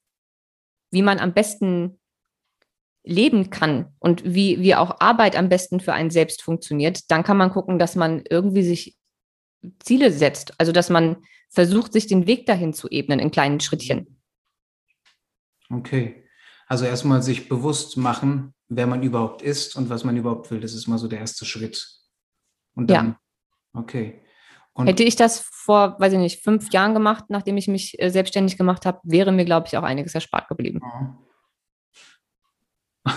wie 0.90 1.02
man 1.02 1.18
am 1.18 1.34
besten 1.34 1.98
leben 3.04 3.50
kann 3.50 3.94
und 3.98 4.22
wie, 4.24 4.60
wie 4.60 4.74
auch 4.74 5.00
Arbeit 5.00 5.36
am 5.36 5.48
besten 5.48 5.80
für 5.80 5.92
einen 5.92 6.10
selbst 6.10 6.42
funktioniert, 6.42 7.10
dann 7.10 7.22
kann 7.22 7.36
man 7.36 7.50
gucken, 7.50 7.78
dass 7.78 7.96
man 7.96 8.22
irgendwie 8.28 8.62
sich 8.62 8.96
Ziele 9.80 10.12
setzt. 10.12 10.54
Also 10.58 10.72
dass 10.72 10.90
man 10.90 11.16
versucht, 11.48 11.92
sich 11.92 12.06
den 12.06 12.26
Weg 12.26 12.46
dahin 12.46 12.72
zu 12.72 12.88
ebnen 12.88 13.18
in 13.18 13.30
kleinen 13.30 13.60
Schrittchen. 13.60 14.20
Okay. 15.70 16.24
Also 16.66 16.84
erstmal 16.84 17.22
sich 17.22 17.48
bewusst 17.48 17.96
machen, 17.96 18.54
wer 18.68 18.86
man 18.86 19.02
überhaupt 19.02 19.42
ist 19.42 19.76
und 19.76 19.90
was 19.90 20.04
man 20.04 20.16
überhaupt 20.16 20.50
will. 20.50 20.60
Das 20.60 20.74
ist 20.74 20.86
mal 20.86 20.98
so 20.98 21.08
der 21.08 21.20
erste 21.20 21.44
Schritt. 21.44 21.88
Und 22.74 22.90
dann, 22.90 23.06
ja. 23.06 23.80
okay. 23.80 24.22
Und 24.72 24.86
Hätte 24.86 25.02
ich 25.02 25.16
das 25.16 25.40
vor, 25.40 25.96
weiß 25.98 26.12
ich 26.12 26.18
nicht, 26.18 26.44
fünf 26.44 26.72
Jahren 26.72 26.94
gemacht, 26.94 27.24
nachdem 27.28 27.56
ich 27.56 27.66
mich 27.66 28.00
äh, 28.00 28.10
selbstständig 28.10 28.56
gemacht 28.56 28.86
habe, 28.86 29.00
wäre 29.02 29.32
mir, 29.32 29.44
glaube 29.44 29.66
ich, 29.66 29.76
auch 29.76 29.82
einiges 29.82 30.14
erspart 30.14 30.48
geblieben. 30.48 30.80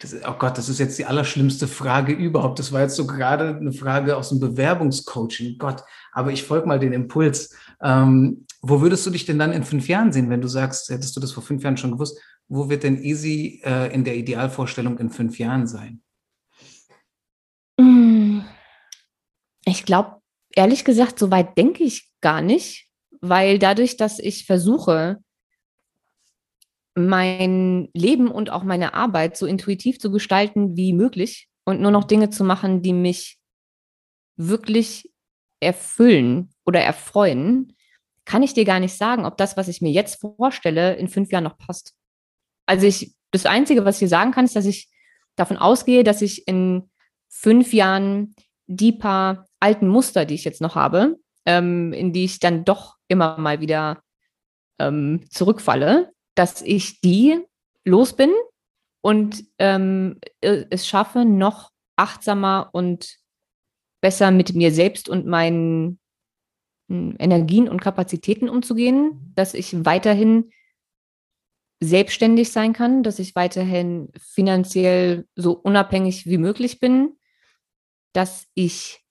Das 0.00 0.16
oh 0.26 0.34
Gott, 0.36 0.58
das 0.58 0.68
ist 0.68 0.80
jetzt 0.80 0.98
die 0.98 1.04
allerschlimmste 1.04 1.68
Frage 1.68 2.12
überhaupt. 2.12 2.58
Das 2.58 2.72
war 2.72 2.80
jetzt 2.80 2.96
so 2.96 3.06
gerade 3.06 3.56
eine 3.56 3.72
Frage 3.72 4.16
aus 4.16 4.30
dem 4.30 4.40
Bewerbungscoaching. 4.40 5.58
Gott, 5.58 5.84
aber 6.10 6.32
ich 6.32 6.42
folge 6.42 6.66
mal 6.66 6.80
den 6.80 6.92
Impuls. 6.92 7.54
Ähm, 7.80 8.44
wo 8.62 8.80
würdest 8.80 9.06
du 9.06 9.10
dich 9.10 9.26
denn 9.26 9.38
dann 9.38 9.52
in 9.52 9.62
fünf 9.62 9.86
Jahren 9.86 10.12
sehen, 10.12 10.28
wenn 10.28 10.40
du 10.40 10.48
sagst, 10.48 10.88
hättest 10.90 11.14
du 11.14 11.20
das 11.20 11.30
vor 11.30 11.44
fünf 11.44 11.62
Jahren 11.62 11.76
schon 11.76 11.92
gewusst? 11.92 12.18
Wo 12.54 12.68
wird 12.68 12.82
denn 12.82 13.02
Easy 13.02 13.62
äh, 13.64 13.94
in 13.94 14.04
der 14.04 14.14
Idealvorstellung 14.14 14.98
in 14.98 15.08
fünf 15.08 15.38
Jahren 15.38 15.66
sein? 15.66 16.02
Hm. 17.80 18.44
Ich 19.64 19.86
glaube, 19.86 20.20
ehrlich 20.54 20.84
gesagt, 20.84 21.18
so 21.18 21.30
weit 21.30 21.56
denke 21.56 21.82
ich 21.82 22.10
gar 22.20 22.42
nicht, 22.42 22.90
weil 23.22 23.58
dadurch, 23.58 23.96
dass 23.96 24.18
ich 24.18 24.44
versuche, 24.44 25.24
mein 26.94 27.88
Leben 27.94 28.30
und 28.30 28.50
auch 28.50 28.64
meine 28.64 28.92
Arbeit 28.92 29.38
so 29.38 29.46
intuitiv 29.46 29.98
zu 29.98 30.10
gestalten 30.10 30.76
wie 30.76 30.92
möglich 30.92 31.48
und 31.64 31.80
nur 31.80 31.90
noch 31.90 32.04
Dinge 32.04 32.28
zu 32.28 32.44
machen, 32.44 32.82
die 32.82 32.92
mich 32.92 33.38
wirklich 34.36 35.10
erfüllen 35.60 36.50
oder 36.66 36.82
erfreuen, 36.82 37.74
kann 38.26 38.42
ich 38.42 38.52
dir 38.52 38.66
gar 38.66 38.78
nicht 38.78 38.94
sagen, 38.94 39.24
ob 39.24 39.38
das, 39.38 39.56
was 39.56 39.68
ich 39.68 39.80
mir 39.80 39.90
jetzt 39.90 40.20
vorstelle, 40.20 40.96
in 40.96 41.08
fünf 41.08 41.32
Jahren 41.32 41.44
noch 41.44 41.56
passt. 41.56 41.96
Also 42.66 42.86
ich, 42.86 43.14
das 43.30 43.46
Einzige, 43.46 43.84
was 43.84 44.00
ich 44.00 44.08
sagen 44.08 44.32
kann, 44.32 44.44
ist, 44.44 44.56
dass 44.56 44.66
ich 44.66 44.88
davon 45.36 45.56
ausgehe, 45.56 46.04
dass 46.04 46.22
ich 46.22 46.46
in 46.46 46.90
fünf 47.28 47.72
Jahren 47.72 48.34
die 48.66 48.92
paar 48.92 49.46
alten 49.60 49.88
Muster, 49.88 50.24
die 50.24 50.34
ich 50.34 50.44
jetzt 50.44 50.60
noch 50.60 50.74
habe, 50.74 51.16
ähm, 51.46 51.92
in 51.92 52.12
die 52.12 52.24
ich 52.24 52.38
dann 52.40 52.64
doch 52.64 52.96
immer 53.08 53.38
mal 53.38 53.60
wieder 53.60 54.02
ähm, 54.78 55.24
zurückfalle, 55.30 56.12
dass 56.34 56.62
ich 56.62 57.00
die 57.00 57.38
los 57.84 58.14
bin 58.14 58.30
und 59.00 59.44
ähm, 59.58 60.20
es 60.40 60.86
schaffe, 60.86 61.24
noch 61.24 61.70
achtsamer 61.96 62.70
und 62.72 63.18
besser 64.00 64.30
mit 64.30 64.54
mir 64.54 64.72
selbst 64.72 65.08
und 65.08 65.26
meinen 65.26 65.98
hm, 66.88 67.16
Energien 67.18 67.68
und 67.68 67.80
Kapazitäten 67.80 68.48
umzugehen, 68.48 69.32
dass 69.34 69.54
ich 69.54 69.84
weiterhin 69.84 70.50
selbstständig 71.82 72.52
sein 72.52 72.72
kann, 72.72 73.02
dass 73.02 73.18
ich 73.18 73.34
weiterhin 73.34 74.08
finanziell 74.16 75.26
so 75.34 75.52
unabhängig 75.52 76.26
wie 76.26 76.38
möglich 76.38 76.78
bin, 76.78 77.16
dass 78.12 78.46
ich 78.54 79.04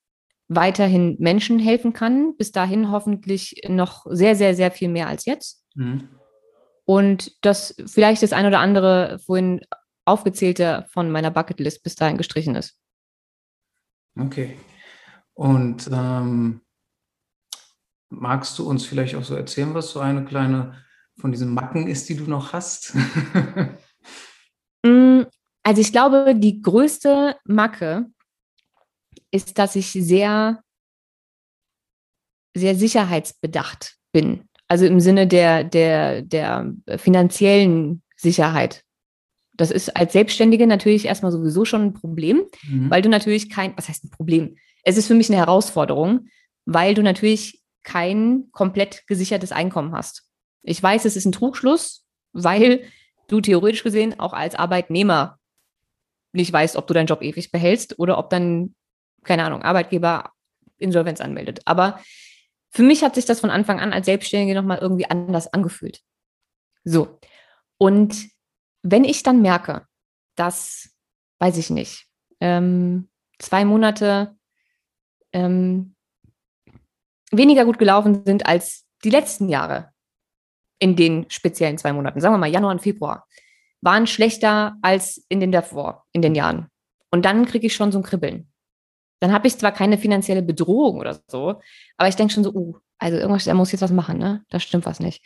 weiterhin 0.47 1.17
Menschen 1.19 1.59
helfen 1.59 1.93
kann, 1.93 2.35
bis 2.37 2.51
dahin 2.51 2.91
hoffentlich 2.91 3.61
noch 3.67 4.05
sehr, 4.09 4.35
sehr, 4.35 4.55
sehr 4.55 4.71
viel 4.71 4.87
mehr 4.87 5.07
als 5.07 5.25
jetzt. 5.25 5.65
Mhm. 5.75 6.09
Und 6.85 7.33
dass 7.45 7.75
vielleicht 7.85 8.23
das 8.23 8.33
ein 8.33 8.45
oder 8.45 8.59
andere 8.59 9.19
vorhin 9.25 9.61
aufgezählte 10.05 10.85
von 10.89 11.11
meiner 11.11 11.31
Bucketlist 11.31 11.83
bis 11.83 11.95
dahin 11.95 12.17
gestrichen 12.17 12.55
ist. 12.55 12.77
Okay. 14.17 14.57
Und 15.33 15.89
ähm, 15.91 16.61
magst 18.09 18.57
du 18.59 18.67
uns 18.67 18.85
vielleicht 18.85 19.15
auch 19.15 19.23
so 19.23 19.35
erzählen, 19.35 19.73
was 19.73 19.91
so 19.91 19.99
eine 19.99 20.25
kleine 20.25 20.83
von 21.21 21.31
diesen 21.31 21.53
Macken 21.53 21.87
ist, 21.87 22.09
die 22.09 22.15
du 22.15 22.25
noch 22.25 22.53
hast? 22.53 22.95
Mm, 24.83 25.25
also 25.61 25.79
ich 25.79 25.91
glaube, 25.91 26.33
die 26.35 26.59
größte 26.59 27.35
Macke 27.45 28.07
ist, 29.29 29.59
dass 29.59 29.75
ich 29.75 29.91
sehr, 29.91 30.63
sehr 32.57 32.75
sicherheitsbedacht 32.75 33.97
bin. 34.11 34.49
Also 34.67 34.87
im 34.87 34.99
Sinne 34.99 35.27
der, 35.27 35.63
der, 35.63 36.23
der 36.23 36.73
finanziellen 36.97 38.01
Sicherheit. 38.15 38.83
Das 39.53 39.69
ist 39.69 39.95
als 39.95 40.13
Selbstständige 40.13 40.65
natürlich 40.65 41.05
erstmal 41.05 41.31
sowieso 41.31 41.63
schon 41.65 41.83
ein 41.83 41.93
Problem, 41.93 42.41
mhm. 42.63 42.89
weil 42.89 43.03
du 43.03 43.09
natürlich 43.09 43.49
kein, 43.49 43.77
was 43.77 43.87
heißt 43.87 44.05
ein 44.05 44.09
Problem? 44.09 44.57
Es 44.83 44.97
ist 44.97 45.05
für 45.05 45.13
mich 45.13 45.29
eine 45.29 45.37
Herausforderung, 45.37 46.27
weil 46.65 46.95
du 46.95 47.03
natürlich 47.03 47.61
kein 47.83 48.45
komplett 48.51 49.05
gesichertes 49.07 49.51
Einkommen 49.51 49.93
hast. 49.93 50.30
Ich 50.63 50.81
weiß, 50.81 51.05
es 51.05 51.15
ist 51.15 51.25
ein 51.25 51.31
Trugschluss, 51.31 52.05
weil 52.33 52.83
du 53.27 53.41
theoretisch 53.41 53.83
gesehen 53.83 54.19
auch 54.19 54.33
als 54.33 54.55
Arbeitnehmer 54.55 55.39
nicht 56.33 56.51
weißt, 56.51 56.75
ob 56.75 56.87
du 56.87 56.93
deinen 56.93 57.07
Job 57.07 57.21
ewig 57.21 57.51
behältst 57.51 57.99
oder 57.99 58.17
ob 58.17 58.29
dann, 58.29 58.75
keine 59.23 59.43
Ahnung, 59.43 59.63
Arbeitgeber 59.63 60.31
Insolvenz 60.77 61.21
anmeldet. 61.21 61.61
Aber 61.65 61.99
für 62.69 62.83
mich 62.83 63.03
hat 63.03 63.15
sich 63.15 63.25
das 63.25 63.39
von 63.39 63.49
Anfang 63.49 63.79
an 63.79 63.93
als 63.93 64.05
Selbstständige 64.05 64.55
nochmal 64.55 64.79
irgendwie 64.79 65.09
anders 65.09 65.51
angefühlt. 65.51 66.01
So. 66.83 67.19
Und 67.77 68.29
wenn 68.81 69.03
ich 69.03 69.23
dann 69.23 69.41
merke, 69.41 69.85
dass, 70.35 70.89
weiß 71.39 71.57
ich 71.57 71.69
nicht, 71.69 72.07
ähm, 72.39 73.09
zwei 73.39 73.65
Monate 73.65 74.35
ähm, 75.33 75.95
weniger 77.31 77.65
gut 77.65 77.77
gelaufen 77.77 78.23
sind 78.25 78.45
als 78.45 78.85
die 79.03 79.09
letzten 79.09 79.49
Jahre 79.49 79.91
in 80.81 80.97
den 80.97 81.29
speziellen 81.29 81.77
zwei 81.77 81.93
Monaten, 81.93 82.19
sagen 82.19 82.33
wir 82.33 82.39
mal 82.39 82.51
Januar 82.51 82.73
und 82.73 82.81
Februar, 82.81 83.25
waren 83.79 84.05
schlechter 84.05 84.75
als 84.81 85.25
in 85.29 85.39
den 85.39 85.53
davor, 85.53 86.03
in 86.11 86.21
den 86.21 86.35
Jahren. 86.35 86.67
Und 87.11 87.23
dann 87.23 87.45
kriege 87.45 87.67
ich 87.67 87.75
schon 87.75 87.93
so 87.93 87.99
ein 87.99 88.03
Kribbeln 88.03 88.51
dann 89.21 89.31
habe 89.31 89.47
ich 89.47 89.57
zwar 89.57 89.71
keine 89.71 89.97
finanzielle 89.97 90.41
Bedrohung 90.41 90.97
oder 90.97 91.19
so, 91.27 91.61
aber 91.95 92.09
ich 92.09 92.15
denke 92.15 92.33
schon 92.33 92.43
so, 92.43 92.51
uh, 92.53 92.75
also 92.97 93.17
irgendwas, 93.17 93.47
er 93.47 93.53
muss 93.53 93.71
jetzt 93.71 93.81
was 93.81 93.91
machen, 93.91 94.17
ne? 94.17 94.43
Da 94.49 94.59
stimmt 94.59 94.85
was 94.85 94.99
nicht. 94.99 95.23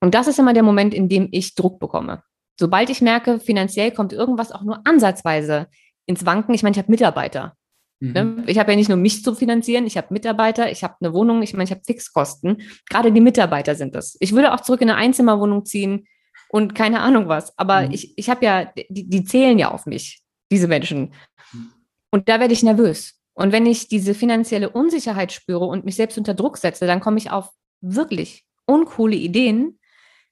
Und 0.00 0.14
das 0.14 0.26
ist 0.26 0.38
immer 0.38 0.52
der 0.52 0.64
Moment, 0.64 0.92
in 0.92 1.08
dem 1.08 1.28
ich 1.30 1.54
Druck 1.54 1.78
bekomme. 1.78 2.22
Sobald 2.58 2.90
ich 2.90 3.00
merke, 3.00 3.38
finanziell 3.38 3.92
kommt 3.92 4.12
irgendwas 4.12 4.52
auch 4.52 4.62
nur 4.62 4.80
ansatzweise 4.84 5.68
ins 6.06 6.26
Wanken. 6.26 6.54
Ich 6.54 6.62
meine, 6.62 6.72
ich 6.72 6.78
habe 6.78 6.90
Mitarbeiter. 6.90 7.56
Mhm. 8.00 8.12
Ne? 8.12 8.44
Ich 8.46 8.58
habe 8.58 8.72
ja 8.72 8.76
nicht 8.76 8.88
nur 8.88 8.96
mich 8.96 9.22
zu 9.22 9.34
finanzieren, 9.34 9.86
ich 9.86 9.96
habe 9.96 10.08
Mitarbeiter, 10.10 10.70
ich 10.70 10.82
habe 10.82 10.96
eine 11.00 11.12
Wohnung, 11.14 11.42
ich 11.42 11.52
meine, 11.52 11.64
ich 11.64 11.70
habe 11.70 11.82
Fixkosten. 11.86 12.62
Gerade 12.88 13.12
die 13.12 13.20
Mitarbeiter 13.20 13.74
sind 13.74 13.94
das. 13.94 14.16
Ich 14.20 14.32
würde 14.32 14.52
auch 14.52 14.60
zurück 14.60 14.80
in 14.80 14.90
eine 14.90 14.98
Einzimmerwohnung 14.98 15.64
ziehen 15.64 16.06
und 16.48 16.74
keine 16.74 17.00
Ahnung 17.00 17.28
was. 17.28 17.56
Aber 17.58 17.82
mhm. 17.82 17.92
ich, 17.92 18.16
ich 18.16 18.30
habe 18.30 18.44
ja, 18.44 18.72
die, 18.88 19.08
die 19.08 19.24
zählen 19.24 19.58
ja 19.58 19.70
auf 19.70 19.86
mich, 19.86 20.22
diese 20.50 20.66
Menschen. 20.66 21.12
Mhm. 21.52 21.72
Und 22.10 22.28
da 22.28 22.40
werde 22.40 22.54
ich 22.54 22.62
nervös. 22.62 23.20
Und 23.34 23.52
wenn 23.52 23.66
ich 23.66 23.88
diese 23.88 24.14
finanzielle 24.14 24.70
Unsicherheit 24.70 25.32
spüre 25.32 25.64
und 25.64 25.84
mich 25.84 25.96
selbst 25.96 26.18
unter 26.18 26.34
Druck 26.34 26.58
setze, 26.58 26.86
dann 26.86 27.00
komme 27.00 27.18
ich 27.18 27.30
auf 27.30 27.50
wirklich 27.80 28.44
uncoole 28.66 29.16
Ideen 29.16 29.78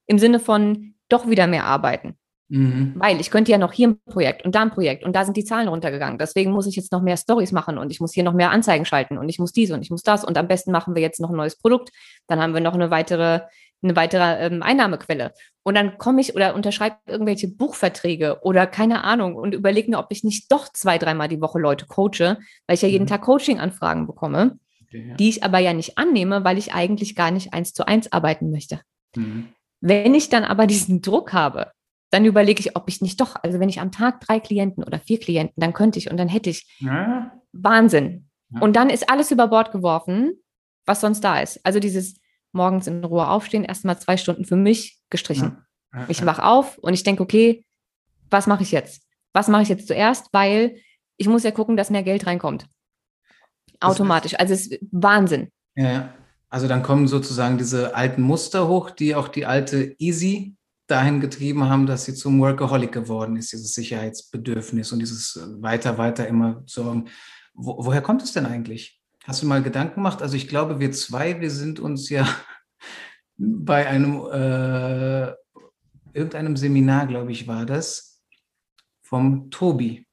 im 0.07 0.19
Sinne 0.19 0.41
von 0.41 0.95
doch 1.09 1.29
wieder 1.29 1.47
mehr 1.47 1.65
arbeiten. 1.65 2.19
Mhm. 2.49 2.95
Weil 2.97 3.21
ich 3.21 3.31
könnte 3.31 3.53
ja 3.53 3.59
noch 3.59 3.73
hier 3.73 3.89
ein 3.89 4.01
Projekt 4.07 4.45
und 4.45 4.55
da 4.55 4.63
ein 4.63 4.71
Projekt 4.71 5.05
und 5.05 5.15
da 5.15 5.25
sind 5.25 5.37
die 5.37 5.45
Zahlen 5.45 5.69
runtergegangen. 5.69 6.19
Deswegen 6.19 6.51
muss 6.51 6.67
ich 6.67 6.77
jetzt 6.77 6.93
noch 6.93 7.03
mehr 7.03 7.17
Stories 7.17 7.53
machen 7.53 7.77
und 7.77 7.91
ich 7.91 8.01
muss 8.01 8.15
hier 8.15 8.25
noch 8.25 8.33
mehr 8.33 8.51
Anzeigen 8.51 8.87
schalten 8.87 9.19
und 9.19 9.29
ich 9.29 9.39
muss 9.39 9.53
dies 9.53 9.71
und 9.71 9.83
ich 9.83 9.91
muss 9.91 10.03
das 10.03 10.25
und 10.25 10.39
am 10.39 10.49
besten 10.49 10.73
machen 10.73 10.95
wir 10.95 11.03
jetzt 11.03 11.21
noch 11.21 11.31
ein 11.31 11.37
neues 11.37 11.59
Produkt. 11.59 11.91
Dann 12.27 12.41
haben 12.41 12.55
wir 12.55 12.61
noch 12.61 12.75
eine 12.75 12.91
weitere 12.91 13.43
eine 13.83 13.97
weitere 13.97 14.47
ähm, 14.47 14.63
Einnahmequelle. 14.63 15.33
Und 15.63 15.77
dann 15.77 15.99
komme 15.99 16.21
ich 16.21 16.35
oder 16.35 16.55
unterschreibe 16.55 16.97
irgendwelche 17.07 17.49
Buchverträge 17.49 18.39
oder 18.43 18.67
keine 18.67 19.05
Ahnung 19.05 19.37
und 19.37 19.55
überlege 19.55 19.91
mir, 19.91 19.99
ob 19.99 20.07
ich 20.11 20.25
nicht 20.25 20.51
doch 20.51 20.69
zwei, 20.73 20.99
dreimal 20.99 21.29
die 21.29 21.41
Woche 21.41 21.59
Leute 21.59 21.87
coache, 21.87 22.39
weil 22.67 22.75
ich 22.75 22.83
ja 22.83 22.89
jeden 22.89 23.05
mhm. 23.05 23.09
Tag 23.09 23.23
Coaching-Anfragen 23.23 24.07
bekomme, 24.07 24.59
okay, 24.83 25.09
ja. 25.11 25.15
die 25.15 25.29
ich 25.29 25.45
aber 25.45 25.59
ja 25.59 25.75
nicht 25.75 25.99
annehme, 25.99 26.45
weil 26.45 26.59
ich 26.59 26.75
eigentlich 26.75 27.15
gar 27.15 27.31
nicht 27.31 27.53
eins 27.53 27.73
zu 27.73 27.87
eins 27.87 28.11
arbeiten 28.11 28.51
möchte. 28.51 28.81
Mhm. 29.15 29.49
Wenn 29.81 30.15
ich 30.15 30.29
dann 30.29 30.45
aber 30.45 30.67
diesen 30.67 31.03
Druck 31.03 31.33
habe, 31.33 31.71
dann 32.11 32.25
überlege 32.25 32.61
ich, 32.61 32.77
ob 32.77 32.89
ich 32.89 33.01
nicht 33.01 33.21
doch, 33.21 33.37
also 33.43 33.61
wenn 33.61 33.69
ich 33.69 33.81
am 33.81 33.93
Tag 33.93 34.21
drei 34.21 34.41
Klienten 34.41 34.83
oder 34.83 34.99
vier 34.99 35.21
Klienten, 35.21 35.61
dann 35.61 35.73
könnte 35.73 35.99
ich 35.99 36.11
und 36.11 36.17
dann 36.17 36.29
hätte 36.29 36.51
ich 36.51 36.67
ja. 36.81 37.33
Wahnsinn. 37.53 38.29
Ja. 38.51 38.61
Und 38.61 38.77
dann 38.77 38.91
ist 38.91 39.11
alles 39.11 39.31
über 39.31 39.49
Bord 39.49 39.73
geworfen, 39.73 40.33
was 40.87 41.01
sonst 41.01 41.21
da 41.21 41.41
ist. 41.41 41.61
Also 41.65 41.81
dieses 41.81 42.17
morgens 42.53 42.87
in 42.87 43.05
Ruhe 43.05 43.29
aufstehen, 43.29 43.65
erstmal 43.65 43.99
zwei 43.99 44.17
Stunden 44.17 44.45
für 44.45 44.57
mich 44.57 44.99
gestrichen. 45.11 45.59
Ja, 45.93 46.07
ich 46.09 46.25
wach 46.25 46.39
auf 46.39 46.79
und 46.79 46.95
ich 46.95 47.03
denke, 47.03 47.23
okay, 47.23 47.65
was 48.31 48.47
mache 48.47 48.63
ich 48.63 48.73
jetzt? 48.73 49.03
Was 49.33 49.49
mache 49.49 49.63
ich 49.63 49.69
jetzt 49.69 49.87
zuerst? 49.87 50.29
Weil 50.33 50.77
ich 51.17 51.29
muss 51.29 51.43
ja 51.43 51.51
gucken, 51.51 51.77
dass 51.77 51.91
mehr 51.91 52.03
Geld 52.03 52.27
reinkommt. 52.27 52.67
Automatisch. 53.81 54.35
Also 54.39 54.55
es 54.55 54.67
ist 54.67 54.81
Wahnsinn. 54.91 55.51
Ja, 55.77 56.13
also 56.49 56.67
dann 56.69 56.83
kommen 56.83 57.07
sozusagen 57.07 57.59
diese 57.59 57.95
alten 57.95 58.23
Muster 58.23 58.69
hoch, 58.69 58.91
die 58.91 59.15
auch 59.15 59.29
die 59.29 59.47
alte 59.47 59.95
Easy 59.99 60.57
dahin 60.89 61.21
getrieben 61.21 61.69
haben, 61.69 61.87
dass 61.87 62.07
sie 62.07 62.15
zum 62.15 62.41
Workaholic 62.41 62.91
geworden 62.91 63.37
ist, 63.37 63.53
dieses 63.53 63.75
Sicherheitsbedürfnis 63.75 64.91
und 64.91 64.99
dieses 64.99 65.39
weiter, 65.61 65.99
weiter 65.99 66.27
immer 66.27 66.63
Sorgen. 66.67 67.09
Wo, 67.55 67.77
woher 67.85 68.01
kommt 68.01 68.23
es 68.23 68.33
denn 68.33 68.47
eigentlich? 68.47 69.01
Hast 69.25 69.43
du 69.43 69.47
mal 69.47 69.63
Gedanken 69.63 69.97
gemacht? 69.97 70.23
Also 70.23 70.37
ich 70.37 70.49
glaube, 70.49 70.81
wir 70.81 70.91
zwei, 70.93 71.41
wir 71.41 71.51
sind 71.51 71.79
uns 71.79 72.09
ja 72.09 72.27
bei 73.37 73.87
einem, 73.87 74.25
äh, 74.33 75.33
irgendeinem 76.15 76.57
Seminar, 76.57 77.07
glaube 77.07 77.33
ich, 77.33 77.47
war 77.47 77.67
das, 77.67 78.23
vom 79.03 79.51
Tobi, 79.51 80.07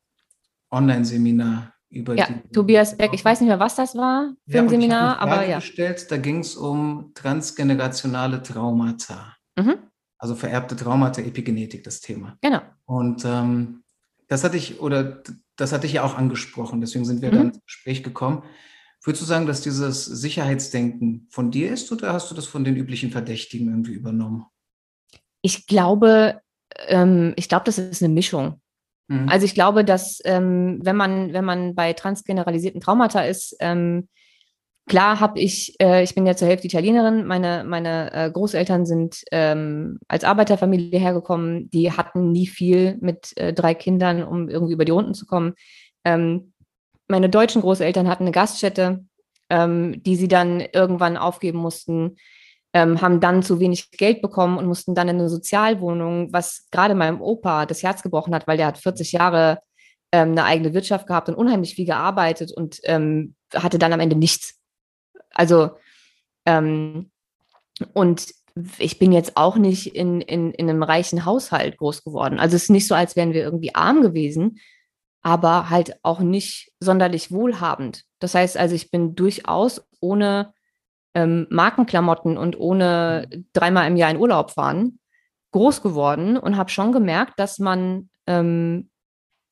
Online-Seminar 0.71 1.73
über 1.89 2.15
ja, 2.15 2.28
die, 2.28 2.49
Tobias 2.49 2.97
Beck, 2.97 3.11
ich 3.13 3.23
weiß 3.23 3.39
nicht 3.39 3.47
mehr, 3.47 3.59
was 3.59 3.76
das 3.76 3.95
war 3.95 4.34
für 4.47 4.57
ja, 4.57 4.61
ein 4.61 4.69
Seminar, 4.69 5.19
aber 5.19 5.45
ja. 5.47 5.59
Gestellt, 5.59 6.11
da 6.11 6.17
ging 6.17 6.39
es 6.39 6.57
um 6.57 7.11
transgenerationale 7.13 8.43
Traumata. 8.43 9.36
Mhm. 9.55 9.78
Also 10.18 10.36
vererbte 10.36 10.76
Traumata, 10.76 11.22
Epigenetik, 11.22 11.84
das 11.84 11.99
Thema. 11.99 12.38
Genau. 12.41 12.61
Und 12.86 13.26
ähm, 13.26 13.84
das 14.28 14.43
hatte 14.43 14.57
ich, 14.57 14.80
oder 14.80 15.22
das 15.55 15.72
hatte 15.72 15.88
ich 15.88 15.93
ja 15.93 16.03
auch 16.03 16.18
angesprochen, 16.18 16.82
deswegen 16.82 17.05
sind 17.05 17.22
wir 17.22 17.32
mhm. 17.32 17.36
dann 17.36 17.47
ins 17.47 17.63
Gespräch 17.63 18.03
gekommen. 18.03 18.43
Würdest 19.03 19.22
du 19.22 19.28
sagen, 19.28 19.45
dass 19.45 19.61
dieses 19.61 20.05
Sicherheitsdenken 20.05 21.28
von 21.30 21.51
dir 21.51 21.72
ist 21.72 21.91
oder 21.91 22.13
hast 22.13 22.32
du 22.32 22.36
das 22.36 22.47
von 22.47 22.63
den 22.63 22.76
üblichen 22.76 23.11
Verdächtigen 23.11 23.68
irgendwie 23.68 23.93
übernommen? 23.93 24.45
Ich 25.41 25.68
glaube, 25.68 26.41
ähm, 26.88 27.34
ich 27.36 27.47
glaube, 27.47 27.66
das 27.66 27.78
ist 27.78 28.01
eine 28.01 28.13
Mischung. 28.13 28.61
Mhm. 29.07 29.30
Also 29.30 29.45
ich 29.45 29.53
glaube, 29.53 29.86
dass 29.86 30.20
ähm, 30.26 30.80
wenn 30.82 30.95
man, 30.95 31.34
wenn 31.34 31.45
man 31.45 31.76
bei 31.76 31.93
transgeneralisierten 31.93 32.82
Traumata 32.82 33.22
ist, 33.22 33.55
ähm, 33.59 34.07
klar 34.88 35.19
habe 35.19 35.39
ich, 35.39 35.75
äh, 35.81 36.03
ich 36.03 36.15
bin 36.15 36.25
ja 36.25 36.36
zur 36.36 36.47
Hälfte 36.47 36.67
Italienerin, 36.67 37.25
meine, 37.25 37.63
meine 37.63 38.13
äh, 38.13 38.31
Großeltern 38.31 38.86
sind 38.86 39.23
ähm, 39.31 39.99
als 40.07 40.23
Arbeiterfamilie 40.23 40.99
hergekommen, 40.99 41.69
die 41.69 41.91
hatten 41.91 42.31
nie 42.31 42.47
viel 42.47 42.97
mit 43.01 43.38
äh, 43.38 43.53
drei 43.53 43.73
Kindern, 43.73 44.23
um 44.23 44.49
irgendwie 44.49 44.73
über 44.73 44.86
die 44.86 44.91
Runden 44.91 45.13
zu 45.13 45.25
kommen. 45.25 45.53
Ähm, 46.03 46.53
meine 47.07 47.29
deutschen 47.29 47.61
Großeltern 47.61 48.07
hatten 48.07 48.23
eine 48.23 48.31
Gaststätte, 48.31 49.05
ähm, 49.49 50.01
die 50.03 50.15
sie 50.15 50.27
dann 50.27 50.61
irgendwann 50.61 51.17
aufgeben 51.17 51.59
mussten 51.59 52.17
ähm, 52.75 53.01
haben 53.01 53.21
dann 53.21 53.41
zu 53.41 53.61
wenig 53.61 53.89
Geld 53.91 54.21
bekommen 54.21 54.57
und 54.57 54.65
mussten 54.65 54.95
dann 54.95 55.07
in 55.07 55.15
eine 55.15 55.29
Sozialwohnung, 55.29 56.33
was 56.33 56.67
gerade 56.71 56.93
meinem 56.93 57.21
Opa 57.21 57.65
das 57.65 57.81
Herz 57.83 58.03
gebrochen 58.03 58.36
hat, 58.36 58.47
weil 58.47 58.57
der 58.57 58.67
hat 58.67 58.77
40 58.77 59.13
Jahre 59.13 59.59
ähm, 60.11 60.31
eine 60.31 60.43
eigene 60.43 60.73
Wirtschaft 60.73 61.07
gehabt 61.07 61.29
und 61.29 61.36
unheimlich 61.36 61.73
viel 61.73 61.86
gearbeitet 61.86 62.51
und 62.51 62.81
ähm, 62.83 63.36
hatte 63.53 63.79
dann 63.79 63.93
am 63.93 64.01
Ende 64.01 64.17
nichts. 64.17 64.59
Also, 65.36 65.71
ähm, 66.45 67.11
und 67.93 68.33
ich 68.77 68.97
bin 68.97 69.11
jetzt 69.11 69.38
auch 69.38 69.57
nicht 69.57 69.95
in, 69.95 70.21
in, 70.21 70.51
in 70.53 70.69
einem 70.69 70.81
reichen 70.81 71.25
Haushalt 71.25 71.77
groß 71.77 72.03
geworden. 72.03 72.39
Also 72.39 72.55
es 72.55 72.63
ist 72.63 72.69
nicht 72.69 72.88
so, 72.88 72.95
als 72.95 73.15
wären 73.15 73.33
wir 73.33 73.43
irgendwie 73.43 73.75
arm 73.75 74.01
gewesen, 74.01 74.59
aber 75.21 75.69
halt 75.69 75.99
auch 76.03 76.19
nicht 76.19 76.71
sonderlich 76.79 77.31
wohlhabend. 77.31 78.05
Das 78.19 78.33
heißt 78.33 78.57
also, 78.57 78.73
ich 78.73 78.91
bin 78.91 79.13
durchaus 79.13 79.86
ohne 79.99 80.53
ähm, 81.13 81.47
Markenklamotten 81.49 82.38
und 82.38 82.59
ohne 82.59 83.27
dreimal 83.53 83.88
im 83.88 83.97
Jahr 83.97 84.11
in 84.11 84.17
Urlaub 84.17 84.51
fahren 84.51 84.99
groß 85.55 85.81
geworden 85.81 86.38
und 86.38 86.57
habe 86.57 86.69
schon 86.69 86.91
gemerkt, 86.91 87.39
dass 87.39 87.59
man 87.59 88.09
ähm, 88.27 88.89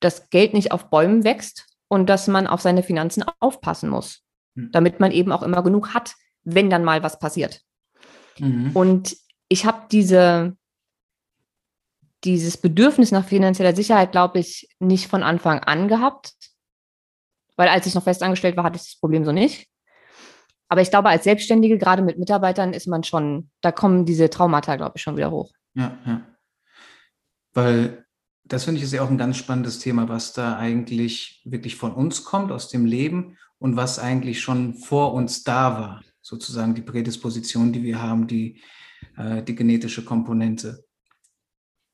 das 0.01 0.29
Geld 0.29 0.53
nicht 0.53 0.73
auf 0.73 0.89
Bäumen 0.89 1.23
wächst 1.23 1.65
und 1.87 2.09
dass 2.09 2.27
man 2.27 2.45
auf 2.45 2.59
seine 2.59 2.83
Finanzen 2.83 3.23
aufpassen 3.39 3.89
muss. 3.89 4.22
Damit 4.55 4.99
man 4.99 5.11
eben 5.11 5.31
auch 5.31 5.43
immer 5.43 5.63
genug 5.63 5.93
hat, 5.93 6.15
wenn 6.43 6.69
dann 6.69 6.83
mal 6.83 7.03
was 7.03 7.19
passiert. 7.19 7.61
Mhm. 8.39 8.71
Und 8.73 9.15
ich 9.49 9.65
habe 9.65 9.87
diese, 9.91 10.55
dieses 12.23 12.57
Bedürfnis 12.57 13.11
nach 13.11 13.25
finanzieller 13.25 13.75
Sicherheit, 13.75 14.11
glaube 14.11 14.39
ich, 14.39 14.69
nicht 14.79 15.07
von 15.07 15.23
Anfang 15.23 15.59
an 15.59 15.87
gehabt, 15.87 16.33
weil 17.55 17.67
als 17.67 17.85
ich 17.85 17.95
noch 17.95 18.03
fest 18.03 18.23
angestellt 18.23 18.57
war, 18.57 18.63
hatte 18.63 18.77
ich 18.77 18.83
das 18.83 18.99
Problem 18.99 19.25
so 19.25 19.31
nicht. 19.31 19.67
Aber 20.69 20.81
ich 20.81 20.89
glaube, 20.89 21.09
als 21.09 21.23
Selbstständige, 21.23 21.77
gerade 21.77 22.01
mit 22.01 22.17
Mitarbeitern, 22.17 22.73
ist 22.73 22.87
man 22.87 23.03
schon, 23.03 23.51
da 23.61 23.71
kommen 23.71 24.05
diese 24.05 24.29
Traumata, 24.29 24.75
glaube 24.75 24.93
ich, 24.95 25.03
schon 25.03 25.17
wieder 25.17 25.29
hoch. 25.29 25.51
Ja, 25.75 25.97
ja. 26.05 26.25
Weil 27.53 28.05
das 28.43 28.65
finde 28.65 28.79
ich 28.79 28.83
ist 28.83 28.93
ja 28.93 29.03
auch 29.03 29.09
ein 29.09 29.17
ganz 29.17 29.37
spannendes 29.37 29.79
Thema, 29.79 30.09
was 30.09 30.33
da 30.33 30.57
eigentlich 30.57 31.41
wirklich 31.45 31.75
von 31.75 31.93
uns 31.93 32.23
kommt, 32.23 32.51
aus 32.51 32.69
dem 32.69 32.85
Leben 32.85 33.37
und 33.63 33.77
was 33.77 33.97
eigentlich 33.97 34.41
schon 34.41 34.73
vor 34.73 35.13
uns 35.13 35.45
da 35.45 35.79
war. 35.79 36.03
Sozusagen 36.21 36.75
die 36.75 36.81
Prädisposition, 36.81 37.71
die 37.71 37.81
wir 37.81 38.01
haben, 38.01 38.27
die, 38.27 38.61
äh, 39.15 39.41
die 39.41 39.55
genetische 39.55 40.03
Komponente. 40.03 40.83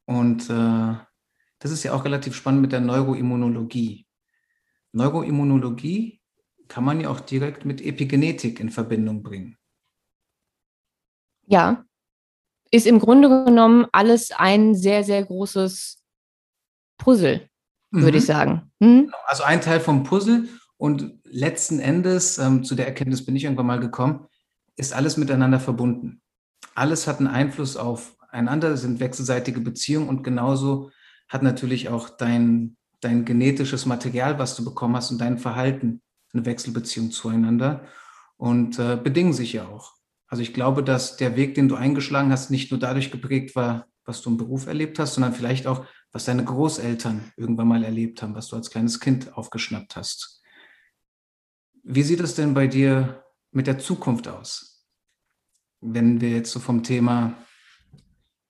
Und 0.06 0.50
äh, 0.50 0.96
das 1.60 1.72
ist 1.72 1.84
ja 1.84 1.94
auch 1.94 2.06
relativ 2.06 2.34
spannend 2.34 2.62
mit 2.62 2.72
der 2.72 2.80
Neuroimmunologie. 2.80 4.08
Neuroimmunologie 4.94 6.20
kann 6.68 6.84
man 6.84 7.02
ja 7.02 7.10
auch 7.10 7.20
direkt 7.20 7.66
mit 7.66 7.82
Epigenetik 7.82 8.60
in 8.60 8.72
Verbindung 8.72 9.22
bringen. 9.22 9.56
Ja, 11.46 11.86
ist 12.72 12.88
im 12.88 12.98
Grunde 12.98 13.46
genommen 13.46 13.86
alles 13.92 14.32
ein 14.32 14.74
sehr, 14.74 15.04
sehr 15.04 15.24
großes 15.24 16.04
Puzzle, 16.98 17.48
würde 17.92 18.14
mhm. 18.14 18.18
ich 18.18 18.26
sagen. 18.26 18.72
Mhm. 18.80 19.14
Also 19.26 19.44
ein 19.44 19.62
Teil 19.62 19.80
vom 19.80 20.04
Puzzle 20.04 20.50
und 20.80 21.20
letzten 21.26 21.80
Endes, 21.80 22.38
ähm, 22.38 22.64
zu 22.64 22.74
der 22.74 22.88
Erkenntnis 22.88 23.26
bin 23.26 23.36
ich 23.36 23.44
irgendwann 23.44 23.66
mal 23.66 23.82
gekommen, 23.82 24.28
ist 24.78 24.94
alles 24.94 25.18
miteinander 25.18 25.60
verbunden. 25.60 26.22
Alles 26.74 27.06
hat 27.06 27.18
einen 27.20 27.28
Einfluss 27.28 27.76
auf 27.76 28.16
einander, 28.30 28.78
sind 28.78 29.02
wechselseitige 29.02 29.60
Beziehungen 29.60 30.08
und 30.08 30.24
genauso 30.24 30.90
hat 31.28 31.44
natürlich 31.44 31.90
auch 31.90 32.10
dein, 32.10 32.78
dein 33.02 33.26
genetisches 33.26 33.86
Material, 33.86 34.40
was 34.40 34.56
du 34.56 34.64
bekommen 34.64 34.96
hast 34.96 35.12
und 35.12 35.20
dein 35.20 35.38
Verhalten 35.38 36.02
eine 36.34 36.46
Wechselbeziehung 36.46 37.12
zueinander 37.12 37.84
und 38.38 38.80
äh, 38.80 38.96
bedingen 38.96 39.34
sich 39.34 39.52
ja 39.52 39.68
auch. 39.68 39.96
Also 40.28 40.44
ich 40.44 40.54
glaube, 40.54 40.82
dass 40.82 41.18
der 41.18 41.36
Weg, 41.36 41.56
den 41.56 41.68
du 41.68 41.76
eingeschlagen 41.76 42.32
hast, 42.32 42.52
nicht 42.52 42.72
nur 42.72 42.80
dadurch 42.80 43.12
geprägt 43.12 43.54
war, 43.54 43.88
was 44.06 44.22
du 44.22 44.30
im 44.30 44.38
Beruf 44.38 44.66
erlebt 44.68 44.98
hast, 44.98 45.16
sondern 45.16 45.34
vielleicht 45.34 45.68
auch, 45.68 45.86
was 46.14 46.24
deine 46.24 46.46
Großeltern 46.46 47.34
irgendwann 47.36 47.68
mal 47.68 47.84
erlebt 47.84 48.22
haben, 48.22 48.34
was 48.34 48.48
du 48.48 48.56
als 48.56 48.70
kleines 48.70 49.02
Kind 49.02 49.36
aufgeschnappt 49.38 49.98
hast. 49.98 50.39
Wie 51.92 52.04
sieht 52.04 52.20
es 52.20 52.36
denn 52.36 52.54
bei 52.54 52.68
dir 52.68 53.24
mit 53.52 53.66
der 53.66 53.80
Zukunft 53.80 54.28
aus? 54.28 54.86
Wenn 55.82 56.22
wir 56.22 56.30
jetzt 56.30 56.52
so 56.52 56.60
vom 56.60 56.84
Thema 56.84 57.34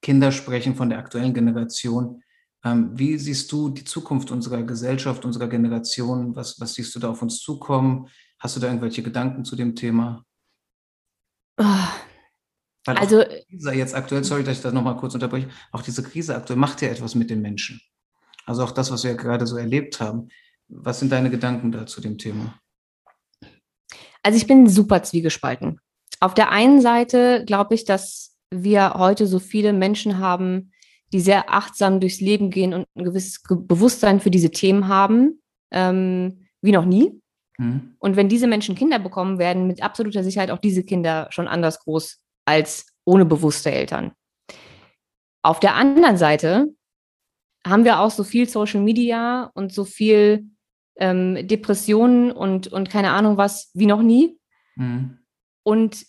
Kinder 0.02 0.34
sprechen, 0.34 0.76
von 0.76 0.90
der 0.90 1.00
aktuellen 1.00 1.34
Generation, 1.34 2.22
ähm, 2.66 2.92
wie 3.00 3.18
siehst 3.18 3.50
du 3.54 3.70
die 3.70 3.86
Zukunft 3.86 4.30
unserer 4.32 4.64
Gesellschaft, 4.64 5.24
unserer 5.24 5.48
Generation? 5.48 6.36
Was, 6.36 6.60
was 6.60 6.74
siehst 6.74 6.94
du 6.94 7.00
da 7.00 7.12
auf 7.12 7.22
uns 7.22 7.40
zukommen? 7.40 8.10
Hast 8.40 8.58
du 8.58 8.60
da 8.60 8.68
irgendwelche 8.68 9.04
Gedanken 9.04 9.46
zu 9.46 9.56
dem 9.56 9.74
Thema? 9.74 10.26
Oh. 11.58 11.64
also 12.88 13.24
Krise 13.48 13.72
jetzt 13.72 13.96
aktuell, 13.96 14.26
sorry, 14.26 14.44
dass 14.44 14.58
ich 14.58 14.64
das 14.64 14.74
nochmal 14.74 14.98
kurz 14.98 15.14
unterbreche, 15.14 15.48
auch 15.72 15.82
diese 15.82 16.04
Krise 16.04 16.36
aktuell 16.36 16.60
macht 16.60 16.82
ja 16.82 16.90
etwas 16.90 17.16
mit 17.16 17.30
den 17.30 17.42
Menschen. 17.42 17.80
Also 18.46 18.66
auch 18.66 18.72
das, 18.72 18.92
was 18.92 19.06
wir 19.06 19.12
ja 19.12 19.18
gerade 19.18 19.48
so 19.48 19.56
erlebt 19.56 20.02
haben. 20.02 20.28
Was 20.68 21.00
sind 21.00 21.14
deine 21.14 21.30
Gedanken 21.30 21.72
da 21.72 21.86
zu 21.86 22.02
dem 22.02 22.18
Thema? 22.18 22.60
Also 24.24 24.38
ich 24.38 24.48
bin 24.48 24.68
super 24.68 25.04
zwiegespalten. 25.04 25.80
Auf 26.20 26.34
der 26.34 26.52
einen 26.52 26.82
Seite 26.82 27.44
glaube 27.46 27.76
ich, 27.76 27.86
dass 27.86 28.36
wir 28.52 28.96
heute 28.96 29.28
so 29.28 29.40
viele 29.40 29.74
Menschen 29.74 30.20
haben, 30.20 30.72
die 31.12 31.20
sehr 31.20 31.52
achtsam 31.52 32.00
durchs 32.00 32.20
Leben 32.20 32.50
gehen 32.50 32.74
und 32.74 32.86
ein 32.96 33.04
gewisses 33.04 33.42
Bewusstsein 33.44 34.20
für 34.20 34.32
diese 34.32 34.52
Themen 34.52 34.88
haben, 34.88 35.42
ähm, 35.72 36.46
wie 36.62 36.72
noch 36.72 36.86
nie. 36.86 37.20
Mhm. 37.58 37.96
Und 38.00 38.16
wenn 38.16 38.30
diese 38.30 38.48
Menschen 38.48 38.76
Kinder 38.76 39.00
bekommen, 39.00 39.40
werden 39.40 39.68
mit 39.68 39.82
absoluter 39.82 40.24
Sicherheit 40.24 40.52
auch 40.52 40.60
diese 40.60 40.84
Kinder 40.84 41.28
schon 41.32 41.48
anders 41.48 41.80
groß 41.80 42.20
als 42.46 42.88
ohne 43.06 43.26
bewusste 43.26 43.72
Eltern. 43.72 44.12
Auf 45.42 45.60
der 45.60 45.76
anderen 45.76 46.18
Seite 46.18 46.68
haben 47.66 47.86
wir 47.86 48.00
auch 48.00 48.12
so 48.12 48.24
viel 48.24 48.48
Social 48.48 48.82
Media 48.82 49.52
und 49.54 49.74
so 49.74 49.86
viel 49.86 50.50
ähm, 51.00 51.47
Depressionen 51.47 52.32
und, 52.32 52.68
und 52.68 52.89
keine 52.89 53.12
Ahnung 53.12 53.38
was 53.38 53.72
wie 53.74 53.86
noch 53.86 54.02
nie. 54.02 54.38
Mhm. 54.76 55.20
Und 55.64 56.06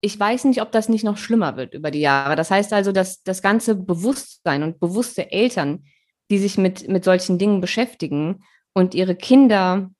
ich 0.00 0.18
weiß 0.18 0.44
nicht, 0.44 0.62
ob 0.62 0.70
das 0.70 0.88
nicht 0.88 1.04
noch 1.04 1.16
schlimmer 1.16 1.56
wird 1.56 1.74
über 1.74 1.90
die 1.90 2.00
Jahre. 2.00 2.36
Das 2.36 2.50
heißt 2.50 2.72
also, 2.72 2.92
dass 2.92 3.22
das 3.22 3.42
ganze 3.42 3.74
Bewusstsein 3.74 4.62
und 4.62 4.78
bewusste 4.78 5.32
Eltern, 5.32 5.84
die 6.30 6.38
sich 6.38 6.58
mit, 6.58 6.88
mit 6.88 7.04
solchen 7.04 7.38
Dingen 7.38 7.60
beschäftigen 7.60 8.44
und 8.74 8.94
ihre 8.94 9.16
Kinder 9.16 9.90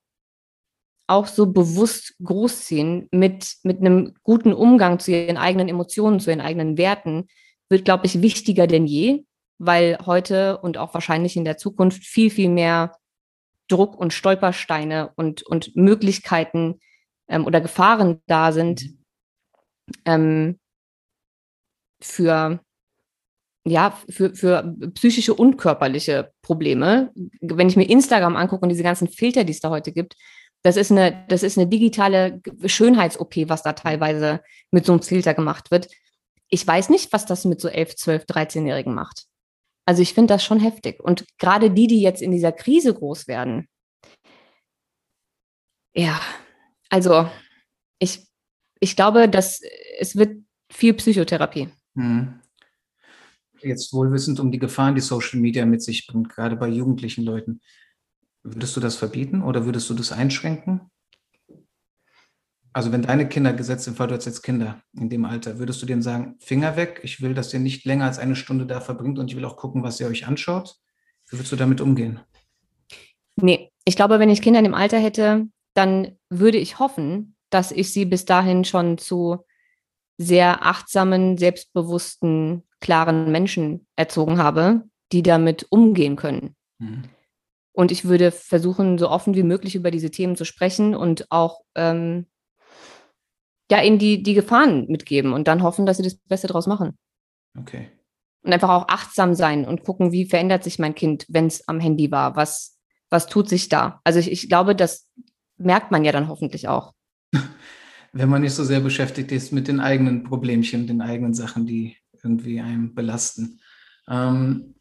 auch 1.07 1.25
so 1.25 1.47
bewusst 1.47 2.15
großziehen 2.23 3.09
mit, 3.11 3.55
mit 3.63 3.79
einem 3.79 4.13
guten 4.23 4.53
Umgang 4.53 4.99
zu 4.99 5.11
ihren 5.11 5.37
eigenen 5.37 5.67
Emotionen, 5.67 6.19
zu 6.19 6.29
ihren 6.29 6.39
eigenen 6.39 6.77
Werten, 6.77 7.27
wird, 7.67 7.83
glaube 7.83 8.05
ich, 8.05 8.21
wichtiger 8.21 8.67
denn 8.67 8.85
je, 8.85 9.25
weil 9.57 9.97
heute 10.05 10.59
und 10.59 10.77
auch 10.77 10.93
wahrscheinlich 10.93 11.35
in 11.35 11.45
der 11.45 11.57
Zukunft 11.57 12.03
viel, 12.03 12.29
viel 12.29 12.49
mehr 12.49 12.95
Druck 13.69 13.97
und 13.97 14.13
Stolpersteine 14.13 15.11
und, 15.15 15.43
und 15.43 15.75
Möglichkeiten 15.75 16.79
ähm, 17.29 17.45
oder 17.45 17.61
Gefahren 17.61 18.21
da 18.27 18.51
sind, 18.51 18.83
mhm 18.83 18.99
ähm, 20.05 20.59
für 22.01 22.59
ja, 23.65 23.99
für, 24.09 24.33
für 24.33 24.75
psychische 24.95 25.33
und 25.33 25.57
körperliche 25.57 26.31
Probleme. 26.41 27.11
Wenn 27.41 27.67
ich 27.67 27.75
mir 27.75 27.89
Instagram 27.89 28.35
angucke 28.35 28.63
und 28.63 28.69
diese 28.69 28.83
ganzen 28.83 29.09
Filter, 29.09 29.43
die 29.43 29.51
es 29.51 29.59
da 29.59 29.69
heute 29.69 29.91
gibt, 29.91 30.15
das 30.63 30.75
ist 30.75 30.91
eine, 30.91 31.25
das 31.27 31.43
ist 31.43 31.57
eine 31.57 31.67
digitale 31.67 32.41
Schönheits-OP, 32.65 33.35
was 33.47 33.61
da 33.61 33.73
teilweise 33.73 34.41
mit 34.71 34.85
so 34.85 34.93
einem 34.93 35.01
Filter 35.01 35.33
gemacht 35.33 35.71
wird. 35.71 35.87
Ich 36.47 36.65
weiß 36.65 36.89
nicht, 36.89 37.13
was 37.13 37.25
das 37.25 37.45
mit 37.45 37.61
so 37.61 37.67
11, 37.67 37.97
12, 37.97 38.23
13-Jährigen 38.23 38.95
macht. 38.95 39.25
Also 39.89 40.03
ich 40.03 40.13
finde 40.13 40.35
das 40.35 40.43
schon 40.43 40.59
heftig. 40.59 40.99
Und 40.99 41.25
gerade 41.39 41.71
die, 41.71 41.87
die 41.87 41.99
jetzt 41.99 42.21
in 42.21 42.29
dieser 42.29 42.51
Krise 42.51 42.93
groß 42.93 43.27
werden, 43.27 43.67
ja, 45.95 46.21
also 46.91 47.27
ich, 47.97 48.27
ich 48.79 48.95
glaube, 48.95 49.27
dass 49.27 49.63
es 49.97 50.15
wird 50.15 50.43
viel 50.71 50.93
Psychotherapie. 50.93 51.69
Hm. 51.95 52.39
jetzt 53.63 53.91
wohlwissend 53.91 54.39
um 54.39 54.51
die 54.51 54.59
Gefahren, 54.59 54.93
die 54.93 55.01
Social 55.01 55.39
Media 55.39 55.65
mit 55.65 55.81
sich 55.81 56.05
bringt, 56.05 56.29
gerade 56.29 56.55
bei 56.55 56.67
jugendlichen 56.67 57.23
Leuten. 57.23 57.59
Würdest 58.43 58.75
du 58.75 58.81
das 58.81 58.95
verbieten 58.95 59.41
oder 59.41 59.65
würdest 59.65 59.89
du 59.89 59.95
das 59.95 60.11
einschränken? 60.11 60.81
Also 62.79 62.93
wenn 62.93 63.01
deine 63.01 63.27
Kinder 63.27 63.51
gesetzt 63.51 63.83
sind, 63.83 63.99
weil 63.99 64.07
du 64.07 64.15
hast 64.15 64.23
jetzt 64.23 64.41
Kinder 64.41 64.81
in 64.97 65.09
dem 65.09 65.25
Alter, 65.25 65.59
würdest 65.59 65.81
du 65.81 65.85
denen 65.85 66.01
sagen, 66.01 66.37
Finger 66.39 66.77
weg, 66.77 67.01
ich 67.03 67.21
will, 67.21 67.33
dass 67.33 67.53
ihr 67.53 67.59
nicht 67.59 67.83
länger 67.83 68.05
als 68.05 68.19
eine 68.19 68.37
Stunde 68.37 68.65
da 68.65 68.79
verbringt 68.79 69.19
und 69.19 69.29
ich 69.29 69.35
will 69.35 69.43
auch 69.43 69.57
gucken, 69.57 69.83
was 69.83 69.99
ihr 69.99 70.07
euch 70.07 70.25
anschaut? 70.25 70.77
Wie 71.27 71.35
würdest 71.35 71.51
du 71.51 71.57
damit 71.57 71.81
umgehen? 71.81 72.21
Nee, 73.35 73.69
ich 73.83 73.97
glaube, 73.97 74.19
wenn 74.19 74.29
ich 74.29 74.41
Kinder 74.41 74.59
in 74.59 74.63
dem 74.63 74.75
Alter 74.75 74.97
hätte, 74.97 75.49
dann 75.73 76.17
würde 76.29 76.57
ich 76.57 76.79
hoffen, 76.79 77.35
dass 77.49 77.73
ich 77.73 77.91
sie 77.91 78.05
bis 78.05 78.23
dahin 78.23 78.63
schon 78.63 78.97
zu 78.97 79.39
sehr 80.17 80.65
achtsamen, 80.65 81.37
selbstbewussten, 81.37 82.63
klaren 82.79 83.29
Menschen 83.29 83.87
erzogen 83.97 84.37
habe, 84.37 84.83
die 85.11 85.21
damit 85.21 85.67
umgehen 85.69 86.15
können. 86.15 86.55
Mhm. 86.77 87.03
Und 87.73 87.91
ich 87.91 88.05
würde 88.05 88.31
versuchen, 88.31 88.97
so 88.97 89.09
offen 89.09 89.35
wie 89.35 89.43
möglich 89.43 89.75
über 89.75 89.91
diese 89.91 90.11
Themen 90.11 90.37
zu 90.37 90.45
sprechen 90.45 90.95
und 90.95 91.29
auch 91.29 91.59
ähm, 91.75 92.25
ja, 93.71 93.81
ihnen 93.81 93.99
die, 93.99 94.23
die 94.23 94.33
Gefahren 94.33 94.87
mitgeben 94.87 95.33
und 95.33 95.47
dann 95.47 95.63
hoffen, 95.63 95.85
dass 95.85 95.97
sie 95.97 96.03
das 96.03 96.15
Beste 96.15 96.47
draus 96.47 96.67
machen. 96.67 96.97
Okay. 97.57 97.89
Und 98.41 98.53
einfach 98.53 98.69
auch 98.69 98.87
achtsam 98.87 99.35
sein 99.35 99.65
und 99.65 99.83
gucken, 99.83 100.11
wie 100.11 100.25
verändert 100.25 100.63
sich 100.63 100.79
mein 100.79 100.95
Kind, 100.95 101.25
wenn 101.29 101.47
es 101.47 101.67
am 101.67 101.79
Handy 101.79 102.09
war? 102.09 102.35
Was, 102.35 102.77
was 103.09 103.27
tut 103.27 103.49
sich 103.49 103.69
da? 103.69 103.99
Also 104.03 104.19
ich, 104.19 104.31
ich 104.31 104.49
glaube, 104.49 104.75
das 104.75 105.09
merkt 105.57 105.91
man 105.91 106.03
ja 106.03 106.11
dann 106.11 106.29
hoffentlich 106.29 106.67
auch. 106.67 106.93
Wenn 108.11 108.29
man 108.29 108.41
nicht 108.41 108.53
so 108.53 108.63
sehr 108.63 108.79
beschäftigt 108.79 109.31
ist 109.31 109.51
mit 109.51 109.67
den 109.67 109.79
eigenen 109.79 110.23
Problemchen, 110.23 110.87
den 110.87 111.01
eigenen 111.01 111.35
Sachen, 111.35 111.67
die 111.67 111.95
irgendwie 112.23 112.59
einem 112.59 112.95
belasten. 112.95 113.59
Ähm, 114.07 114.73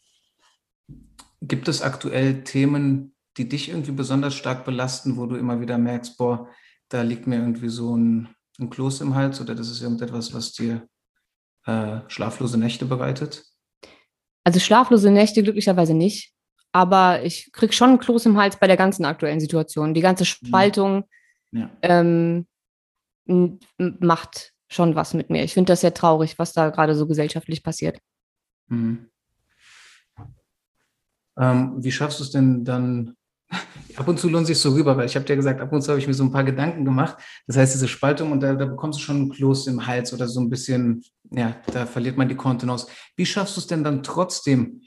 gibt 1.43 1.68
es 1.68 1.82
aktuell 1.82 2.43
Themen, 2.45 3.14
die 3.36 3.49
dich 3.49 3.68
irgendwie 3.68 3.93
besonders 3.93 4.34
stark 4.34 4.64
belasten, 4.64 5.18
wo 5.18 5.26
du 5.26 5.36
immer 5.36 5.61
wieder 5.61 5.76
merkst, 5.76 6.16
boah, 6.16 6.49
da 6.89 7.03
liegt 7.03 7.26
mir 7.26 7.36
irgendwie 7.36 7.68
so 7.68 7.95
ein 7.97 8.28
ein 8.61 8.70
Kloß 8.70 9.00
im 9.02 9.14
Hals 9.14 9.40
oder 9.40 9.54
das 9.54 9.70
ist 9.70 9.82
irgendetwas, 9.82 10.34
was 10.34 10.52
dir 10.52 10.88
äh, 11.66 12.00
schlaflose 12.09 12.59
Nächte 12.59 12.86
bereitet? 12.86 13.44
Also 14.44 14.61
schlaflose 14.61 15.11
Nächte 15.11 15.42
glücklicherweise 15.42 15.94
nicht, 15.94 16.32
aber 16.72 17.22
ich 17.22 17.52
kriege 17.52 17.72
schon 17.72 17.90
ein 17.90 17.98
Kloß 17.98 18.26
im 18.26 18.38
Hals 18.38 18.59
bei 18.59 18.66
der 18.66 18.76
ganzen 18.76 19.04
aktuellen 19.04 19.40
Situation. 19.40 19.94
Die 19.94 20.00
ganze 20.00 20.24
mhm. 20.24 20.26
Spaltung 20.26 21.04
ja. 21.52 21.70
ähm, 21.82 22.46
macht 23.78 24.54
schon 24.68 24.94
was 24.94 25.14
mit 25.14 25.30
mir. 25.30 25.44
Ich 25.44 25.54
finde 25.54 25.72
das 25.72 25.80
sehr 25.80 25.94
traurig, 25.94 26.38
was 26.38 26.52
da 26.52 26.70
gerade 26.70 26.94
so 26.94 27.06
gesellschaftlich 27.06 27.62
passiert. 27.62 27.98
Mhm. 28.68 29.11
Ähm, 31.38 31.74
wie 31.82 31.92
schaffst 31.92 32.18
du 32.18 32.24
es 32.24 32.30
denn 32.30 32.64
dann, 32.64 33.16
ab 33.96 34.09
und 34.09 34.18
zu 34.18 34.28
lohnt 34.28 34.46
sich 34.46 34.59
so 34.59 34.70
rüber, 34.72 34.96
weil 34.96 35.07
ich 35.07 35.16
habe 35.16 35.24
dir 35.24 35.36
gesagt, 35.36 35.61
ab 35.61 35.72
und 35.72 35.82
zu 35.82 35.90
habe 35.90 36.01
ich 36.01 36.07
mir 36.07 36.14
so 36.14 36.22
ein 36.24 36.30
paar 36.30 36.44
Gedanken 36.44 36.84
gemacht. 36.84 37.16
Das 37.46 37.57
heißt, 37.57 37.74
diese 37.74 37.88
Spaltung 37.88 38.32
und 38.32 38.40
da, 38.40 38.55
da 38.55 38.66
bekommst 38.66 38.99
du 38.99 39.03
schon 39.03 39.16
einen 39.16 39.30
Kloß 39.30 39.66
im 39.66 39.86
Hals 39.86 40.12
oder 40.12 40.28
so 40.28 40.40
ein 40.40 40.51
bisschen, 40.51 41.03
ja, 41.30 41.57
da 41.72 41.86
verliert 41.86 42.16
man 42.16 42.28
die 42.28 42.36
Kontenance. 42.36 42.86
Wie 43.16 43.26
schaffst 43.26 43.57
du 43.57 43.61
es 43.61 43.66
denn 43.66 43.84
dann 43.84 44.03
trotzdem, 44.03 44.80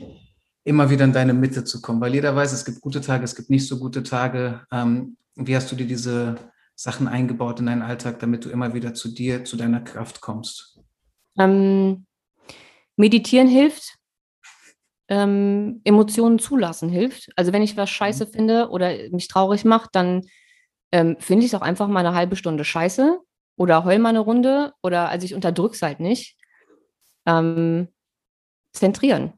immer 0.64 0.90
wieder 0.90 1.06
in 1.06 1.14
deine 1.14 1.34
Mitte 1.34 1.64
zu 1.64 1.82
kommen? 1.82 2.02
Weil 2.02 2.14
jeder 2.14 2.36
weiß, 2.36 2.54
es 2.54 2.66
gibt 2.66 2.82
gute 2.82 3.02
Tage, 3.02 3.24
es 3.24 3.36
gibt 3.36 3.50
nicht 3.50 3.68
so 3.68 3.80
gute 3.80 4.04
Tage. 4.04 4.62
Ähm, 4.72 5.18
wie 5.36 5.56
hast 5.56 5.72
du 5.72 5.76
dir 5.76 5.88
diese 5.88 6.36
Sachen 6.76 7.08
eingebaut 7.08 7.60
in 7.60 7.66
deinen 7.66 7.82
Alltag, 7.82 8.20
damit 8.20 8.46
du 8.46 8.50
immer 8.50 8.74
wieder 8.74 8.94
zu 8.94 9.10
dir, 9.10 9.44
zu 9.44 9.58
deiner 9.58 9.82
Kraft 9.82 10.22
kommst? 10.22 10.80
Ähm, 11.38 12.06
meditieren 12.96 13.48
hilft 13.48 13.98
ähm, 15.12 15.82
Emotionen 15.84 16.40
zulassen 16.40 16.88
hilft. 16.88 17.30
Also 17.36 17.52
wenn 17.52 17.62
ich 17.62 17.76
was 17.76 17.90
scheiße 17.90 18.26
mhm. 18.28 18.30
finde 18.30 18.70
oder 18.70 18.96
mich 19.12 19.28
traurig 19.28 19.66
macht, 19.66 19.90
dann 19.94 20.22
ähm, 20.94 21.18
finde 21.20 21.46
ich 21.46 21.52
es 21.52 21.60
auch 21.60 21.62
einfach 21.62 21.90
mal 21.90 22.00
eine 22.00 22.16
halbe 22.16 22.38
Stunde 22.38 22.64
scheiße 22.64 23.20
oder 23.58 23.84
heul 23.84 24.00
mal 24.00 24.10
eine 24.10 24.22
Runde 24.22 24.74
oder 24.82 25.10
also 25.10 25.26
ich 25.26 25.36
unterdrücke 25.36 25.76
es 25.76 25.82
halt 25.82 26.00
nicht. 26.00 26.38
Ähm, 27.26 27.90
zentrieren. 28.72 29.34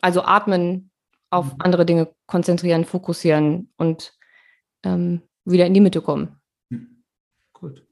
Also 0.00 0.22
atmen, 0.22 0.92
auf 1.30 1.46
mhm. 1.46 1.62
andere 1.62 1.84
Dinge 1.84 2.14
konzentrieren, 2.26 2.84
fokussieren 2.84 3.72
und 3.76 4.14
ähm, 4.84 5.22
wieder 5.44 5.66
in 5.66 5.74
die 5.74 5.80
Mitte 5.80 6.00
kommen. 6.00 6.40
Hm. 6.70 7.02
Gut. 7.52 7.84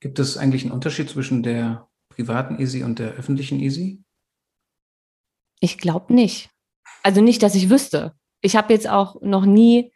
Gibt 0.00 0.18
es 0.18 0.36
eigentlich 0.36 0.62
einen 0.62 0.72
Unterschied 0.72 1.08
zwischen 1.08 1.42
der 1.42 1.88
privaten 2.10 2.60
Easy 2.60 2.82
und 2.82 2.98
der 2.98 3.12
öffentlichen 3.12 3.60
Easy? 3.60 4.04
Ich 5.60 5.78
glaube 5.78 6.14
nicht. 6.14 6.50
Also 7.02 7.20
nicht, 7.20 7.42
dass 7.42 7.54
ich 7.54 7.70
wüsste. 7.70 8.14
Ich 8.40 8.56
habe 8.56 8.72
jetzt 8.72 8.88
auch 8.88 9.20
noch 9.20 9.44
nie 9.44 9.92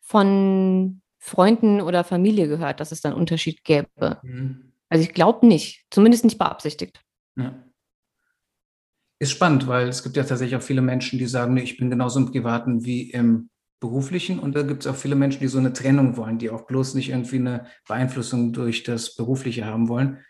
von 0.00 1.02
Freunden 1.18 1.80
oder 1.80 2.02
Familie 2.04 2.48
gehört, 2.48 2.80
dass 2.80 2.92
es 2.92 3.00
da 3.00 3.10
einen 3.10 3.18
Unterschied 3.18 3.62
gäbe. 3.64 4.18
Mhm. 4.22 4.72
Also 4.88 5.04
ich 5.04 5.14
glaube 5.14 5.46
nicht, 5.46 5.86
zumindest 5.90 6.24
nicht 6.24 6.38
beabsichtigt. 6.38 7.00
Ja. 7.36 7.64
Ist 9.18 9.30
spannend, 9.32 9.66
weil 9.68 9.88
es 9.88 10.02
gibt 10.02 10.16
ja 10.16 10.24
tatsächlich 10.24 10.56
auch 10.56 10.62
viele 10.62 10.80
Menschen, 10.80 11.18
die 11.18 11.26
sagen, 11.26 11.54
nee, 11.54 11.62
ich 11.62 11.76
bin 11.76 11.90
genauso 11.90 12.18
im 12.18 12.32
Privaten 12.32 12.84
wie 12.84 13.10
im 13.10 13.50
Beruflichen. 13.78 14.38
Und 14.38 14.54
da 14.56 14.62
gibt 14.62 14.84
es 14.84 14.90
auch 14.90 14.96
viele 14.96 15.14
Menschen, 15.14 15.40
die 15.40 15.48
so 15.48 15.58
eine 15.58 15.72
Trennung 15.72 16.16
wollen, 16.16 16.38
die 16.38 16.50
auch 16.50 16.66
bloß 16.66 16.94
nicht 16.94 17.10
irgendwie 17.10 17.36
eine 17.36 17.66
Beeinflussung 17.86 18.52
durch 18.52 18.82
das 18.82 19.14
Berufliche 19.14 19.66
haben 19.66 19.88
wollen. 19.88 20.24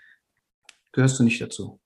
Gehörst 0.93 1.21
du 1.21 1.25
nicht 1.25 1.41
dazu? 1.41 1.81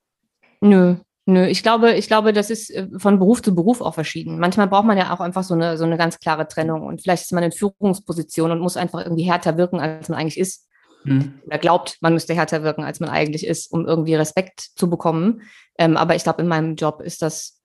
Nö, 0.60 0.96
Nö, 1.26 1.46
ich 1.46 1.62
glaube, 1.62 1.94
ich 1.94 2.06
glaube, 2.06 2.34
das 2.34 2.50
ist 2.50 2.70
äh, 2.70 2.88
von 2.98 3.18
Beruf 3.18 3.40
zu 3.40 3.54
Beruf 3.54 3.80
auch 3.80 3.94
verschieden. 3.94 4.38
Manchmal 4.38 4.68
braucht 4.68 4.84
man 4.84 4.98
ja 4.98 5.14
auch 5.14 5.20
einfach 5.20 5.42
so 5.42 5.54
eine, 5.54 5.78
so 5.78 5.84
eine 5.84 5.96
ganz 5.96 6.18
klare 6.18 6.46
Trennung 6.48 6.82
und 6.82 7.02
vielleicht 7.02 7.24
ist 7.24 7.32
man 7.32 7.44
in 7.44 7.52
Führungsposition 7.52 8.50
und 8.50 8.60
muss 8.60 8.76
einfach 8.76 9.00
irgendwie 9.00 9.24
härter 9.24 9.56
wirken, 9.56 9.80
als 9.80 10.08
man 10.08 10.18
eigentlich 10.18 10.38
ist. 10.38 10.68
Mhm. 11.04 11.40
Oder 11.46 11.58
glaubt, 11.58 11.96
man 12.00 12.12
müsste 12.12 12.34
härter 12.34 12.62
wirken, 12.62 12.84
als 12.84 13.00
man 13.00 13.08
eigentlich 13.08 13.46
ist, 13.46 13.72
um 13.72 13.86
irgendwie 13.86 14.14
Respekt 14.14 14.60
zu 14.76 14.90
bekommen. 14.90 15.42
Ähm, 15.78 15.96
aber 15.96 16.14
ich 16.14 16.24
glaube, 16.24 16.42
in 16.42 16.48
meinem 16.48 16.76
Job 16.76 17.00
ist 17.00 17.22
das, 17.22 17.60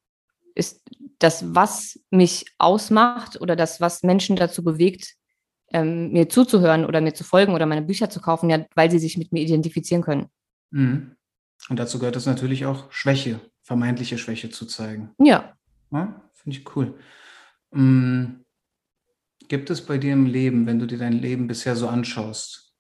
ist 0.56 0.82
das, 1.20 1.54
was 1.54 2.00
mich 2.12 2.46
ausmacht 2.60 3.42
oder 3.42 3.58
das, 3.58 3.82
was 3.82 4.04
Menschen 4.04 4.38
dazu 4.38 4.64
bewegt, 4.64 5.16
ähm, 5.74 6.12
mir 6.12 6.30
zuzuhören 6.30 6.86
oder 6.86 7.02
mir 7.02 7.14
zu 7.14 7.26
folgen 7.26 7.54
oder 7.54 7.66
meine 7.66 7.82
Bücher 7.82 8.10
zu 8.10 8.22
kaufen, 8.22 8.50
ja, 8.50 8.66
weil 8.76 8.90
sie 8.90 9.00
sich 9.00 9.18
mit 9.18 9.34
mir 9.34 9.42
identifizieren 9.42 10.02
können. 10.02 10.28
Mhm. 10.72 11.16
Und 11.68 11.78
dazu 11.78 12.00
gehört 12.00 12.16
es 12.16 12.26
natürlich 12.26 12.66
auch, 12.66 12.92
Schwäche, 12.92 13.42
vermeintliche 13.70 14.18
Schwäche 14.18 14.50
zu 14.50 14.66
zeigen. 14.66 15.12
Ja. 15.20 15.54
ja 15.92 16.24
Finde 16.34 16.58
ich 16.58 16.76
cool. 16.76 16.98
Mhm. 17.70 18.44
Gibt 19.48 19.70
es 19.70 19.86
bei 19.86 20.00
dir 20.00 20.14
im 20.14 20.26
Leben, 20.26 20.66
wenn 20.66 20.80
du 20.80 20.88
dir 20.88 20.98
dein 20.98 21.14
Leben 21.14 21.46
bisher 21.46 21.76
so 21.76 21.88
anschaust, 21.88 22.76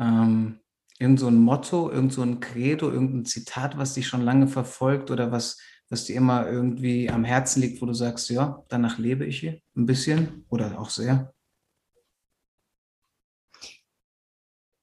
ähm, 0.00 0.60
irgend 0.98 1.20
so 1.20 1.26
ein 1.26 1.36
Motto, 1.36 1.90
irgend 1.90 2.14
so 2.14 2.22
ein 2.22 2.40
Credo, 2.40 2.90
irgendein 2.90 3.26
Zitat, 3.26 3.76
was 3.76 3.92
dich 3.92 4.08
schon 4.08 4.22
lange 4.22 4.48
verfolgt 4.48 5.10
oder 5.10 5.32
was, 5.32 5.60
was 5.90 6.06
dir 6.06 6.16
immer 6.16 6.48
irgendwie 6.48 7.10
am 7.10 7.24
Herzen 7.24 7.60
liegt, 7.60 7.82
wo 7.82 7.86
du 7.86 7.92
sagst, 7.92 8.30
ja, 8.30 8.64
danach 8.70 8.96
lebe 8.96 9.26
ich 9.26 9.40
hier 9.40 9.60
ein 9.76 9.84
bisschen 9.84 10.46
oder 10.48 10.80
auch 10.80 10.88
sehr? 10.88 11.34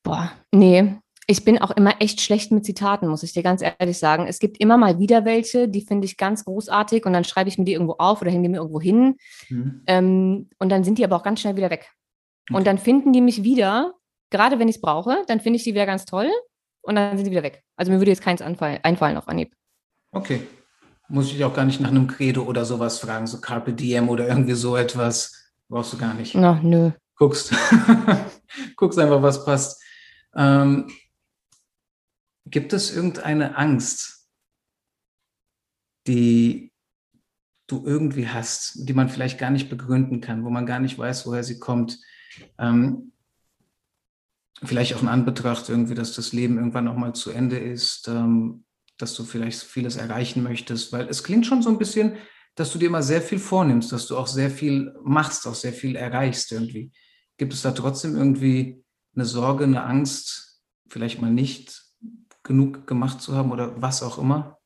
Boah, 0.03 0.31
nee, 0.51 0.99
ich 1.27 1.45
bin 1.45 1.61
auch 1.61 1.71
immer 1.71 2.01
echt 2.01 2.21
schlecht 2.21 2.51
mit 2.51 2.65
Zitaten, 2.65 3.07
muss 3.07 3.23
ich 3.23 3.33
dir 3.33 3.43
ganz 3.43 3.61
ehrlich 3.61 3.97
sagen. 3.97 4.27
Es 4.27 4.39
gibt 4.39 4.59
immer 4.59 4.77
mal 4.77 4.99
wieder 4.99 5.25
welche, 5.25 5.69
die 5.69 5.81
finde 5.81 6.05
ich 6.05 6.17
ganz 6.17 6.43
großartig 6.45 7.05
und 7.05 7.13
dann 7.13 7.23
schreibe 7.23 7.49
ich 7.49 7.57
mir 7.57 7.65
die 7.65 7.73
irgendwo 7.73 7.95
auf 7.97 8.21
oder 8.21 8.31
hänge 8.31 8.49
mir 8.49 8.57
irgendwo 8.57 8.81
hin. 8.81 9.15
Mhm. 9.49 9.83
Ähm, 9.87 10.49
und 10.59 10.69
dann 10.69 10.83
sind 10.83 10.97
die 10.97 11.05
aber 11.05 11.15
auch 11.15 11.23
ganz 11.23 11.39
schnell 11.39 11.55
wieder 11.55 11.69
weg. 11.69 11.89
Okay. 12.49 12.57
Und 12.57 12.67
dann 12.67 12.77
finden 12.77 13.13
die 13.13 13.21
mich 13.21 13.43
wieder, 13.43 13.93
gerade 14.31 14.59
wenn 14.59 14.67
ich 14.67 14.75
es 14.75 14.81
brauche, 14.81 15.23
dann 15.27 15.39
finde 15.39 15.57
ich 15.57 15.63
die 15.63 15.73
wieder 15.73 15.85
ganz 15.85 16.05
toll 16.05 16.29
und 16.81 16.95
dann 16.95 17.15
sind 17.17 17.25
die 17.25 17.31
wieder 17.31 17.43
weg. 17.43 17.63
Also 17.77 17.91
mir 17.91 17.99
würde 17.99 18.11
jetzt 18.11 18.23
keins 18.23 18.41
einfallen 18.41 19.17
auf 19.17 19.27
Anhieb. 19.29 19.53
Okay. 20.11 20.41
Muss 21.07 21.31
ich 21.31 21.43
auch 21.43 21.53
gar 21.53 21.65
nicht 21.65 21.79
nach 21.79 21.91
einem 21.91 22.07
Credo 22.07 22.43
oder 22.43 22.65
sowas 22.65 22.99
fragen, 22.99 23.27
so 23.27 23.39
Carpe 23.39 23.73
Diem 23.73 24.09
oder 24.09 24.27
irgendwie 24.27 24.53
so 24.53 24.75
etwas. 24.75 25.51
Brauchst 25.69 25.93
du 25.93 25.97
gar 25.97 26.13
nicht. 26.13 26.35
Na, 26.35 26.59
nö. 26.61 26.91
Guckst. 27.15 27.53
Guckst 28.75 28.99
einfach, 28.99 29.21
was 29.21 29.45
passt. 29.45 29.81
Ähm, 30.35 30.87
Gibt 32.45 32.73
es 32.73 32.95
irgendeine 32.95 33.57
Angst, 33.57 34.27
die 36.07 36.73
du 37.67 37.85
irgendwie 37.85 38.27
hast, 38.27 38.87
die 38.87 38.93
man 38.93 39.09
vielleicht 39.09 39.39
gar 39.39 39.49
nicht 39.49 39.69
begründen 39.69 40.21
kann, 40.21 40.43
wo 40.43 40.49
man 40.49 40.65
gar 40.65 40.79
nicht 40.79 40.97
weiß, 40.97 41.25
woher 41.25 41.43
sie 41.43 41.59
kommt? 41.59 41.99
Ähm, 42.57 43.13
vielleicht 44.63 44.93
auch 44.95 45.01
in 45.01 45.07
Anbetracht 45.07 45.69
irgendwie, 45.69 45.95
dass 45.95 46.13
das 46.13 46.33
Leben 46.33 46.57
irgendwann 46.57 46.87
auch 46.87 46.95
mal 46.95 47.13
zu 47.13 47.31
Ende 47.31 47.57
ist, 47.57 48.07
ähm, 48.07 48.65
dass 48.97 49.15
du 49.15 49.23
vielleicht 49.23 49.61
vieles 49.61 49.95
erreichen 49.95 50.43
möchtest, 50.43 50.91
weil 50.91 51.07
es 51.07 51.23
klingt 51.23 51.45
schon 51.45 51.61
so 51.61 51.69
ein 51.69 51.77
bisschen, 51.77 52.17
dass 52.55 52.71
du 52.71 52.77
dir 52.77 52.87
immer 52.87 53.01
sehr 53.01 53.21
viel 53.21 53.39
vornimmst, 53.39 53.91
dass 53.91 54.07
du 54.07 54.17
auch 54.17 54.27
sehr 54.27 54.51
viel 54.51 54.93
machst, 55.03 55.47
auch 55.47 55.55
sehr 55.55 55.73
viel 55.73 55.95
erreichst 55.95 56.51
irgendwie. 56.51 56.91
Gibt 57.37 57.53
es 57.53 57.63
da 57.63 57.71
trotzdem 57.71 58.15
irgendwie 58.15 58.83
eine 59.15 59.25
Sorge, 59.25 59.63
eine 59.63 59.83
Angst, 59.83 60.61
vielleicht 60.89 61.19
mal 61.19 61.31
nicht 61.31 61.82
genug 62.43 62.85
gemacht 62.87 63.21
zu 63.21 63.35
haben 63.35 63.51
oder 63.51 63.81
was 63.81 64.03
auch 64.03 64.17
immer? 64.17 64.59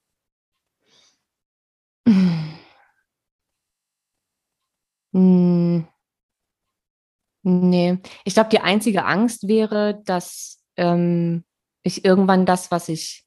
Hm. 5.13 5.87
Nee, 7.43 7.99
ich 8.25 8.33
glaube, 8.33 8.49
die 8.49 8.59
einzige 8.59 9.05
Angst 9.05 9.47
wäre, 9.47 10.01
dass 10.03 10.61
ähm, 10.75 11.45
ich 11.81 12.03
irgendwann 12.03 12.45
das, 12.45 12.71
was 12.71 12.89
ich 12.89 13.25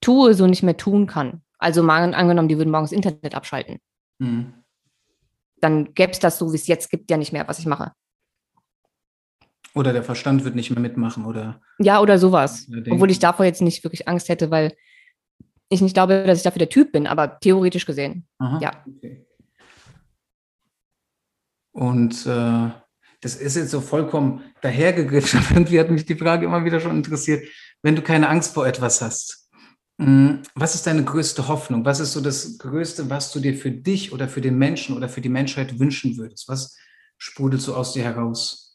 tue, 0.00 0.34
so 0.34 0.46
nicht 0.46 0.62
mehr 0.62 0.76
tun 0.76 1.06
kann. 1.06 1.42
Also 1.58 1.82
mal 1.82 2.14
angenommen, 2.14 2.48
die 2.48 2.58
würden 2.58 2.70
morgens 2.70 2.92
Internet 2.92 3.34
abschalten. 3.34 3.78
Mhm. 4.18 4.62
Dann 5.60 5.94
gäbe 5.94 6.12
es 6.12 6.18
das 6.18 6.38
so, 6.38 6.52
wie 6.52 6.56
es 6.56 6.66
jetzt 6.66 6.90
gibt, 6.90 7.10
ja 7.10 7.16
nicht 7.16 7.32
mehr, 7.32 7.48
was 7.48 7.58
ich 7.58 7.66
mache. 7.66 7.92
Oder 9.76 9.92
der 9.92 10.02
Verstand 10.02 10.42
wird 10.44 10.54
nicht 10.54 10.70
mehr 10.70 10.80
mitmachen, 10.80 11.26
oder? 11.26 11.60
Ja, 11.78 12.00
oder 12.00 12.18
sowas. 12.18 12.66
Obwohl 12.88 13.10
ich 13.10 13.18
davor 13.18 13.44
jetzt 13.44 13.60
nicht 13.60 13.84
wirklich 13.84 14.08
Angst 14.08 14.30
hätte, 14.30 14.50
weil 14.50 14.74
ich 15.68 15.82
nicht 15.82 15.92
glaube, 15.92 16.24
dass 16.24 16.38
ich 16.38 16.44
dafür 16.44 16.60
der 16.60 16.70
Typ 16.70 16.92
bin, 16.92 17.06
aber 17.06 17.38
theoretisch 17.40 17.84
gesehen. 17.84 18.26
Aha, 18.38 18.58
ja. 18.62 18.84
Okay. 18.96 19.26
Und 21.72 22.24
äh, 22.24 22.70
das 23.20 23.36
ist 23.36 23.56
jetzt 23.56 23.70
so 23.70 23.82
vollkommen 23.82 24.44
dahergegriffen. 24.62 25.40
Irgendwie 25.50 25.78
hat 25.78 25.90
mich 25.90 26.06
die 26.06 26.14
Frage 26.14 26.46
immer 26.46 26.64
wieder 26.64 26.80
schon 26.80 26.96
interessiert, 26.96 27.46
wenn 27.82 27.96
du 27.96 28.00
keine 28.00 28.30
Angst 28.30 28.54
vor 28.54 28.66
etwas 28.66 29.02
hast. 29.02 29.50
Hm, 30.00 30.40
was 30.54 30.74
ist 30.74 30.86
deine 30.86 31.04
größte 31.04 31.48
Hoffnung? 31.48 31.84
Was 31.84 32.00
ist 32.00 32.14
so 32.14 32.22
das 32.22 32.56
Größte, 32.56 33.10
was 33.10 33.30
du 33.30 33.40
dir 33.40 33.54
für 33.54 33.72
dich 33.72 34.10
oder 34.10 34.26
für 34.26 34.40
den 34.40 34.56
Menschen 34.56 34.96
oder 34.96 35.10
für 35.10 35.20
die 35.20 35.28
Menschheit 35.28 35.78
wünschen 35.78 36.16
würdest? 36.16 36.48
Was 36.48 36.74
sprudelt 37.18 37.60
so 37.60 37.74
aus 37.74 37.92
dir 37.92 38.04
heraus? 38.04 38.65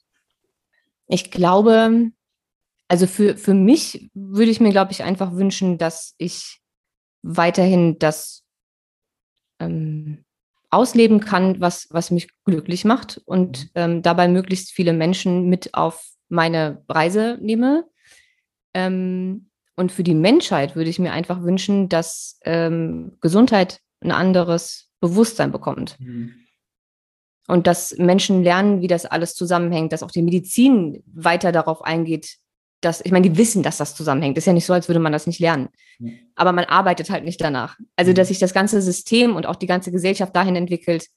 Ich 1.11 1.29
glaube, 1.29 2.11
also 2.87 3.05
für, 3.05 3.35
für 3.37 3.53
mich 3.53 4.09
würde 4.13 4.49
ich 4.49 4.61
mir, 4.61 4.71
glaube 4.71 4.93
ich, 4.93 5.03
einfach 5.03 5.33
wünschen, 5.33 5.77
dass 5.77 6.15
ich 6.17 6.61
weiterhin 7.21 7.99
das 7.99 8.43
ähm, 9.59 10.23
ausleben 10.69 11.19
kann, 11.19 11.59
was, 11.59 11.87
was 11.91 12.11
mich 12.11 12.29
glücklich 12.45 12.85
macht 12.85 13.21
und 13.25 13.65
mhm. 13.65 13.69
ähm, 13.75 14.01
dabei 14.01 14.29
möglichst 14.29 14.71
viele 14.71 14.93
Menschen 14.93 15.49
mit 15.49 15.73
auf 15.73 16.01
meine 16.29 16.83
Reise 16.87 17.37
nehme. 17.41 17.85
Ähm, 18.73 19.49
und 19.75 19.91
für 19.91 20.03
die 20.03 20.15
Menschheit 20.15 20.77
würde 20.77 20.89
ich 20.89 20.99
mir 20.99 21.11
einfach 21.11 21.43
wünschen, 21.43 21.89
dass 21.89 22.39
ähm, 22.45 23.17
Gesundheit 23.19 23.81
ein 23.99 24.11
anderes 24.11 24.89
Bewusstsein 25.01 25.51
bekommt. 25.51 25.99
Mhm 25.99 26.35
und 27.51 27.67
dass 27.67 27.97
Menschen 27.97 28.43
lernen, 28.43 28.79
wie 28.79 28.87
das 28.87 29.05
alles 29.05 29.35
zusammenhängt, 29.35 29.91
dass 29.91 30.03
auch 30.03 30.11
die 30.11 30.21
Medizin 30.21 31.03
weiter 31.05 31.51
darauf 31.51 31.83
eingeht, 31.83 32.37
dass, 32.79 33.03
ich 33.03 33.11
meine, 33.11 33.29
die 33.29 33.37
wissen, 33.37 33.61
dass 33.61 33.75
das 33.75 33.93
zusammenhängt. 33.93 34.37
Ist 34.37 34.47
ja 34.47 34.53
nicht 34.53 34.65
so, 34.65 34.71
als 34.71 34.87
würde 34.87 35.01
man 35.01 35.11
das 35.11 35.27
nicht 35.27 35.41
lernen. 35.41 35.67
Aber 36.35 36.53
man 36.53 36.63
arbeitet 36.63 37.09
halt 37.09 37.25
nicht 37.25 37.41
danach. 37.41 37.77
Also, 37.97 38.13
dass 38.13 38.29
sich 38.29 38.39
das 38.39 38.53
ganze 38.53 38.81
System 38.81 39.35
und 39.35 39.45
auch 39.47 39.57
die 39.57 39.67
ganze 39.67 39.91
Gesellschaft 39.91 40.33
dahin 40.33 40.55
entwickelt, 40.55 41.07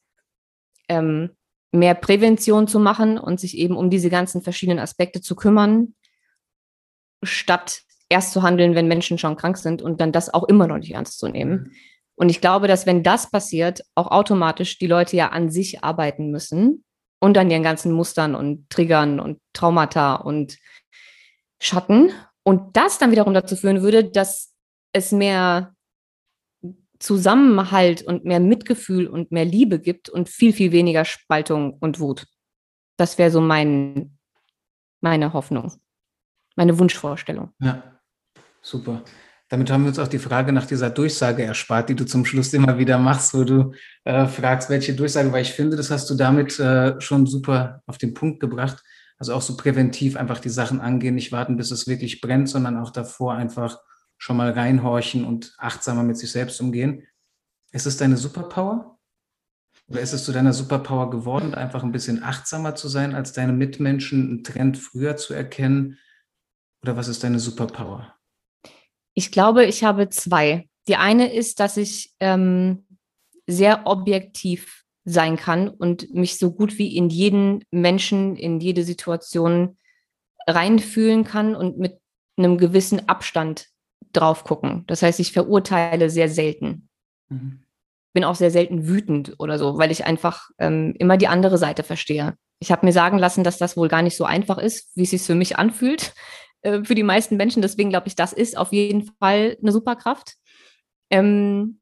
ähm, 0.89 1.29
mehr 1.71 1.95
Prävention 1.95 2.67
zu 2.67 2.79
machen 2.81 3.17
und 3.17 3.39
sich 3.39 3.57
eben 3.57 3.77
um 3.77 3.89
diese 3.89 4.09
ganzen 4.09 4.41
verschiedenen 4.41 4.79
Aspekte 4.79 5.21
zu 5.21 5.37
kümmern, 5.37 5.95
statt 7.23 7.83
erst 8.09 8.33
zu 8.33 8.43
handeln, 8.43 8.75
wenn 8.75 8.89
Menschen 8.89 9.17
schon 9.17 9.37
krank 9.37 9.55
sind 9.55 9.81
und 9.81 10.01
dann 10.01 10.11
das 10.11 10.33
auch 10.33 10.43
immer 10.43 10.67
noch 10.67 10.79
nicht 10.79 10.93
ernst 10.93 11.17
zu 11.17 11.29
nehmen. 11.29 11.71
Und 12.15 12.29
ich 12.29 12.41
glaube, 12.41 12.67
dass 12.67 12.85
wenn 12.85 13.03
das 13.03 13.29
passiert, 13.29 13.81
auch 13.93 14.07
automatisch 14.07 14.77
die 14.77 14.87
Leute 14.87 15.17
ja 15.17 15.29
an 15.29 15.49
sich 15.49 15.83
arbeiten 15.83 16.31
müssen 16.31 16.83
und 17.19 17.37
an 17.37 17.51
ihren 17.51 17.63
ganzen 17.63 17.91
Mustern 17.91 18.35
und 18.35 18.69
Triggern 18.69 19.19
und 19.19 19.39
Traumata 19.53 20.15
und 20.15 20.57
Schatten. 21.59 22.11
Und 22.43 22.77
das 22.77 22.99
dann 22.99 23.11
wiederum 23.11 23.33
dazu 23.33 23.55
führen 23.55 23.81
würde, 23.81 24.05
dass 24.05 24.53
es 24.93 25.11
mehr 25.11 25.75
Zusammenhalt 26.99 28.01
und 28.03 28.23
mehr 28.23 28.39
Mitgefühl 28.39 29.07
und 29.07 29.31
mehr 29.31 29.45
Liebe 29.45 29.79
gibt 29.79 30.09
und 30.09 30.29
viel, 30.29 30.53
viel 30.53 30.71
weniger 30.71 31.03
Spaltung 31.03 31.73
und 31.79 31.99
Wut. 31.99 32.25
Das 32.97 33.17
wäre 33.17 33.31
so 33.31 33.41
mein, 33.41 34.17
meine 35.01 35.33
Hoffnung, 35.33 35.73
meine 36.55 36.79
Wunschvorstellung. 36.79 37.51
Ja, 37.59 37.99
super. 38.61 39.03
Damit 39.49 39.69
haben 39.69 39.83
wir 39.83 39.89
uns 39.89 39.99
auch 39.99 40.07
die 40.07 40.19
Frage 40.19 40.51
nach 40.51 40.65
dieser 40.65 40.89
Durchsage 40.89 41.43
erspart, 41.43 41.89
die 41.89 41.95
du 41.95 42.05
zum 42.05 42.25
Schluss 42.25 42.51
immer 42.53 42.79
wieder 42.79 42.97
machst, 42.97 43.33
wo 43.35 43.43
du 43.43 43.73
äh, 44.03 44.25
fragst, 44.25 44.69
welche 44.69 44.95
Durchsage, 44.95 45.31
weil 45.31 45.43
ich 45.43 45.53
finde, 45.53 45.77
das 45.77 45.91
hast 45.91 46.09
du 46.09 46.15
damit 46.15 46.59
äh, 46.59 46.99
schon 46.99 47.27
super 47.27 47.83
auf 47.85 47.99
den 47.99 48.15
Punkt 48.15 48.39
gebracht. 48.39 48.83
Also 49.17 49.33
auch 49.33 49.41
so 49.41 49.55
präventiv 49.55 50.17
einfach 50.17 50.39
die 50.39 50.49
Sachen 50.49 50.81
angehen, 50.81 51.15
nicht 51.15 51.31
warten, 51.31 51.57
bis 51.57 51.71
es 51.71 51.87
wirklich 51.87 52.21
brennt, 52.21 52.49
sondern 52.49 52.77
auch 52.77 52.89
davor 52.89 53.35
einfach 53.35 53.79
schon 54.17 54.37
mal 54.37 54.51
reinhorchen 54.51 55.25
und 55.25 55.53
achtsamer 55.57 56.03
mit 56.03 56.17
sich 56.17 56.31
selbst 56.31 56.59
umgehen. 56.59 57.03
Ist 57.71 57.85
es 57.85 57.97
deine 57.97 58.17
Superpower? 58.17 58.97
Oder 59.87 60.01
ist 60.01 60.13
es 60.13 60.25
zu 60.25 60.31
deiner 60.31 60.53
Superpower 60.53 61.11
geworden, 61.11 61.53
einfach 61.53 61.83
ein 61.83 61.91
bisschen 61.91 62.23
achtsamer 62.23 62.73
zu 62.73 62.87
sein 62.87 63.13
als 63.13 63.33
deine 63.33 63.53
Mitmenschen, 63.53 64.29
einen 64.29 64.43
Trend 64.43 64.77
früher 64.77 65.15
zu 65.17 65.33
erkennen? 65.33 65.99
Oder 66.81 66.97
was 66.97 67.07
ist 67.07 67.23
deine 67.23 67.39
Superpower? 67.39 68.14
Ich 69.15 69.31
glaube, 69.31 69.65
ich 69.65 69.83
habe 69.83 70.09
zwei. 70.09 70.69
Die 70.87 70.97
eine 70.97 71.33
ist, 71.33 71.59
dass 71.59 71.77
ich 71.77 72.13
ähm, 72.19 72.85
sehr 73.47 73.87
objektiv 73.87 74.83
sein 75.05 75.37
kann 75.37 75.69
und 75.69 76.13
mich 76.13 76.37
so 76.37 76.51
gut 76.51 76.77
wie 76.77 76.95
in 76.95 77.09
jeden 77.09 77.63
Menschen, 77.71 78.35
in 78.35 78.59
jede 78.59 78.83
Situation 78.83 79.77
reinfühlen 80.47 81.23
kann 81.23 81.55
und 81.55 81.77
mit 81.77 81.99
einem 82.37 82.57
gewissen 82.57 83.07
Abstand 83.07 83.67
drauf 84.13 84.43
gucken. 84.43 84.83
Das 84.87 85.01
heißt, 85.01 85.19
ich 85.19 85.31
verurteile 85.31 86.09
sehr 86.09 86.29
selten. 86.29 86.89
Mhm. 87.29 87.63
Bin 88.13 88.23
auch 88.23 88.35
sehr 88.35 88.51
selten 88.51 88.87
wütend 88.87 89.35
oder 89.39 89.57
so, 89.59 89.77
weil 89.77 89.91
ich 89.91 90.05
einfach 90.05 90.49
ähm, 90.57 90.93
immer 90.97 91.17
die 91.17 91.27
andere 91.27 91.57
Seite 91.57 91.83
verstehe. 91.83 92.35
Ich 92.59 92.71
habe 92.71 92.85
mir 92.85 92.93
sagen 92.93 93.17
lassen, 93.17 93.43
dass 93.43 93.57
das 93.57 93.75
wohl 93.75 93.89
gar 93.89 94.01
nicht 94.01 94.15
so 94.15 94.25
einfach 94.25 94.57
ist, 94.57 94.89
wie 94.95 95.03
es 95.03 95.09
sich 95.11 95.21
für 95.21 95.35
mich 95.35 95.57
anfühlt. 95.57 96.13
Äh, 96.65 96.83
für 96.83 96.95
die 96.95 97.03
meisten 97.03 97.37
Menschen. 97.37 97.61
Deswegen 97.61 97.91
glaube 97.91 98.07
ich, 98.07 98.15
das 98.15 98.33
ist 98.33 98.57
auf 98.57 98.73
jeden 98.73 99.03
Fall 99.19 99.57
eine 99.61 99.71
Superkraft. 99.71 100.35
Ähm, 101.11 101.79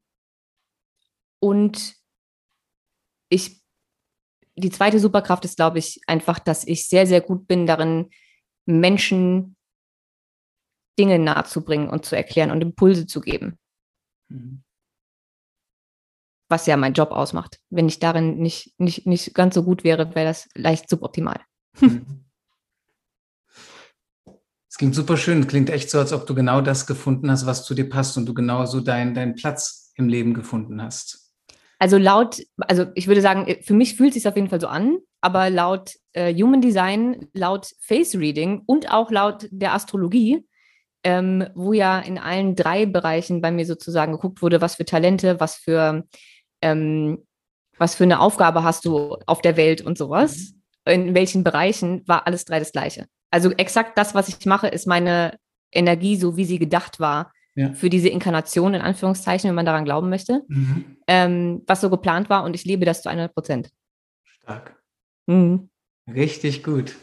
und 1.40 1.94
ich, 3.30 3.62
die 4.56 4.70
zweite 4.70 5.00
Superkraft 5.00 5.44
ist, 5.46 5.56
glaube 5.56 5.78
ich, 5.78 6.00
einfach, 6.06 6.38
dass 6.38 6.66
ich 6.66 6.86
sehr, 6.86 7.06
sehr 7.06 7.22
gut 7.22 7.46
bin 7.46 7.66
darin, 7.66 8.10
Menschen 8.66 9.56
Dinge 10.98 11.18
nahezubringen 11.18 11.88
und 11.88 12.04
zu 12.04 12.14
erklären 12.14 12.50
und 12.50 12.60
Impulse 12.60 13.06
zu 13.06 13.20
geben. 13.20 13.58
Mhm. 14.28 14.62
Was 16.50 16.66
ja 16.66 16.76
mein 16.76 16.92
Job 16.92 17.10
ausmacht. 17.10 17.58
Wenn 17.70 17.88
ich 17.88 17.98
darin 17.98 18.36
nicht, 18.36 18.78
nicht, 18.78 19.06
nicht 19.06 19.34
ganz 19.34 19.54
so 19.54 19.64
gut 19.64 19.82
wäre, 19.82 20.14
wäre 20.14 20.26
das 20.26 20.48
leicht 20.54 20.88
suboptimal. 20.88 21.40
Mhm. 21.80 22.23
Es 24.74 24.78
klingt 24.78 24.96
super 24.96 25.16
schön. 25.16 25.46
Klingt 25.46 25.70
echt 25.70 25.88
so, 25.88 26.00
als 26.00 26.12
ob 26.12 26.26
du 26.26 26.34
genau 26.34 26.60
das 26.60 26.88
gefunden 26.88 27.30
hast, 27.30 27.46
was 27.46 27.64
zu 27.64 27.74
dir 27.74 27.88
passt 27.88 28.16
und 28.16 28.26
du 28.26 28.34
genau 28.34 28.66
so 28.66 28.80
deinen, 28.80 29.14
deinen 29.14 29.36
Platz 29.36 29.92
im 29.94 30.08
Leben 30.08 30.34
gefunden 30.34 30.82
hast. 30.82 31.30
Also 31.78 31.96
laut, 31.96 32.42
also 32.58 32.86
ich 32.96 33.06
würde 33.06 33.20
sagen, 33.20 33.58
für 33.62 33.72
mich 33.72 33.94
fühlt 33.94 34.08
es 34.08 34.14
sich 34.14 34.26
auf 34.26 34.34
jeden 34.34 34.48
Fall 34.48 34.60
so 34.60 34.66
an, 34.66 34.98
aber 35.20 35.48
laut 35.48 35.92
äh, 36.12 36.34
Human 36.34 36.60
Design, 36.60 37.28
laut 37.34 37.70
Face 37.78 38.16
Reading 38.16 38.62
und 38.66 38.90
auch 38.90 39.12
laut 39.12 39.46
der 39.52 39.74
Astrologie, 39.74 40.44
ähm, 41.04 41.46
wo 41.54 41.72
ja 41.72 42.00
in 42.00 42.18
allen 42.18 42.56
drei 42.56 42.84
Bereichen 42.84 43.40
bei 43.40 43.52
mir 43.52 43.66
sozusagen 43.66 44.10
geguckt 44.10 44.42
wurde, 44.42 44.60
was 44.60 44.74
für 44.74 44.84
Talente, 44.84 45.38
was 45.38 45.54
für, 45.54 46.04
ähm, 46.62 47.24
was 47.78 47.94
für 47.94 48.02
eine 48.02 48.18
Aufgabe 48.18 48.64
hast 48.64 48.86
du 48.86 49.18
auf 49.26 49.40
der 49.40 49.56
Welt 49.56 49.82
und 49.82 49.96
sowas, 49.96 50.54
mhm. 50.84 50.92
in 50.92 51.14
welchen 51.14 51.44
Bereichen, 51.44 52.02
war 52.08 52.26
alles 52.26 52.44
drei 52.44 52.58
das 52.58 52.72
Gleiche. 52.72 53.06
Also 53.34 53.50
exakt 53.50 53.98
das, 53.98 54.14
was 54.14 54.28
ich 54.28 54.46
mache, 54.46 54.68
ist 54.68 54.86
meine 54.86 55.40
Energie, 55.72 56.14
so 56.14 56.36
wie 56.36 56.44
sie 56.44 56.60
gedacht 56.60 57.00
war, 57.00 57.32
ja. 57.56 57.72
für 57.72 57.90
diese 57.90 58.08
Inkarnation, 58.08 58.74
in 58.74 58.80
Anführungszeichen, 58.80 59.48
wenn 59.48 59.56
man 59.56 59.66
daran 59.66 59.84
glauben 59.84 60.08
möchte, 60.08 60.42
mhm. 60.46 60.98
ähm, 61.08 61.62
was 61.66 61.80
so 61.80 61.90
geplant 61.90 62.30
war 62.30 62.44
und 62.44 62.54
ich 62.54 62.64
lebe 62.64 62.84
das 62.84 63.02
zu 63.02 63.08
100 63.08 63.34
Prozent. 63.34 63.70
Stark. 64.22 64.80
Mhm. 65.26 65.68
Richtig 66.06 66.62
gut. 66.62 66.94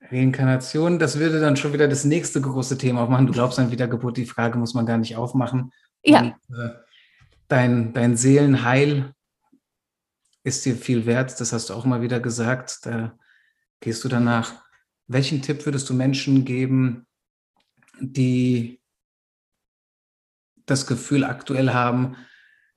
Reinkarnation, 0.00 0.98
das 0.98 1.18
würde 1.18 1.40
dann 1.40 1.58
schon 1.58 1.74
wieder 1.74 1.88
das 1.88 2.06
nächste 2.06 2.40
große 2.40 2.78
Thema 2.78 3.02
aufmachen. 3.02 3.26
Du 3.26 3.34
glaubst 3.34 3.58
an 3.58 3.70
Wiedergeburt, 3.70 4.16
die 4.16 4.24
Frage 4.24 4.56
muss 4.56 4.72
man 4.72 4.86
gar 4.86 4.96
nicht 4.96 5.14
aufmachen. 5.16 5.72
Ja. 6.06 6.20
Und, 6.20 6.58
äh, 6.58 6.70
dein, 7.48 7.92
dein 7.92 8.16
Seelenheil 8.16 9.12
ist 10.42 10.64
dir 10.64 10.74
viel 10.74 11.04
wert, 11.04 11.38
das 11.38 11.52
hast 11.52 11.68
du 11.68 11.74
auch 11.74 11.84
mal 11.84 12.00
wieder 12.00 12.18
gesagt. 12.18 12.86
Da 12.86 13.12
gehst 13.80 14.02
du 14.02 14.08
danach. 14.08 14.64
Welchen 15.08 15.42
Tipp 15.42 15.64
würdest 15.66 15.88
du 15.88 15.94
Menschen 15.94 16.44
geben, 16.44 17.06
die 18.00 18.80
das 20.66 20.86
Gefühl 20.86 21.24
aktuell 21.24 21.70
haben, 21.70 22.16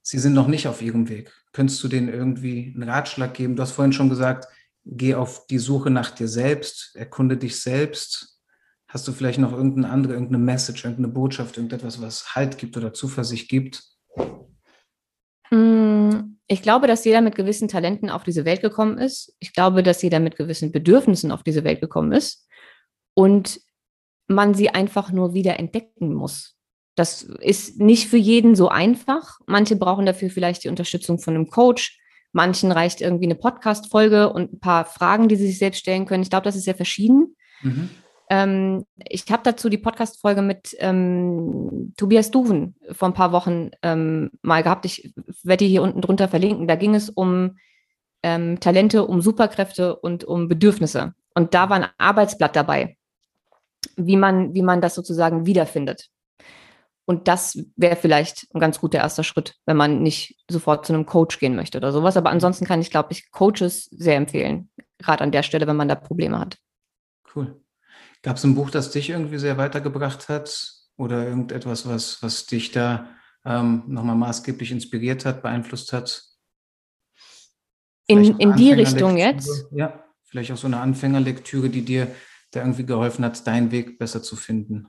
sie 0.02 0.18
sind 0.18 0.34
noch 0.34 0.46
nicht 0.46 0.68
auf 0.68 0.80
ihrem 0.80 1.08
Weg? 1.08 1.32
Könntest 1.52 1.82
du 1.82 1.88
denen 1.88 2.08
irgendwie 2.08 2.72
einen 2.74 2.88
Ratschlag 2.88 3.34
geben? 3.34 3.56
Du 3.56 3.62
hast 3.62 3.72
vorhin 3.72 3.92
schon 3.92 4.08
gesagt, 4.08 4.46
geh 4.84 5.14
auf 5.14 5.46
die 5.48 5.58
Suche 5.58 5.90
nach 5.90 6.10
dir 6.10 6.28
selbst, 6.28 6.94
erkunde 6.94 7.36
dich 7.36 7.60
selbst. 7.60 8.40
Hast 8.88 9.06
du 9.06 9.12
vielleicht 9.12 9.38
noch 9.38 9.52
irgendeine 9.52 9.90
andere, 9.90 10.14
irgendeine 10.14 10.42
Message, 10.42 10.84
irgendeine 10.84 11.12
Botschaft, 11.12 11.56
irgendetwas, 11.56 12.00
was 12.00 12.34
Halt 12.34 12.58
gibt 12.58 12.76
oder 12.76 12.92
Zuversicht 12.92 13.48
gibt? 13.48 13.82
Mm, 15.50 16.36
ich 16.46 16.62
glaube, 16.62 16.86
dass 16.86 17.04
jeder 17.04 17.20
mit 17.20 17.34
gewissen 17.34 17.68
Talenten 17.68 18.10
auf 18.10 18.24
diese 18.24 18.44
Welt 18.44 18.60
gekommen 18.60 18.98
ist. 18.98 19.34
Ich 19.38 19.52
glaube, 19.52 19.82
dass 19.82 20.02
jeder 20.02 20.20
mit 20.20 20.36
gewissen 20.36 20.72
Bedürfnissen 20.72 21.30
auf 21.30 21.42
diese 21.42 21.64
Welt 21.64 21.80
gekommen 21.80 22.12
ist. 22.12 22.46
Und 23.14 23.60
man 24.26 24.54
sie 24.54 24.70
einfach 24.70 25.10
nur 25.10 25.34
wieder 25.34 25.58
entdecken 25.58 26.14
muss. 26.14 26.56
Das 26.94 27.22
ist 27.22 27.80
nicht 27.80 28.08
für 28.08 28.16
jeden 28.16 28.54
so 28.54 28.68
einfach. 28.68 29.38
Manche 29.46 29.76
brauchen 29.76 30.06
dafür 30.06 30.30
vielleicht 30.30 30.64
die 30.64 30.68
Unterstützung 30.68 31.18
von 31.18 31.34
einem 31.34 31.48
Coach. 31.48 31.98
Manchen 32.32 32.70
reicht 32.70 33.00
irgendwie 33.00 33.24
eine 33.24 33.34
Podcast-Folge 33.34 34.32
und 34.32 34.52
ein 34.52 34.60
paar 34.60 34.84
Fragen, 34.84 35.28
die 35.28 35.36
sie 35.36 35.48
sich 35.48 35.58
selbst 35.58 35.80
stellen 35.80 36.06
können. 36.06 36.22
Ich 36.22 36.30
glaube, 36.30 36.44
das 36.44 36.56
ist 36.56 36.64
sehr 36.64 36.76
verschieden. 36.76 37.36
Mhm. 37.62 37.90
Ähm, 38.30 38.86
ich 39.08 39.24
habe 39.30 39.42
dazu 39.42 39.68
die 39.68 39.76
Podcast-Folge 39.76 40.40
mit 40.40 40.76
ähm, 40.78 41.92
Tobias 41.96 42.30
Duven 42.30 42.76
vor 42.92 43.08
ein 43.08 43.14
paar 43.14 43.32
Wochen 43.32 43.70
ähm, 43.82 44.30
mal 44.40 44.62
gehabt. 44.62 44.84
Ich 44.84 45.12
werde 45.42 45.64
die 45.64 45.70
hier 45.70 45.82
unten 45.82 46.00
drunter 46.00 46.28
verlinken. 46.28 46.68
Da 46.68 46.76
ging 46.76 46.94
es 46.94 47.10
um 47.10 47.58
ähm, 48.22 48.60
Talente, 48.60 49.04
um 49.04 49.20
Superkräfte 49.20 49.96
und 49.96 50.22
um 50.22 50.46
Bedürfnisse. 50.46 51.12
Und 51.34 51.54
da 51.54 51.68
war 51.70 51.76
ein 51.76 51.90
Arbeitsblatt 51.98 52.54
dabei, 52.54 52.96
wie 53.96 54.16
man, 54.16 54.54
wie 54.54 54.62
man 54.62 54.80
das 54.80 54.94
sozusagen 54.94 55.44
wiederfindet. 55.44 56.08
Und 57.06 57.26
das 57.26 57.58
wäre 57.74 57.96
vielleicht 57.96 58.46
ein 58.54 58.60
ganz 58.60 58.78
guter 58.78 58.98
erster 58.98 59.24
Schritt, 59.24 59.56
wenn 59.66 59.76
man 59.76 60.02
nicht 60.02 60.36
sofort 60.48 60.86
zu 60.86 60.92
einem 60.92 61.06
Coach 61.06 61.40
gehen 61.40 61.56
möchte 61.56 61.78
oder 61.78 61.90
sowas. 61.90 62.16
Aber 62.16 62.30
ansonsten 62.30 62.64
kann 62.64 62.80
ich, 62.80 62.92
glaube 62.92 63.08
ich, 63.10 63.32
Coaches 63.32 63.86
sehr 63.86 64.14
empfehlen, 64.14 64.70
gerade 64.98 65.24
an 65.24 65.32
der 65.32 65.42
Stelle, 65.42 65.66
wenn 65.66 65.74
man 65.74 65.88
da 65.88 65.96
Probleme 65.96 66.38
hat. 66.38 66.58
Cool. 67.34 67.60
Gab 68.22 68.36
es 68.36 68.44
ein 68.44 68.54
Buch, 68.54 68.70
das 68.70 68.90
dich 68.90 69.10
irgendwie 69.10 69.38
sehr 69.38 69.56
weitergebracht 69.56 70.28
hat 70.28 70.74
oder 70.96 71.26
irgendetwas, 71.26 71.88
was, 71.88 72.22
was 72.22 72.46
dich 72.46 72.72
da 72.72 73.08
ähm, 73.44 73.84
nochmal 73.86 74.16
maßgeblich 74.16 74.70
inspiriert 74.70 75.24
hat, 75.24 75.42
beeinflusst 75.42 75.92
hat? 75.92 76.30
in, 78.10 78.38
in 78.38 78.56
die 78.56 78.72
Richtung 78.72 79.16
jetzt? 79.16 79.66
Ja, 79.70 80.04
vielleicht 80.24 80.52
auch 80.52 80.56
so 80.56 80.66
eine 80.66 80.80
Anfängerlektüre, 80.80 81.70
die 81.70 81.84
dir 81.84 82.08
da 82.50 82.60
irgendwie 82.60 82.84
geholfen 82.84 83.24
hat, 83.24 83.46
deinen 83.46 83.70
Weg 83.70 83.98
besser 83.98 84.22
zu 84.22 84.36
finden. 84.36 84.88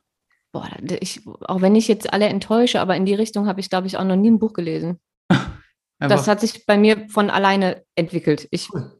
Boah, 0.51 0.67
ich, 0.99 1.21
auch 1.41 1.61
wenn 1.61 1.75
ich 1.75 1.87
jetzt 1.87 2.11
alle 2.11 2.25
enttäusche, 2.25 2.81
aber 2.81 2.95
in 2.95 3.05
die 3.05 3.13
Richtung 3.13 3.47
habe 3.47 3.59
ich, 3.59 3.69
glaube 3.69 3.87
ich, 3.87 3.97
auch 3.97 4.03
noch 4.03 4.15
nie 4.15 4.31
ein 4.31 4.39
Buch 4.39 4.53
gelesen. 4.53 4.99
das 5.99 6.27
hat 6.27 6.41
sich 6.41 6.65
bei 6.65 6.77
mir 6.77 7.07
von 7.09 7.29
alleine 7.29 7.85
entwickelt. 7.95 8.47
Ich, 8.51 8.73
cool. 8.73 8.91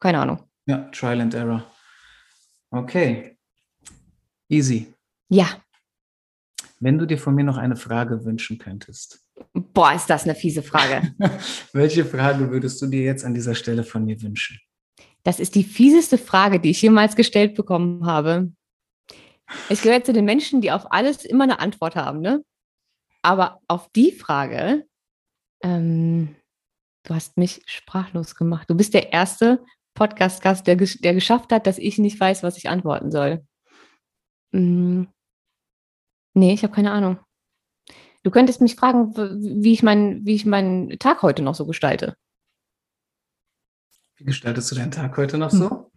keine 0.00 0.20
Ahnung. 0.20 0.42
Ja, 0.66 0.88
Trial 0.90 1.20
and 1.20 1.34
Error. 1.34 1.64
Okay. 2.70 3.37
Easy. 4.48 4.92
Ja. 5.28 5.62
Wenn 6.80 6.98
du 6.98 7.06
dir 7.06 7.18
von 7.18 7.34
mir 7.34 7.44
noch 7.44 7.58
eine 7.58 7.76
Frage 7.76 8.24
wünschen 8.24 8.58
könntest. 8.58 9.20
Boah, 9.52 9.92
ist 9.92 10.08
das 10.08 10.24
eine 10.24 10.34
fiese 10.34 10.62
Frage. 10.62 11.14
Welche 11.72 12.04
Frage 12.04 12.50
würdest 12.50 12.80
du 12.80 12.86
dir 12.86 13.02
jetzt 13.02 13.24
an 13.24 13.34
dieser 13.34 13.54
Stelle 13.54 13.84
von 13.84 14.04
mir 14.04 14.20
wünschen? 14.22 14.60
Das 15.24 15.40
ist 15.40 15.54
die 15.54 15.64
fieseste 15.64 16.16
Frage, 16.16 16.60
die 16.60 16.70
ich 16.70 16.80
jemals 16.80 17.16
gestellt 17.16 17.54
bekommen 17.54 18.06
habe. 18.06 18.52
Ich 19.68 19.82
gehöre 19.82 20.04
zu 20.04 20.12
den 20.12 20.24
Menschen, 20.24 20.60
die 20.60 20.70
auf 20.70 20.92
alles 20.92 21.24
immer 21.24 21.44
eine 21.44 21.60
Antwort 21.60 21.96
haben, 21.96 22.20
ne? 22.20 22.42
Aber 23.22 23.60
auf 23.66 23.90
die 23.94 24.12
Frage, 24.12 24.86
ähm, 25.62 26.36
du 27.04 27.14
hast 27.14 27.36
mich 27.36 27.62
sprachlos 27.66 28.36
gemacht. 28.36 28.70
Du 28.70 28.76
bist 28.76 28.94
der 28.94 29.12
erste 29.12 29.64
Podcast-Gast, 29.94 30.66
der, 30.66 30.76
der 30.76 31.14
geschafft 31.14 31.50
hat, 31.52 31.66
dass 31.66 31.78
ich 31.78 31.98
nicht 31.98 32.20
weiß, 32.20 32.42
was 32.42 32.56
ich 32.56 32.68
antworten 32.68 33.10
soll. 33.10 33.44
Hm. 34.52 35.08
Nee, 36.34 36.52
ich 36.52 36.62
habe 36.62 36.74
keine 36.74 36.92
Ahnung. 36.92 37.18
Du 38.22 38.30
könntest 38.30 38.60
mich 38.60 38.74
fragen, 38.74 39.14
wie 39.16 39.72
ich, 39.72 39.82
mein, 39.82 40.24
wie 40.24 40.34
ich 40.34 40.44
meinen 40.44 40.98
Tag 40.98 41.22
heute 41.22 41.42
noch 41.42 41.54
so 41.54 41.66
gestalte. 41.66 42.16
Wie 44.18 44.24
gestaltest 44.24 44.72
du 44.72 44.74
deinen 44.74 44.90
Tag 44.90 45.16
heute 45.16 45.38
noch 45.38 45.50
so? 45.50 45.92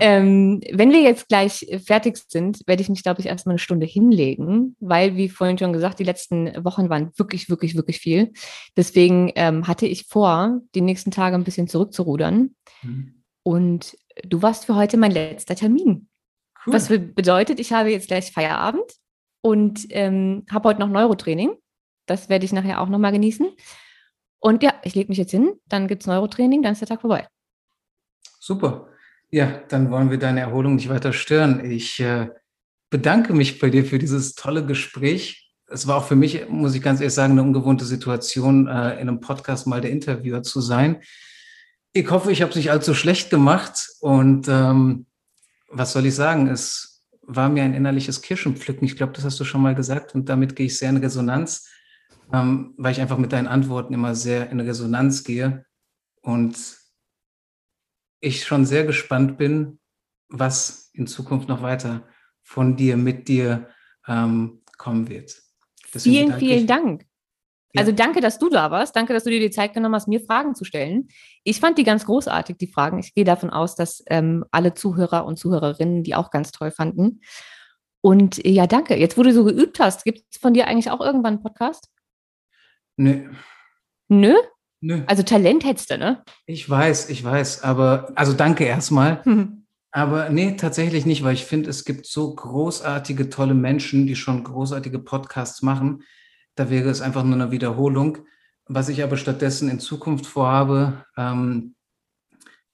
ähm, 0.00 0.60
wenn 0.72 0.92
wir 0.92 1.00
jetzt 1.00 1.26
gleich 1.28 1.66
fertig 1.86 2.18
sind, 2.28 2.60
werde 2.66 2.82
ich 2.82 2.90
mich, 2.90 3.02
glaube 3.02 3.20
ich, 3.20 3.26
erstmal 3.26 3.54
eine 3.54 3.58
Stunde 3.58 3.86
hinlegen, 3.86 4.76
weil, 4.78 5.16
wie 5.16 5.30
vorhin 5.30 5.56
schon 5.56 5.72
gesagt, 5.72 5.98
die 5.98 6.04
letzten 6.04 6.48
Wochen 6.66 6.90
waren 6.90 7.12
wirklich, 7.16 7.48
wirklich, 7.48 7.76
wirklich 7.76 7.98
viel. 7.98 8.32
Deswegen 8.76 9.32
ähm, 9.36 9.66
hatte 9.66 9.86
ich 9.86 10.06
vor, 10.06 10.60
die 10.74 10.82
nächsten 10.82 11.10
Tage 11.10 11.34
ein 11.34 11.44
bisschen 11.44 11.66
zurückzurudern. 11.66 12.54
Mhm. 12.82 13.22
Und 13.42 13.96
du 14.22 14.42
warst 14.42 14.66
für 14.66 14.76
heute 14.76 14.98
mein 14.98 15.12
letzter 15.12 15.56
Termin. 15.56 16.09
Cool. 16.66 16.74
Was 16.74 16.88
bedeutet, 16.88 17.58
ich 17.58 17.72
habe 17.72 17.90
jetzt 17.90 18.08
gleich 18.08 18.32
Feierabend 18.32 18.84
und 19.40 19.86
ähm, 19.90 20.44
habe 20.50 20.68
heute 20.68 20.80
noch 20.80 20.88
Neurotraining. 20.88 21.54
Das 22.06 22.28
werde 22.28 22.44
ich 22.44 22.52
nachher 22.52 22.80
auch 22.80 22.88
nochmal 22.88 23.12
genießen. 23.12 23.48
Und 24.40 24.62
ja, 24.62 24.74
ich 24.84 24.94
lege 24.94 25.08
mich 25.08 25.18
jetzt 25.18 25.30
hin, 25.30 25.54
dann 25.66 25.86
gibt 25.86 26.02
es 26.02 26.06
Neurotraining, 26.06 26.62
dann 26.62 26.72
ist 26.72 26.80
der 26.80 26.88
Tag 26.88 27.02
vorbei. 27.02 27.28
Super. 28.38 28.88
Ja, 29.30 29.62
dann 29.68 29.90
wollen 29.90 30.10
wir 30.10 30.18
deine 30.18 30.40
Erholung 30.40 30.74
nicht 30.74 30.88
weiter 30.88 31.12
stören. 31.12 31.64
Ich 31.64 32.00
äh, 32.00 32.28
bedanke 32.90 33.32
mich 33.32 33.58
bei 33.58 33.70
dir 33.70 33.84
für 33.84 33.98
dieses 33.98 34.34
tolle 34.34 34.66
Gespräch. 34.66 35.52
Es 35.66 35.86
war 35.86 35.98
auch 35.98 36.04
für 36.04 36.16
mich, 36.16 36.48
muss 36.48 36.74
ich 36.74 36.82
ganz 36.82 37.00
ehrlich 37.00 37.14
sagen, 37.14 37.32
eine 37.32 37.42
ungewohnte 37.42 37.84
Situation, 37.84 38.66
äh, 38.66 38.94
in 38.94 39.08
einem 39.08 39.20
Podcast 39.20 39.66
mal 39.66 39.80
der 39.80 39.92
Interviewer 39.92 40.42
zu 40.42 40.60
sein. 40.60 41.00
Ich 41.92 42.10
hoffe, 42.10 42.32
ich 42.32 42.42
habe 42.42 42.50
es 42.50 42.56
nicht 42.56 42.70
allzu 42.70 42.94
schlecht 42.94 43.30
gemacht 43.30 43.88
und 44.00 44.48
ähm, 44.48 45.06
was 45.70 45.92
soll 45.92 46.06
ich 46.06 46.14
sagen? 46.14 46.48
Es 46.48 47.04
war 47.22 47.48
mir 47.48 47.62
ein 47.62 47.74
innerliches 47.74 48.22
Kirschenpflücken. 48.22 48.84
Ich 48.84 48.96
glaube, 48.96 49.12
das 49.12 49.24
hast 49.24 49.38
du 49.40 49.44
schon 49.44 49.62
mal 49.62 49.74
gesagt 49.74 50.14
und 50.14 50.28
damit 50.28 50.56
gehe 50.56 50.66
ich 50.66 50.76
sehr 50.76 50.90
in 50.90 50.96
Resonanz, 50.96 51.68
ähm, 52.32 52.74
weil 52.76 52.92
ich 52.92 53.00
einfach 53.00 53.18
mit 53.18 53.32
deinen 53.32 53.46
Antworten 53.46 53.94
immer 53.94 54.14
sehr 54.14 54.50
in 54.50 54.60
Resonanz 54.60 55.24
gehe 55.24 55.64
und 56.22 56.56
ich 58.20 58.44
schon 58.44 58.66
sehr 58.66 58.84
gespannt 58.84 59.38
bin, 59.38 59.78
was 60.28 60.90
in 60.92 61.06
Zukunft 61.06 61.48
noch 61.48 61.62
weiter 61.62 62.06
von 62.42 62.76
dir, 62.76 62.96
mit 62.96 63.28
dir 63.28 63.68
ähm, 64.06 64.62
kommen 64.76 65.08
wird. 65.08 65.40
Deswegen 65.94 66.32
vielen, 66.32 66.38
vielen 66.38 66.66
Dank. 66.66 67.09
Also 67.76 67.92
danke, 67.92 68.20
dass 68.20 68.38
du 68.38 68.48
da 68.48 68.70
warst. 68.70 68.96
Danke, 68.96 69.12
dass 69.12 69.24
du 69.24 69.30
dir 69.30 69.38
die 69.38 69.50
Zeit 69.50 69.74
genommen 69.74 69.94
hast, 69.94 70.08
mir 70.08 70.20
Fragen 70.20 70.54
zu 70.54 70.64
stellen. 70.64 71.08
Ich 71.44 71.60
fand 71.60 71.78
die 71.78 71.84
ganz 71.84 72.04
großartig, 72.04 72.56
die 72.56 72.66
Fragen. 72.66 72.98
Ich 72.98 73.14
gehe 73.14 73.24
davon 73.24 73.50
aus, 73.50 73.76
dass 73.76 74.02
ähm, 74.08 74.44
alle 74.50 74.74
Zuhörer 74.74 75.24
und 75.24 75.38
Zuhörerinnen 75.38 76.02
die 76.02 76.14
auch 76.14 76.30
ganz 76.30 76.50
toll 76.50 76.72
fanden. 76.72 77.20
Und 78.00 78.44
äh, 78.44 78.50
ja, 78.50 78.66
danke. 78.66 78.96
Jetzt, 78.96 79.16
wo 79.16 79.22
du 79.22 79.32
so 79.32 79.44
geübt 79.44 79.78
hast, 79.78 80.04
gibt 80.04 80.24
es 80.32 80.38
von 80.38 80.52
dir 80.52 80.66
eigentlich 80.66 80.90
auch 80.90 81.00
irgendwann 81.00 81.34
einen 81.34 81.42
Podcast? 81.42 81.88
Nö. 82.96 83.30
Nö? 84.08 84.34
Nö. 84.80 85.02
Also 85.06 85.22
Talent 85.22 85.64
hättest 85.64 85.90
du, 85.90 85.98
ne? 85.98 86.24
Ich 86.46 86.68
weiß, 86.68 87.10
ich 87.10 87.22
weiß. 87.22 87.62
Aber, 87.62 88.10
also 88.16 88.32
danke 88.32 88.64
erstmal. 88.64 89.22
Aber 89.92 90.30
nee, 90.30 90.56
tatsächlich 90.56 91.04
nicht, 91.06 91.22
weil 91.22 91.34
ich 91.34 91.44
finde, 91.44 91.70
es 91.70 91.84
gibt 91.84 92.06
so 92.06 92.34
großartige, 92.34 93.28
tolle 93.28 93.54
Menschen, 93.54 94.06
die 94.06 94.16
schon 94.16 94.42
großartige 94.42 94.98
Podcasts 94.98 95.62
machen 95.62 96.02
da 96.54 96.70
wäre 96.70 96.90
es 96.90 97.00
einfach 97.00 97.24
nur 97.24 97.34
eine 97.34 97.50
Wiederholung. 97.50 98.18
Was 98.66 98.88
ich 98.88 99.02
aber 99.02 99.16
stattdessen 99.16 99.68
in 99.68 99.80
Zukunft 99.80 100.26
vorhabe, 100.26 101.04
ähm, 101.16 101.74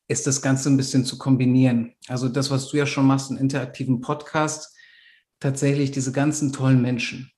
ist 0.08 0.26
das 0.26 0.42
Ganze 0.42 0.68
ein 0.68 0.76
bisschen 0.76 1.04
zu 1.04 1.18
kombinieren. 1.18 1.94
Also 2.08 2.28
das, 2.28 2.50
was 2.50 2.68
du 2.68 2.76
ja 2.76 2.86
schon 2.86 3.06
machst, 3.06 3.30
einen 3.30 3.40
interaktiven 3.40 4.00
Podcast, 4.00 4.76
tatsächlich 5.40 5.90
diese 5.90 6.12
ganzen 6.12 6.52
tollen 6.52 6.80
Menschen, 6.80 7.32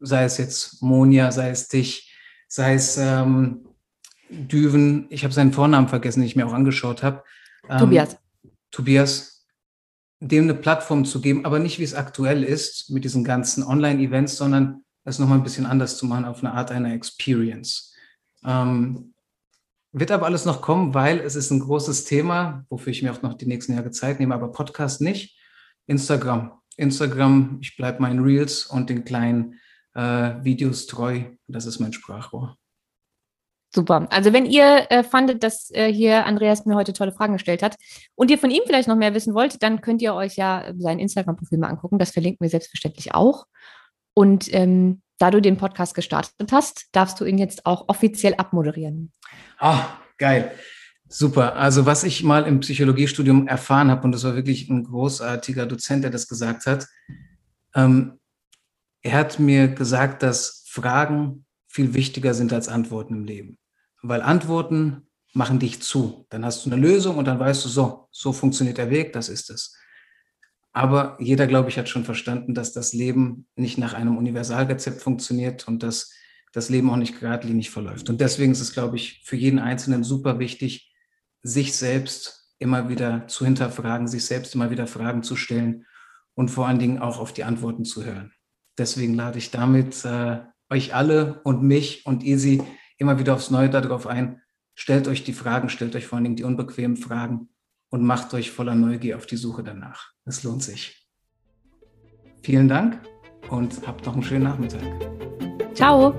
sei 0.00 0.24
es 0.24 0.38
jetzt 0.38 0.82
Monja, 0.82 1.30
sei 1.32 1.50
es 1.50 1.68
dich, 1.68 2.14
sei 2.48 2.74
es 2.74 2.96
ähm, 2.96 3.68
Düven, 4.30 5.06
ich 5.10 5.24
habe 5.24 5.34
seinen 5.34 5.52
Vornamen 5.52 5.88
vergessen, 5.88 6.20
den 6.20 6.28
ich 6.28 6.36
mir 6.36 6.46
auch 6.46 6.52
angeschaut 6.52 7.02
habe. 7.02 7.22
Ähm, 7.68 7.78
Tobias. 7.78 8.16
Tobias, 8.70 9.37
dem 10.20 10.44
eine 10.44 10.54
Plattform 10.54 11.04
zu 11.04 11.20
geben, 11.20 11.44
aber 11.44 11.58
nicht 11.58 11.78
wie 11.78 11.84
es 11.84 11.94
aktuell 11.94 12.42
ist 12.42 12.90
mit 12.90 13.04
diesen 13.04 13.24
ganzen 13.24 13.62
Online-Events, 13.62 14.36
sondern 14.36 14.84
es 15.04 15.18
nochmal 15.18 15.38
ein 15.38 15.44
bisschen 15.44 15.66
anders 15.66 15.96
zu 15.96 16.06
machen 16.06 16.24
auf 16.24 16.40
eine 16.40 16.52
Art 16.52 16.70
einer 16.70 16.92
Experience. 16.92 17.94
Ähm, 18.44 19.14
wird 19.92 20.10
aber 20.10 20.26
alles 20.26 20.44
noch 20.44 20.60
kommen, 20.60 20.92
weil 20.92 21.18
es 21.18 21.34
ist 21.34 21.50
ein 21.50 21.60
großes 21.60 22.04
Thema, 22.04 22.64
wofür 22.68 22.90
ich 22.92 23.02
mir 23.02 23.12
auch 23.12 23.22
noch 23.22 23.34
die 23.34 23.46
nächsten 23.46 23.72
Jahre 23.72 23.90
Zeit 23.90 24.20
nehme, 24.20 24.34
aber 24.34 24.52
Podcast 24.52 25.00
nicht. 25.00 25.36
Instagram. 25.86 26.52
Instagram, 26.76 27.58
ich 27.60 27.76
bleibe 27.76 28.02
meinen 28.02 28.20
Reels 28.20 28.66
und 28.66 28.90
den 28.90 29.04
kleinen 29.04 29.54
äh, 29.94 30.34
Videos 30.44 30.86
treu. 30.86 31.24
Das 31.46 31.64
ist 31.66 31.80
mein 31.80 31.92
Sprachrohr. 31.92 32.56
Super. 33.70 34.06
Also 34.10 34.32
wenn 34.32 34.46
ihr 34.46 34.86
äh, 34.90 35.02
fandet, 35.02 35.42
dass 35.42 35.70
äh, 35.72 35.92
hier 35.92 36.24
Andreas 36.24 36.64
mir 36.64 36.74
heute 36.74 36.94
tolle 36.94 37.12
Fragen 37.12 37.34
gestellt 37.34 37.62
hat 37.62 37.76
und 38.14 38.30
ihr 38.30 38.38
von 38.38 38.50
ihm 38.50 38.62
vielleicht 38.64 38.88
noch 38.88 38.96
mehr 38.96 39.14
wissen 39.14 39.34
wollt, 39.34 39.62
dann 39.62 39.82
könnt 39.82 40.00
ihr 40.00 40.14
euch 40.14 40.36
ja 40.36 40.72
sein 40.78 40.98
Instagram-Profil 40.98 41.58
mal 41.58 41.68
angucken. 41.68 41.98
Das 41.98 42.10
verlinken 42.10 42.42
wir 42.42 42.50
selbstverständlich 42.50 43.14
auch. 43.14 43.46
Und 44.14 44.52
ähm, 44.54 45.02
da 45.18 45.30
du 45.30 45.40
den 45.40 45.58
Podcast 45.58 45.94
gestartet 45.94 46.50
hast, 46.50 46.86
darfst 46.92 47.20
du 47.20 47.24
ihn 47.24 47.38
jetzt 47.38 47.66
auch 47.66 47.88
offiziell 47.88 48.34
abmoderieren. 48.34 49.12
Ah, 49.58 49.84
geil. 50.16 50.52
Super. 51.08 51.56
Also 51.56 51.86
was 51.86 52.04
ich 52.04 52.22
mal 52.22 52.46
im 52.46 52.60
Psychologiestudium 52.60 53.48
erfahren 53.48 53.90
habe, 53.90 54.02
und 54.04 54.12
das 54.12 54.24
war 54.24 54.34
wirklich 54.34 54.68
ein 54.68 54.84
großartiger 54.84 55.66
Dozent, 55.66 56.04
der 56.04 56.10
das 56.10 56.28
gesagt 56.28 56.66
hat, 56.66 56.86
ähm, 57.74 58.18
er 59.02 59.12
hat 59.12 59.38
mir 59.38 59.68
gesagt, 59.68 60.22
dass 60.22 60.64
Fragen 60.68 61.44
viel 61.78 61.94
wichtiger 61.94 62.34
sind 62.34 62.52
als 62.52 62.66
Antworten 62.66 63.14
im 63.14 63.24
Leben. 63.24 63.56
Weil 64.02 64.20
Antworten 64.20 65.06
machen 65.32 65.60
dich 65.60 65.80
zu. 65.80 66.26
Dann 66.28 66.44
hast 66.44 66.66
du 66.66 66.72
eine 66.72 66.80
Lösung 66.80 67.18
und 67.18 67.26
dann 67.26 67.38
weißt 67.38 67.64
du, 67.64 67.68
so, 67.68 68.08
so 68.10 68.32
funktioniert 68.32 68.78
der 68.78 68.90
Weg, 68.90 69.12
das 69.12 69.28
ist 69.28 69.48
es. 69.48 69.76
Aber 70.72 71.16
jeder, 71.20 71.46
glaube 71.46 71.68
ich, 71.68 71.78
hat 71.78 71.88
schon 71.88 72.04
verstanden, 72.04 72.52
dass 72.52 72.72
das 72.72 72.92
Leben 72.94 73.46
nicht 73.54 73.78
nach 73.78 73.94
einem 73.94 74.18
Universalrezept 74.18 75.00
funktioniert 75.00 75.68
und 75.68 75.84
dass 75.84 76.12
das 76.52 76.68
Leben 76.68 76.90
auch 76.90 76.96
nicht 76.96 77.20
geradlinig 77.20 77.70
verläuft. 77.70 78.10
Und 78.10 78.20
deswegen 78.20 78.50
ist 78.50 78.60
es, 78.60 78.72
glaube 78.72 78.96
ich, 78.96 79.22
für 79.24 79.36
jeden 79.36 79.60
Einzelnen 79.60 80.02
super 80.02 80.40
wichtig, 80.40 80.92
sich 81.42 81.76
selbst 81.76 82.56
immer 82.58 82.88
wieder 82.88 83.28
zu 83.28 83.44
hinterfragen, 83.44 84.08
sich 84.08 84.24
selbst 84.24 84.52
immer 84.56 84.72
wieder 84.72 84.88
Fragen 84.88 85.22
zu 85.22 85.36
stellen 85.36 85.86
und 86.34 86.50
vor 86.50 86.66
allen 86.66 86.80
Dingen 86.80 86.98
auch 86.98 87.20
auf 87.20 87.32
die 87.32 87.44
Antworten 87.44 87.84
zu 87.84 88.04
hören. 88.04 88.32
Deswegen 88.76 89.14
lade 89.14 89.38
ich 89.38 89.52
damit 89.52 90.04
äh, 90.04 90.40
euch 90.70 90.94
alle 90.94 91.40
und 91.44 91.62
mich 91.62 92.06
und 92.06 92.24
Easy 92.24 92.62
immer 92.98 93.18
wieder 93.18 93.34
aufs 93.34 93.50
Neue 93.50 93.70
darauf 93.70 94.06
ein. 94.06 94.42
Stellt 94.74 95.08
euch 95.08 95.24
die 95.24 95.32
Fragen, 95.32 95.68
stellt 95.68 95.96
euch 95.96 96.06
vor 96.06 96.16
allen 96.16 96.24
Dingen 96.24 96.36
die 96.36 96.44
unbequemen 96.44 96.96
Fragen 96.96 97.48
und 97.90 98.04
macht 98.04 98.32
euch 98.34 98.50
voller 98.50 98.74
Neugier 98.74 99.16
auf 99.16 99.26
die 99.26 99.36
Suche 99.36 99.62
danach. 99.62 100.12
Es 100.24 100.42
lohnt 100.44 100.62
sich. 100.62 101.08
Vielen 102.42 102.68
Dank 102.68 103.00
und 103.50 103.86
habt 103.86 104.06
noch 104.06 104.14
einen 104.14 104.22
schönen 104.22 104.44
Nachmittag. 104.44 104.82
Ciao. 105.74 106.14